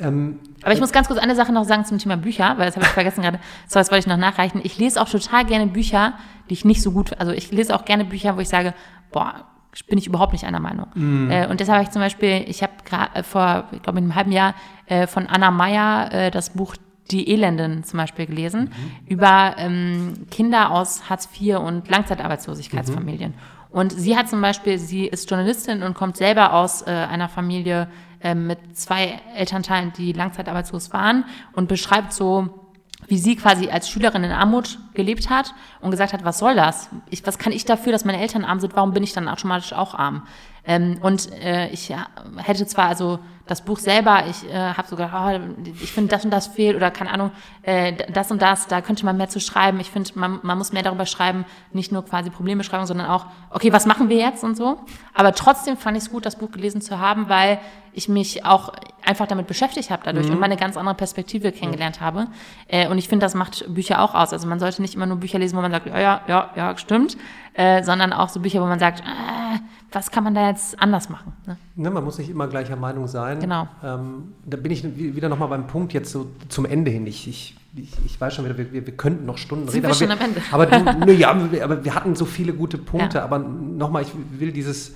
Ähm, 0.00 0.38
Aber 0.62 0.72
ich 0.72 0.80
muss 0.80 0.92
ganz 0.92 1.06
kurz 1.06 1.20
eine 1.20 1.34
Sache 1.34 1.52
noch 1.52 1.64
sagen 1.64 1.84
zum 1.84 1.98
Thema 1.98 2.16
Bücher, 2.16 2.54
weil 2.56 2.66
das 2.66 2.76
habe 2.76 2.86
ich 2.86 2.92
vergessen 2.92 3.22
gerade. 3.22 3.38
So, 3.68 3.78
das 3.78 3.90
wollte 3.90 4.00
ich 4.00 4.06
noch 4.06 4.16
nachreichen. 4.16 4.60
Ich 4.64 4.78
lese 4.78 5.00
auch 5.00 5.08
total 5.08 5.44
gerne 5.44 5.66
Bücher, 5.66 6.14
die 6.48 6.54
ich 6.54 6.64
nicht 6.64 6.82
so 6.82 6.92
gut, 6.92 7.18
also 7.18 7.32
ich 7.32 7.50
lese 7.52 7.74
auch 7.74 7.84
gerne 7.84 8.04
Bücher, 8.04 8.36
wo 8.36 8.40
ich 8.40 8.48
sage, 8.48 8.74
boah, 9.10 9.44
bin 9.86 9.98
ich 9.98 10.06
überhaupt 10.06 10.32
nicht 10.32 10.44
einer 10.44 10.60
Meinung. 10.60 10.86
Mm. 10.94 11.30
Äh, 11.30 11.46
und 11.46 11.60
deshalb 11.60 11.76
habe 11.76 11.84
ich 11.84 11.90
zum 11.90 12.02
Beispiel, 12.02 12.44
ich 12.46 12.62
habe 12.62 12.72
gerade 12.84 13.14
äh, 13.14 13.22
vor, 13.22 13.64
ich 13.72 13.82
glaube, 13.82 13.98
einem 13.98 14.14
halben 14.14 14.32
Jahr 14.32 14.54
äh, 14.86 15.06
von 15.06 15.26
Anna 15.26 15.50
Meyer 15.50 16.12
äh, 16.12 16.30
das 16.30 16.50
Buch 16.50 16.76
Die 17.10 17.30
Elenden 17.30 17.84
zum 17.84 17.98
Beispiel 17.98 18.26
gelesen, 18.26 18.70
mhm. 18.70 19.06
über 19.06 19.54
ähm, 19.58 20.26
Kinder 20.30 20.70
aus 20.70 21.10
Hartz 21.10 21.28
IV 21.38 21.58
und 21.58 21.88
Langzeitarbeitslosigkeitsfamilien. 21.88 23.32
Mhm. 23.32 23.36
Und 23.72 23.92
sie 23.92 24.16
hat 24.16 24.28
zum 24.28 24.40
Beispiel, 24.40 24.78
sie 24.78 25.06
ist 25.06 25.28
Journalistin 25.30 25.82
und 25.82 25.94
kommt 25.94 26.16
selber 26.16 26.52
aus 26.52 26.82
äh, 26.82 26.90
einer 26.90 27.28
Familie 27.28 27.88
äh, 28.20 28.34
mit 28.34 28.76
zwei 28.76 29.20
Elternteilen, 29.34 29.92
die 29.96 30.12
langzeitarbeitslos 30.12 30.92
waren 30.92 31.24
und 31.54 31.68
beschreibt 31.68 32.12
so, 32.12 32.62
wie 33.08 33.18
sie 33.18 33.34
quasi 33.34 33.68
als 33.68 33.88
Schülerin 33.88 34.24
in 34.24 34.30
Armut 34.30 34.78
gelebt 34.94 35.28
hat 35.28 35.54
und 35.80 35.90
gesagt 35.90 36.12
hat, 36.12 36.24
was 36.24 36.38
soll 36.38 36.54
das? 36.54 36.88
Ich, 37.10 37.26
was 37.26 37.38
kann 37.38 37.52
ich 37.52 37.64
dafür, 37.64 37.92
dass 37.92 38.04
meine 38.04 38.20
Eltern 38.20 38.44
arm 38.44 38.60
sind? 38.60 38.76
Warum 38.76 38.92
bin 38.92 39.02
ich 39.02 39.12
dann 39.12 39.28
automatisch 39.28 39.72
auch 39.72 39.94
arm? 39.94 40.26
Ähm, 40.64 40.98
und 41.00 41.32
äh, 41.32 41.68
ich 41.70 41.88
ja, 41.88 42.06
hätte 42.36 42.66
zwar 42.66 42.86
also 42.86 43.18
das 43.46 43.62
Buch 43.64 43.78
selber, 43.78 44.24
ich 44.28 44.48
äh, 44.48 44.54
habe 44.54 44.86
sogar, 44.86 45.10
oh, 45.12 45.40
ich 45.82 45.92
finde 45.92 46.10
das 46.10 46.24
und 46.24 46.30
das 46.30 46.46
fehlt 46.46 46.76
oder 46.76 46.90
keine 46.90 47.10
Ahnung, 47.10 47.32
äh, 47.62 47.92
das 48.12 48.30
und 48.30 48.40
das, 48.40 48.68
da 48.68 48.80
könnte 48.80 49.04
man 49.04 49.16
mehr 49.16 49.28
zu 49.28 49.40
schreiben. 49.40 49.80
Ich 49.80 49.90
finde, 49.90 50.10
man, 50.14 50.38
man 50.42 50.58
muss 50.58 50.72
mehr 50.72 50.82
darüber 50.82 51.06
schreiben, 51.06 51.44
nicht 51.72 51.92
nur 51.92 52.04
quasi 52.04 52.30
Problembeschreibung, 52.30 52.86
sondern 52.86 53.08
auch, 53.08 53.26
okay, 53.50 53.72
was 53.72 53.86
machen 53.86 54.08
wir 54.08 54.18
jetzt 54.18 54.44
und 54.44 54.56
so. 54.56 54.78
Aber 55.14 55.34
trotzdem 55.34 55.76
fand 55.76 55.96
ich 55.96 56.04
es 56.04 56.10
gut, 56.10 56.24
das 56.24 56.36
Buch 56.36 56.52
gelesen 56.52 56.80
zu 56.80 56.98
haben, 56.98 57.28
weil 57.28 57.58
ich 57.92 58.08
mich 58.08 58.44
auch 58.44 58.72
einfach 59.04 59.26
damit 59.26 59.46
beschäftigt 59.46 59.90
habe 59.90 60.02
dadurch 60.04 60.26
mhm. 60.26 60.34
und 60.34 60.40
meine 60.40 60.56
ganz 60.56 60.76
andere 60.76 60.94
Perspektive 60.94 61.52
kennengelernt 61.52 62.00
mhm. 62.00 62.04
habe. 62.04 62.26
Äh, 62.68 62.88
und 62.88 62.98
ich 62.98 63.08
finde, 63.08 63.24
das 63.24 63.34
macht 63.34 63.64
Bücher 63.72 64.00
auch 64.00 64.14
aus. 64.14 64.32
Also 64.32 64.46
man 64.46 64.60
sollte 64.60 64.80
nicht 64.80 64.94
immer 64.94 65.06
nur 65.06 65.16
Bücher 65.18 65.38
lesen, 65.38 65.56
wo 65.56 65.60
man 65.60 65.70
sagt, 65.70 65.86
ja, 65.86 65.98
ja, 66.00 66.20
ja, 66.26 66.50
ja, 66.56 66.78
stimmt, 66.78 67.16
äh, 67.54 67.82
sondern 67.82 68.12
auch 68.12 68.28
so 68.28 68.40
Bücher, 68.40 68.60
wo 68.62 68.66
man 68.66 68.78
sagt, 68.78 69.00
äh, 69.00 69.58
was 69.90 70.10
kann 70.10 70.24
man 70.24 70.34
da 70.34 70.48
jetzt 70.48 70.80
anders 70.80 71.10
machen? 71.10 71.32
Ne? 71.46 71.56
Ne, 71.76 71.90
man 71.90 72.04
muss 72.04 72.18
nicht 72.18 72.30
immer 72.30 72.48
gleicher 72.48 72.76
Meinung 72.76 73.08
sein. 73.08 73.40
Genau. 73.40 73.68
Ähm, 73.84 74.32
da 74.46 74.56
bin 74.56 74.72
ich 74.72 74.84
wieder 74.96 75.28
nochmal 75.28 75.48
beim 75.48 75.66
Punkt 75.66 75.92
jetzt 75.92 76.10
so 76.10 76.30
zum 76.48 76.64
Ende 76.64 76.90
hin. 76.90 77.06
Ich, 77.06 77.28
ich, 77.28 77.54
ich, 77.76 77.90
ich 78.06 78.20
weiß 78.20 78.34
schon 78.34 78.46
wieder, 78.46 78.56
wir, 78.56 78.72
wir, 78.72 78.86
wir 78.86 78.96
könnten 78.96 79.26
noch 79.26 79.36
Stunden 79.36 79.68
Sind 79.68 79.84
reden. 79.84 80.00
Wir 80.00 80.10
aber, 80.10 80.68
schon 80.70 80.70
wir, 80.70 80.82
aber, 80.82 80.92
du, 80.94 81.06
ne, 81.06 81.12
ja, 81.12 81.30
aber 81.30 81.84
wir 81.84 81.94
hatten 81.94 82.14
so 82.14 82.24
viele 82.24 82.54
gute 82.54 82.78
Punkte. 82.78 83.18
Ja. 83.18 83.24
Aber 83.24 83.38
nochmal, 83.38 84.02
ich 84.02 84.12
will 84.38 84.52
dieses 84.52 84.94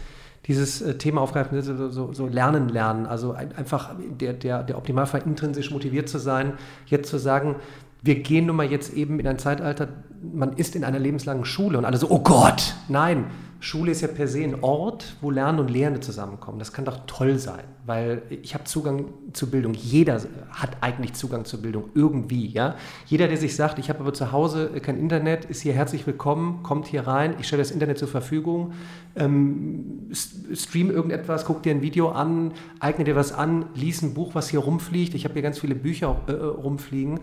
dieses 0.48 0.80
äh, 0.82 0.96
Thema 0.96 1.20
aufgreifen, 1.20 1.60
so, 1.62 1.90
so, 1.90 2.12
so, 2.12 2.26
lernen, 2.26 2.68
lernen. 2.68 3.06
Also 3.06 3.32
einfach 3.32 3.94
der, 4.20 4.32
der, 4.32 4.62
der 4.62 4.78
Optimalfall 4.78 5.22
intrinsisch 5.24 5.70
motiviert 5.70 6.08
zu 6.08 6.18
sein, 6.18 6.54
jetzt 6.86 7.10
zu 7.10 7.18
sagen, 7.18 7.56
wir 8.02 8.16
gehen 8.16 8.46
nun 8.46 8.56
mal 8.56 8.70
jetzt 8.70 8.94
eben 8.94 9.18
in 9.18 9.26
ein 9.26 9.38
Zeitalter, 9.38 9.88
man 10.22 10.52
ist 10.52 10.76
in 10.76 10.84
einer 10.84 10.98
lebenslangen 10.98 11.44
Schule 11.44 11.78
und 11.78 11.84
alle 11.84 11.96
so, 11.96 12.08
oh 12.10 12.20
Gott, 12.20 12.74
nein, 12.88 13.26
Schule 13.66 13.90
ist 13.90 14.00
ja 14.00 14.06
per 14.06 14.28
se 14.28 14.44
ein 14.44 14.62
Ort, 14.62 15.16
wo 15.20 15.32
Lernen 15.32 15.58
und 15.58 15.70
Lehrende 15.70 15.98
zusammenkommen. 15.98 16.60
Das 16.60 16.72
kann 16.72 16.84
doch 16.84 17.00
toll 17.08 17.36
sein, 17.36 17.64
weil 17.84 18.22
ich 18.30 18.54
habe 18.54 18.62
Zugang 18.62 19.06
zu 19.32 19.50
Bildung. 19.50 19.74
Jeder 19.74 20.22
hat 20.52 20.76
eigentlich 20.82 21.14
Zugang 21.14 21.44
zur 21.44 21.62
Bildung 21.62 21.90
irgendwie. 21.92 22.46
Ja? 22.46 22.76
Jeder, 23.06 23.26
der 23.26 23.36
sich 23.36 23.56
sagt, 23.56 23.80
ich 23.80 23.88
habe 23.88 23.98
aber 23.98 24.14
zu 24.14 24.30
Hause 24.30 24.70
kein 24.80 24.96
Internet, 24.96 25.46
ist 25.46 25.62
hier 25.62 25.72
herzlich 25.72 26.06
willkommen, 26.06 26.62
kommt 26.62 26.86
hier 26.86 27.08
rein, 27.08 27.34
ich 27.40 27.48
stelle 27.48 27.60
das 27.60 27.72
Internet 27.72 27.98
zur 27.98 28.06
Verfügung, 28.06 28.72
ähm, 29.16 30.12
stream 30.12 30.92
irgendetwas, 30.92 31.44
guck 31.44 31.64
dir 31.64 31.72
ein 31.72 31.82
Video 31.82 32.10
an, 32.10 32.52
eigne 32.78 33.02
dir 33.02 33.16
was 33.16 33.32
an, 33.32 33.66
lies 33.74 34.00
ein 34.00 34.14
Buch, 34.14 34.36
was 34.36 34.48
hier 34.48 34.60
rumfliegt. 34.60 35.12
Ich 35.16 35.24
habe 35.24 35.34
hier 35.34 35.42
ganz 35.42 35.58
viele 35.58 35.74
Bücher 35.74 36.20
äh, 36.28 36.32
rumfliegen. 36.32 37.18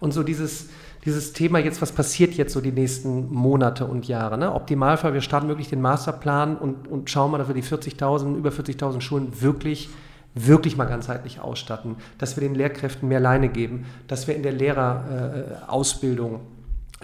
Und 0.00 0.12
so 0.12 0.24
dieses, 0.24 0.70
dieses 1.04 1.32
Thema 1.32 1.58
jetzt, 1.58 1.82
was 1.82 1.92
passiert 1.92 2.34
jetzt 2.34 2.52
so 2.52 2.60
die 2.60 2.72
nächsten 2.72 3.32
Monate 3.32 3.86
und 3.86 4.08
Jahre. 4.08 4.38
Ne? 4.38 4.54
Optimalfall, 4.54 5.12
wir 5.12 5.20
starten 5.20 5.48
wirklich 5.48 5.68
den 5.68 5.80
Masterplan 5.80 6.56
und, 6.56 6.88
und 6.88 7.10
schauen 7.10 7.30
mal, 7.30 7.38
dass 7.38 7.48
wir 7.48 7.54
die 7.54 7.62
40.000, 7.62 8.36
über 8.36 8.50
40.000 8.50 9.00
Schulen 9.00 9.40
wirklich 9.40 9.90
wirklich 10.34 10.76
mal 10.76 10.86
ganzheitlich 10.86 11.40
ausstatten, 11.40 11.96
dass 12.18 12.36
wir 12.36 12.40
den 12.40 12.54
Lehrkräften 12.54 13.08
mehr 13.08 13.20
Leine 13.20 13.48
geben, 13.48 13.86
dass 14.08 14.26
wir 14.26 14.34
in 14.34 14.42
der 14.42 14.52
Lehrerausbildung 14.52 16.40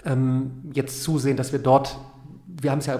äh, 0.03 0.11
ähm, 0.11 0.51
jetzt 0.73 1.03
zusehen, 1.03 1.37
dass 1.37 1.51
wir 1.51 1.59
dort, 1.59 1.97
wir 2.45 2.71
haben 2.71 2.79
es 2.79 2.87
ja 2.87 2.99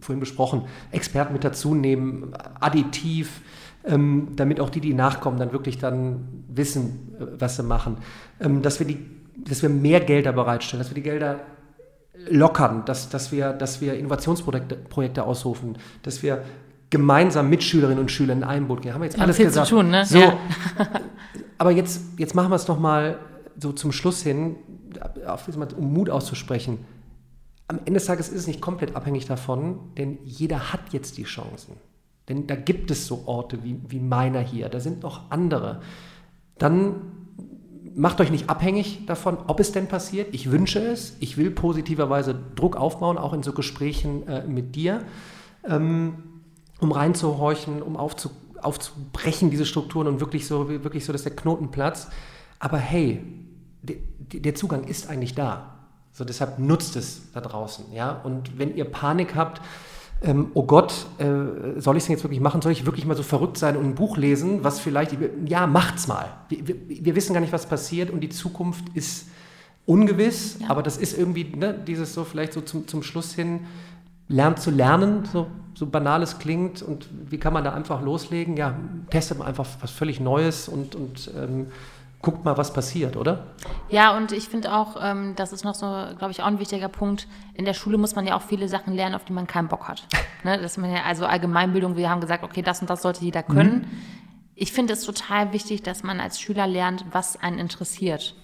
vorhin 0.00 0.20
besprochen, 0.20 0.62
Experten 0.90 1.32
mit 1.32 1.44
dazu 1.44 1.74
nehmen, 1.74 2.34
additiv, 2.60 3.40
ähm, 3.86 4.28
damit 4.36 4.60
auch 4.60 4.70
die, 4.70 4.80
die 4.80 4.94
nachkommen, 4.94 5.38
dann 5.38 5.52
wirklich 5.52 5.78
dann 5.78 6.44
wissen, 6.48 7.14
äh, 7.18 7.24
was 7.38 7.56
sie 7.56 7.62
machen, 7.62 7.96
ähm, 8.40 8.62
dass 8.62 8.78
wir 8.80 8.86
die 8.86 8.98
dass 9.36 9.62
wir 9.62 9.68
mehr 9.68 10.00
Gelder 10.00 10.32
bereitstellen, 10.32 10.82
dass 10.82 10.90
wir 10.90 10.94
die 10.94 11.02
Gelder 11.02 11.40
lockern, 12.28 12.84
dass, 12.84 13.08
dass, 13.08 13.32
wir, 13.32 13.52
dass 13.52 13.80
wir 13.80 13.94
Innovationsprojekte 13.94 14.76
Projekte 14.76 15.24
ausrufen, 15.24 15.76
dass 16.02 16.22
wir 16.22 16.44
gemeinsam 16.90 17.50
mit 17.50 17.62
Schülerinnen 17.62 17.98
und 17.98 18.10
Schülern 18.10 18.38
in 18.38 18.44
einem 18.44 18.68
Boot 18.68 18.82
gehen. 18.82 18.94
Haben 18.94 19.00
wir 19.00 19.06
jetzt 19.06 19.20
alles 19.20 19.36
viel 19.36 19.46
gesagt. 19.46 19.66
Zu 19.66 19.76
tun, 19.76 19.90
ne? 19.90 20.06
So, 20.06 20.18
ja. 20.18 20.38
aber 21.58 21.72
jetzt, 21.72 22.02
jetzt 22.18 22.34
machen 22.34 22.50
wir 22.50 22.56
es 22.56 22.68
nochmal 22.68 23.18
so 23.58 23.72
zum 23.72 23.92
Schluss 23.92 24.22
hin, 24.22 24.56
um 25.76 25.92
Mut 25.92 26.10
auszusprechen. 26.10 26.84
Am 27.66 27.78
Ende 27.78 27.94
des 27.94 28.04
Tages 28.04 28.28
ist 28.28 28.40
es 28.40 28.46
nicht 28.46 28.60
komplett 28.60 28.94
abhängig 28.94 29.26
davon, 29.26 29.78
denn 29.96 30.18
jeder 30.24 30.72
hat 30.72 30.92
jetzt 30.92 31.18
die 31.18 31.24
Chancen. 31.24 31.76
Denn 32.28 32.46
da 32.46 32.54
gibt 32.54 32.90
es 32.90 33.06
so 33.06 33.24
Orte 33.26 33.64
wie, 33.64 33.80
wie 33.88 34.00
meiner 34.00 34.40
hier, 34.40 34.68
da 34.68 34.80
sind 34.80 35.02
noch 35.02 35.30
andere. 35.30 35.80
Dann 36.58 37.23
macht 37.94 38.20
euch 38.20 38.30
nicht 38.30 38.50
abhängig 38.50 39.06
davon, 39.06 39.38
ob 39.46 39.60
es 39.60 39.72
denn 39.72 39.88
passiert. 39.88 40.34
Ich 40.34 40.50
wünsche 40.50 40.80
es. 40.80 41.16
Ich 41.20 41.36
will 41.36 41.50
positiverweise 41.50 42.38
Druck 42.54 42.76
aufbauen, 42.76 43.18
auch 43.18 43.32
in 43.32 43.42
so 43.42 43.52
Gesprächen 43.52 44.26
äh, 44.26 44.46
mit 44.46 44.74
dir, 44.74 45.04
ähm, 45.68 46.14
um 46.80 46.92
reinzuhorchen, 46.92 47.82
um 47.82 47.96
aufzu, 47.96 48.30
aufzubrechen, 48.60 49.50
diese 49.50 49.66
Strukturen 49.66 50.08
und 50.08 50.20
wirklich 50.20 50.46
so, 50.46 50.68
wirklich 50.68 51.04
so, 51.04 51.12
dass 51.12 51.22
der 51.22 51.36
Knoten 51.36 51.70
platzt. 51.70 52.10
Aber 52.58 52.78
hey, 52.78 53.22
de, 53.82 53.98
der 54.32 54.54
Zugang 54.54 54.84
ist 54.84 55.08
eigentlich 55.08 55.34
da. 55.34 55.74
So 56.12 56.24
deshalb 56.24 56.58
nutzt 56.58 56.96
es 56.96 57.32
da 57.32 57.40
draußen. 57.40 57.92
Ja? 57.92 58.20
Und 58.22 58.58
wenn 58.58 58.74
ihr 58.76 58.84
Panik 58.84 59.34
habt, 59.34 59.60
ähm, 60.22 60.50
oh 60.54 60.62
Gott, 60.64 61.06
äh, 61.18 61.78
soll 61.80 61.96
ich 61.96 62.02
es 62.02 62.06
denn 62.06 62.16
jetzt 62.16 62.24
wirklich 62.24 62.40
machen? 62.40 62.62
Soll 62.62 62.72
ich 62.72 62.86
wirklich 62.86 63.04
mal 63.04 63.16
so 63.16 63.22
verrückt 63.22 63.58
sein 63.58 63.76
und 63.76 63.84
ein 63.84 63.94
Buch 63.94 64.16
lesen, 64.16 64.64
was 64.64 64.80
vielleicht, 64.80 65.16
ja, 65.46 65.66
macht's 65.66 66.08
mal. 66.08 66.28
Wir, 66.48 66.66
wir, 66.66 66.76
wir 66.88 67.14
wissen 67.14 67.34
gar 67.34 67.40
nicht, 67.40 67.52
was 67.52 67.66
passiert 67.66 68.10
und 68.10 68.20
die 68.20 68.30
Zukunft 68.30 68.84
ist 68.94 69.28
ungewiss, 69.86 70.58
ja. 70.60 70.70
aber 70.70 70.82
das 70.82 70.96
ist 70.96 71.18
irgendwie 71.18 71.44
ne, 71.44 71.74
dieses 71.74 72.14
so 72.14 72.24
vielleicht 72.24 72.54
so 72.54 72.62
zum, 72.62 72.88
zum 72.88 73.02
Schluss 73.02 73.34
hin, 73.34 73.60
lernt 74.28 74.58
zu 74.58 74.70
lernen, 74.70 75.28
so, 75.30 75.46
so 75.74 75.86
banal 75.86 76.22
es 76.22 76.38
klingt 76.38 76.80
und 76.80 77.08
wie 77.28 77.38
kann 77.38 77.52
man 77.52 77.64
da 77.64 77.74
einfach 77.74 78.00
loslegen? 78.00 78.56
Ja, 78.56 78.76
testet 79.10 79.38
man 79.38 79.46
einfach 79.46 79.66
was 79.80 79.90
völlig 79.90 80.20
Neues 80.20 80.68
und, 80.68 80.94
und 80.94 81.30
ähm, 81.36 81.66
guckt 82.24 82.44
mal, 82.44 82.56
was 82.56 82.72
passiert, 82.72 83.16
oder? 83.16 83.54
Ja, 83.90 84.16
und 84.16 84.32
ich 84.32 84.48
finde 84.48 84.72
auch, 84.72 84.96
ähm, 85.00 85.34
das 85.36 85.52
ist 85.52 85.62
noch 85.62 85.74
so, 85.74 85.86
glaube 86.16 86.30
ich, 86.30 86.42
auch 86.42 86.46
ein 86.46 86.58
wichtiger 86.58 86.88
Punkt. 86.88 87.28
In 87.52 87.66
der 87.66 87.74
Schule 87.74 87.98
muss 87.98 88.16
man 88.16 88.26
ja 88.26 88.34
auch 88.34 88.42
viele 88.42 88.66
Sachen 88.68 88.94
lernen, 88.94 89.14
auf 89.14 89.24
die 89.24 89.34
man 89.34 89.46
keinen 89.46 89.68
Bock 89.68 89.86
hat. 89.86 90.06
ne? 90.44 90.60
dass 90.60 90.78
man 90.78 90.90
ja, 90.90 91.02
also 91.04 91.26
Allgemeinbildung, 91.26 91.96
wir 91.96 92.08
haben 92.08 92.22
gesagt, 92.22 92.42
okay, 92.42 92.62
das 92.62 92.80
und 92.80 92.88
das 92.88 93.02
sollte 93.02 93.22
jeder 93.24 93.42
können. 93.42 93.74
Mhm. 93.74 93.98
Ich 94.56 94.72
finde 94.72 94.94
es 94.94 95.04
total 95.04 95.52
wichtig, 95.52 95.82
dass 95.82 96.02
man 96.02 96.18
als 96.18 96.40
Schüler 96.40 96.66
lernt, 96.66 97.04
was 97.12 97.36
einen 97.36 97.58
interessiert. 97.58 98.34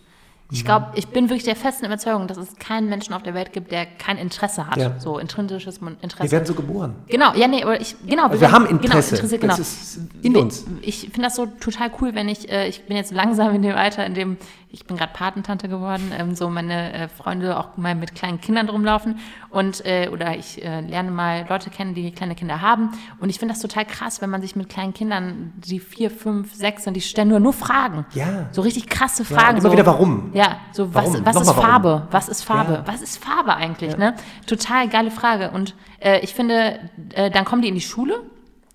Ich 0.52 0.64
glaube, 0.64 0.86
ich 0.94 1.08
bin 1.08 1.28
wirklich 1.28 1.44
der 1.44 1.56
festen 1.56 1.86
Überzeugung, 1.86 2.26
dass 2.26 2.36
es 2.36 2.56
keinen 2.56 2.88
Menschen 2.88 3.14
auf 3.14 3.22
der 3.22 3.34
Welt 3.34 3.52
gibt, 3.52 3.70
der 3.70 3.86
kein 3.86 4.18
Interesse 4.18 4.66
hat. 4.66 4.76
Ja. 4.76 4.98
So 4.98 5.18
intrinsisches 5.18 5.78
Interesse. 5.78 6.22
Wir 6.22 6.30
werden 6.32 6.46
so 6.46 6.54
geboren. 6.54 6.94
Genau, 7.08 7.34
ja, 7.34 7.46
nee, 7.46 7.62
aber 7.62 7.80
ich, 7.80 7.96
genau. 8.06 8.24
Also 8.24 8.34
wir, 8.34 8.40
wir 8.48 8.52
haben 8.52 8.66
Interesse. 8.66 9.16
Genau, 9.16 9.22
interessiert, 9.24 9.40
genau. 9.40 9.56
Das 9.56 9.60
ist 9.60 10.00
in 10.22 10.36
uns. 10.36 10.64
Ich 10.82 11.00
finde 11.00 11.22
das 11.22 11.36
so 11.36 11.46
total 11.46 11.90
cool, 12.00 12.14
wenn 12.14 12.28
ich, 12.28 12.50
äh, 12.50 12.68
ich 12.68 12.84
bin 12.84 12.96
jetzt 12.96 13.12
langsam 13.12 13.54
in 13.54 13.62
dem 13.62 13.76
Alter, 13.76 14.04
in 14.04 14.14
dem 14.14 14.36
ich 14.72 14.86
bin 14.86 14.96
gerade 14.96 15.12
Patentante 15.12 15.68
geworden, 15.68 16.12
ähm, 16.16 16.34
so 16.34 16.48
meine 16.48 16.92
äh, 16.92 17.08
Freunde 17.08 17.58
auch 17.58 17.76
mal 17.76 17.94
mit 17.94 18.14
kleinen 18.14 18.40
Kindern 18.40 18.68
rumlaufen 18.68 19.18
und 19.50 19.84
äh, 19.84 20.08
oder 20.12 20.36
ich 20.36 20.64
äh, 20.64 20.80
lerne 20.80 21.10
mal 21.10 21.44
Leute 21.48 21.70
kennen, 21.70 21.94
die 21.94 22.12
kleine 22.12 22.34
Kinder 22.34 22.60
haben 22.60 22.90
und 23.18 23.30
ich 23.30 23.38
finde 23.38 23.54
das 23.54 23.62
total 23.62 23.84
krass, 23.84 24.20
wenn 24.20 24.30
man 24.30 24.40
sich 24.40 24.54
mit 24.54 24.68
kleinen 24.68 24.94
Kindern, 24.94 25.52
die 25.56 25.80
vier, 25.80 26.10
fünf, 26.10 26.54
sechs 26.54 26.84
sind, 26.84 26.94
die 26.94 27.00
stellen 27.00 27.28
nur 27.28 27.40
nur 27.40 27.52
Fragen, 27.52 28.06
ja, 28.14 28.48
so 28.52 28.62
richtig 28.62 28.88
krasse 28.88 29.24
Fragen, 29.24 29.42
ja, 29.42 29.50
immer 29.50 29.62
so, 29.62 29.72
wieder 29.72 29.86
warum, 29.86 30.30
ja, 30.34 30.58
so 30.72 30.94
was, 30.94 31.06
warum? 31.12 31.26
was 31.26 31.36
ist 31.36 31.52
Farbe, 31.52 31.88
warum? 31.88 32.06
was 32.10 32.28
ist 32.28 32.44
Farbe, 32.44 32.72
ja. 32.74 32.82
was 32.86 33.02
ist 33.02 33.22
Farbe 33.22 33.54
eigentlich, 33.56 33.92
ja. 33.92 33.98
ne? 33.98 34.14
Total 34.46 34.88
geile 34.88 35.10
Frage 35.10 35.50
und 35.50 35.74
äh, 35.98 36.20
ich 36.20 36.34
finde, 36.34 36.78
äh, 37.14 37.30
dann 37.30 37.44
kommen 37.44 37.62
die 37.62 37.68
in 37.68 37.74
die 37.74 37.80
Schule 37.80 38.20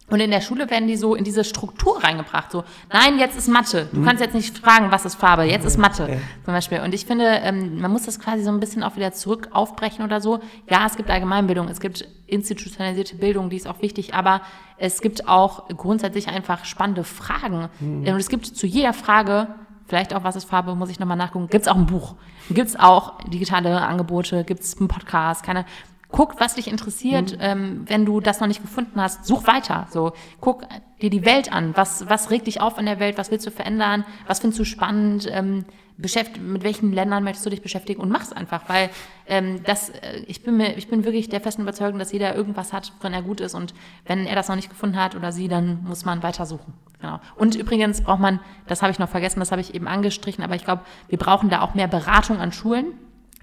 und 0.07 0.19
in 0.19 0.29
der 0.29 0.41
Schule 0.41 0.69
werden 0.69 0.87
die 0.87 0.97
so 0.97 1.15
in 1.15 1.23
diese 1.23 1.43
Struktur 1.43 2.03
reingebracht. 2.03 2.51
So, 2.51 2.63
nein, 2.93 3.17
jetzt 3.17 3.35
ist 3.35 3.47
Mathe. 3.47 3.89
Du 3.91 4.01
mhm. 4.01 4.05
kannst 4.05 4.21
jetzt 4.21 4.35
nicht 4.35 4.55
fragen, 4.55 4.91
was 4.91 5.03
ist 5.03 5.15
Farbe. 5.15 5.43
Jetzt 5.43 5.65
ist 5.65 5.77
Mathe 5.77 6.07
ja. 6.07 6.17
zum 6.43 6.53
Beispiel. 6.53 6.81
Und 6.81 6.93
ich 6.93 7.07
finde, 7.07 7.25
ähm, 7.25 7.81
man 7.81 7.91
muss 7.91 8.03
das 8.03 8.19
quasi 8.19 8.43
so 8.43 8.51
ein 8.51 8.59
bisschen 8.59 8.83
auch 8.83 8.95
wieder 8.95 9.13
zurück 9.13 9.49
aufbrechen 9.51 10.05
oder 10.05 10.21
so. 10.21 10.41
Ja, 10.69 10.85
es 10.85 10.95
gibt 10.95 11.09
Allgemeinbildung, 11.09 11.69
es 11.69 11.79
gibt 11.79 12.07
institutionalisierte 12.27 13.15
Bildung, 13.15 13.49
die 13.49 13.57
ist 13.57 13.67
auch 13.67 13.81
wichtig, 13.81 14.13
aber 14.13 14.41
es 14.77 15.01
gibt 15.01 15.27
auch 15.27 15.67
grundsätzlich 15.69 16.27
einfach 16.27 16.65
spannende 16.65 17.03
Fragen. 17.03 17.69
Mhm. 17.79 18.07
Und 18.07 18.19
es 18.19 18.29
gibt 18.29 18.45
zu 18.45 18.67
jeder 18.67 18.93
Frage 18.93 19.47
vielleicht 19.87 20.13
auch 20.13 20.23
was 20.23 20.35
ist 20.35 20.45
Farbe, 20.45 20.75
muss 20.75 20.89
ich 20.89 20.99
nochmal 20.99 21.17
nachgucken. 21.17 21.47
Gibt 21.47 21.65
es 21.65 21.67
auch 21.67 21.75
ein 21.75 21.85
Buch? 21.85 22.15
Gibt 22.49 22.69
es 22.69 22.79
auch 22.79 23.19
digitale 23.23 23.81
Angebote? 23.81 24.43
Gibt 24.43 24.61
es 24.61 24.77
einen 24.77 24.87
Podcast? 24.87 25.43
Keine 25.43 25.65
guck, 26.09 26.39
was 26.39 26.55
dich 26.55 26.67
interessiert. 26.67 27.33
Mhm. 27.33 27.37
Ähm, 27.39 27.83
wenn 27.87 28.05
du 28.05 28.19
das 28.19 28.39
noch 28.39 28.47
nicht 28.47 28.61
gefunden 28.61 29.01
hast, 29.01 29.25
such 29.25 29.47
weiter. 29.47 29.87
So, 29.91 30.13
guck 30.39 30.63
dir 31.01 31.09
die 31.09 31.25
Welt 31.25 31.51
an. 31.51 31.75
Was, 31.75 32.09
was 32.09 32.31
regt 32.31 32.47
dich 32.47 32.61
auf 32.61 32.77
in 32.77 32.85
der 32.85 32.99
Welt? 32.99 33.17
Was 33.17 33.31
willst 33.31 33.45
du 33.45 33.51
verändern? 33.51 34.05
Was 34.27 34.39
findest 34.39 34.59
du 34.59 34.65
spannend? 34.65 35.27
Ähm, 35.31 35.65
beschäft, 35.97 36.41
mit 36.41 36.63
welchen 36.63 36.91
Ländern 36.91 37.23
möchtest 37.23 37.45
du 37.45 37.49
dich 37.49 37.61
beschäftigen? 37.61 38.01
Und 38.01 38.09
mach's 38.09 38.33
einfach, 38.33 38.67
weil 38.67 38.89
ähm, 39.27 39.61
das, 39.63 39.89
äh, 39.89 40.23
ich 40.27 40.43
bin 40.43 40.57
mir, 40.57 40.77
ich 40.77 40.87
bin 40.87 41.05
wirklich 41.05 41.29
der 41.29 41.41
festen 41.41 41.61
Überzeugung, 41.61 41.99
dass 41.99 42.11
jeder 42.11 42.35
irgendwas 42.35 42.73
hat, 42.73 42.91
worin 42.99 43.13
er 43.13 43.21
gut 43.21 43.39
ist. 43.39 43.53
Und 43.53 43.73
wenn 44.05 44.25
er 44.25 44.35
das 44.35 44.47
noch 44.47 44.55
nicht 44.55 44.69
gefunden 44.69 44.97
hat 44.97 45.15
oder 45.15 45.31
sie, 45.31 45.47
dann 45.47 45.83
muss 45.83 46.05
man 46.05 46.23
weiter 46.23 46.45
suchen. 46.45 46.73
Genau. 46.99 47.19
Und 47.35 47.55
übrigens 47.55 48.01
braucht 48.01 48.19
man, 48.19 48.39
das 48.67 48.81
habe 48.81 48.91
ich 48.91 48.99
noch 48.99 49.09
vergessen, 49.09 49.39
das 49.39 49.51
habe 49.51 49.61
ich 49.61 49.73
eben 49.73 49.87
angestrichen, 49.87 50.43
aber 50.43 50.55
ich 50.55 50.65
glaube, 50.65 50.83
wir 51.07 51.17
brauchen 51.17 51.49
da 51.49 51.61
auch 51.61 51.75
mehr 51.75 51.87
Beratung 51.87 52.39
an 52.39 52.51
Schulen. 52.51 52.93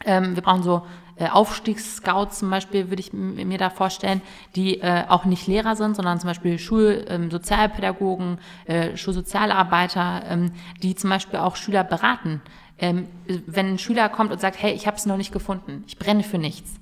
Ähm, 0.05 0.35
wir 0.35 0.43
brauchen 0.43 0.63
so 0.63 0.83
äh, 1.17 1.29
Aufstiegsscouts 1.29 2.39
zum 2.39 2.51
Beispiel, 2.51 2.89
würde 2.91 3.01
ich 3.01 3.13
mir 3.13 3.59
da 3.59 3.71
vorstellen, 3.71 4.23
die 4.57 4.81
äh, 4.81 5.05
auch 5.09 5.25
nicht 5.25 5.47
Lehrer 5.47 5.77
sind, 5.77 5.95
sondern 5.95 6.19
zum 6.19 6.29
Beispiel 6.29 6.59
Schulsozialpädagogen, 6.59 8.39
ähm, 8.67 8.93
äh, 8.93 8.97
Schulsozialarbeiter, 8.97 10.23
ähm, 10.29 10.53
die 10.83 10.95
zum 10.95 11.11
Beispiel 11.11 11.39
auch 11.39 11.57
Schüler 11.57 11.85
beraten. 11.85 12.41
Ähm, 12.79 13.09
wenn 13.47 13.75
ein 13.75 13.79
Schüler 13.79 14.09
kommt 14.09 14.33
und 14.33 14.41
sagt, 14.41 14.61
hey, 14.61 14.73
ich 14.73 14.87
habe 14.87 14.97
es 14.97 15.07
noch 15.07 15.17
nicht 15.17 15.33
gefunden, 15.33 15.85
ich 15.87 15.99
brenne 15.99 16.23
für 16.23 16.39
nichts. 16.39 16.73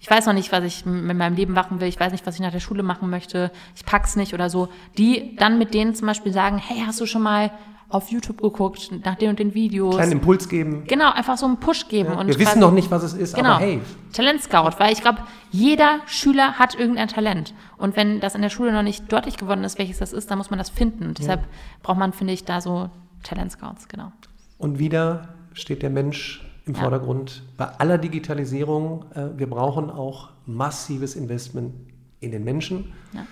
Ich 0.00 0.08
weiß 0.08 0.26
noch 0.26 0.32
nicht, 0.32 0.52
was 0.52 0.62
ich 0.62 0.86
mit 0.86 1.16
meinem 1.16 1.34
Leben 1.34 1.52
machen 1.52 1.80
will. 1.80 1.88
Ich 1.88 1.98
weiß 1.98 2.12
nicht, 2.12 2.24
was 2.24 2.36
ich 2.36 2.40
nach 2.40 2.52
der 2.52 2.60
Schule 2.60 2.84
machen 2.84 3.10
möchte. 3.10 3.50
Ich 3.74 3.84
pack's 3.84 4.14
nicht 4.14 4.32
oder 4.32 4.48
so. 4.48 4.68
Die 4.96 5.34
dann 5.36 5.58
mit 5.58 5.74
denen 5.74 5.94
zum 5.94 6.06
Beispiel 6.06 6.32
sagen, 6.32 6.58
hey, 6.58 6.84
hast 6.86 7.00
du 7.00 7.06
schon 7.06 7.22
mal 7.22 7.50
auf 7.90 8.10
YouTube 8.10 8.42
geguckt, 8.42 8.90
nach 9.04 9.14
den 9.14 9.30
und 9.30 9.38
den 9.38 9.54
Videos. 9.54 9.94
Kleinen 9.94 10.12
Impuls 10.12 10.48
geben. 10.48 10.84
Genau, 10.86 11.10
einfach 11.10 11.38
so 11.38 11.46
einen 11.46 11.56
Push 11.56 11.88
geben. 11.88 12.10
Ja, 12.12 12.20
und 12.20 12.28
wir 12.28 12.38
wissen 12.38 12.60
noch 12.60 12.72
nicht, 12.72 12.90
was 12.90 13.02
es 13.02 13.14
ist, 13.14 13.34
genau, 13.34 13.52
aber 13.52 13.64
hey. 13.64 13.80
Talent 14.12 14.42
Scout, 14.42 14.72
weil 14.78 14.92
ich 14.92 15.00
glaube, 15.00 15.18
jeder 15.50 16.00
Schüler 16.06 16.58
hat 16.58 16.74
irgendein 16.74 17.08
Talent. 17.08 17.54
Und 17.78 17.96
wenn 17.96 18.20
das 18.20 18.34
in 18.34 18.42
der 18.42 18.50
Schule 18.50 18.72
noch 18.72 18.82
nicht 18.82 19.10
deutlich 19.10 19.38
geworden 19.38 19.64
ist, 19.64 19.78
welches 19.78 19.98
das 19.98 20.12
ist, 20.12 20.30
dann 20.30 20.36
muss 20.36 20.50
man 20.50 20.58
das 20.58 20.68
finden. 20.68 21.06
Und 21.06 21.18
deshalb 21.18 21.40
ja. 21.40 21.48
braucht 21.82 21.98
man, 21.98 22.12
finde 22.12 22.34
ich, 22.34 22.44
da 22.44 22.60
so 22.60 22.90
Talent 23.22 23.52
Scouts, 23.52 23.88
genau. 23.88 24.12
Und 24.58 24.78
wieder 24.78 25.28
steht 25.54 25.82
der 25.82 25.90
Mensch 25.90 26.44
im 26.66 26.74
ja. 26.74 26.80
Vordergrund. 26.80 27.42
Bei 27.56 27.66
aller 27.78 27.96
Digitalisierung, 27.96 29.06
äh, 29.14 29.28
wir 29.36 29.48
brauchen 29.48 29.90
auch 29.90 30.30
massives 30.44 31.16
Investment 31.16 31.72
in 32.20 32.32
den 32.32 32.44
Menschen. 32.44 32.92
Ja. 33.14 33.26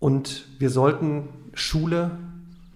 Und 0.00 0.46
wir 0.58 0.70
sollten 0.70 1.28
Schule 1.54 2.18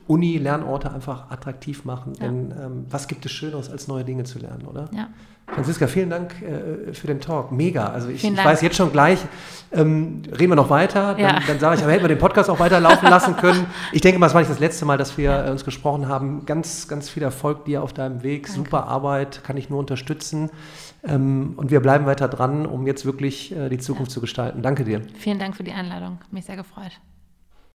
Uni, 0.07 0.39
Lernorte 0.39 0.93
einfach 0.93 1.31
attraktiv 1.31 1.85
machen. 1.85 2.13
Ja. 2.19 2.27
Denn 2.27 2.53
ähm, 2.53 2.87
was 2.91 3.09
gibt 3.09 3.25
es 3.27 3.33
Schöneres, 3.33 3.71
als 3.71 3.89
neue 3.89 4.05
Dinge 4.05 4.25
zu 4.25 4.39
lernen, 4.39 4.67
oder? 4.67 4.89
Ja. 4.93 5.09
Franziska, 5.47 5.87
vielen 5.87 6.11
Dank 6.11 6.35
äh, 6.43 6.95
für 6.95 7.07
den 7.07 7.21
Talk. 7.21 7.53
Mega. 7.53 7.87
Also 7.87 8.09
ich, 8.09 8.25
ich 8.25 8.45
weiß 8.45 8.63
jetzt 8.63 8.77
schon 8.77 8.91
gleich, 8.91 9.19
ähm, 9.73 10.23
reden 10.27 10.51
wir 10.51 10.57
noch 10.57 10.71
weiter. 10.71 11.13
Dann, 11.13 11.21
ja. 11.21 11.39
dann 11.47 11.59
sage 11.59 11.77
ich, 11.77 11.83
aber 11.83 11.93
hätten 11.93 12.05
wir 12.05 12.09
den 12.09 12.19
Podcast 12.19 12.49
auch 12.49 12.59
weiterlaufen 12.61 13.09
lassen 13.09 13.37
können. 13.37 13.67
Ich 13.93 14.01
denke 14.01 14.19
mal, 14.19 14.27
es 14.27 14.35
war 14.35 14.41
nicht 14.41 14.51
das 14.51 14.59
letzte 14.59 14.85
Mal, 14.85 14.97
dass 14.97 15.19
wir 15.19 15.25
ja. 15.25 15.47
äh, 15.47 15.51
uns 15.51 15.65
gesprochen 15.65 16.09
haben. 16.09 16.47
Ganz, 16.47 16.89
ganz 16.89 17.11
viel 17.11 17.23
Erfolg 17.23 17.67
dir 17.67 17.83
auf 17.83 17.93
deinem 17.93 18.23
Weg. 18.23 18.47
Danke. 18.47 18.59
Super 18.59 18.87
Arbeit, 18.89 19.45
kann 19.45 19.57
ich 19.57 19.69
nur 19.69 19.79
unterstützen. 19.79 20.51
Ähm, 21.07 21.55
und 21.57 21.71
wir 21.71 21.81
bleiben 21.81 22.07
weiter 22.07 22.29
dran, 22.29 22.67
um 22.67 22.87
jetzt 22.87 23.05
wirklich 23.05 23.55
äh, 23.55 23.69
die 23.69 23.79
Zukunft 23.79 24.13
zu 24.13 24.21
gestalten. 24.21 24.63
Danke 24.63 24.85
dir. 24.85 25.03
Vielen 25.19 25.39
Dank 25.39 25.57
für 25.57 25.65
die 25.65 25.73
Einladung. 25.73 26.19
Mich 26.31 26.47
sehr 26.47 26.57
gefreut. 26.57 26.93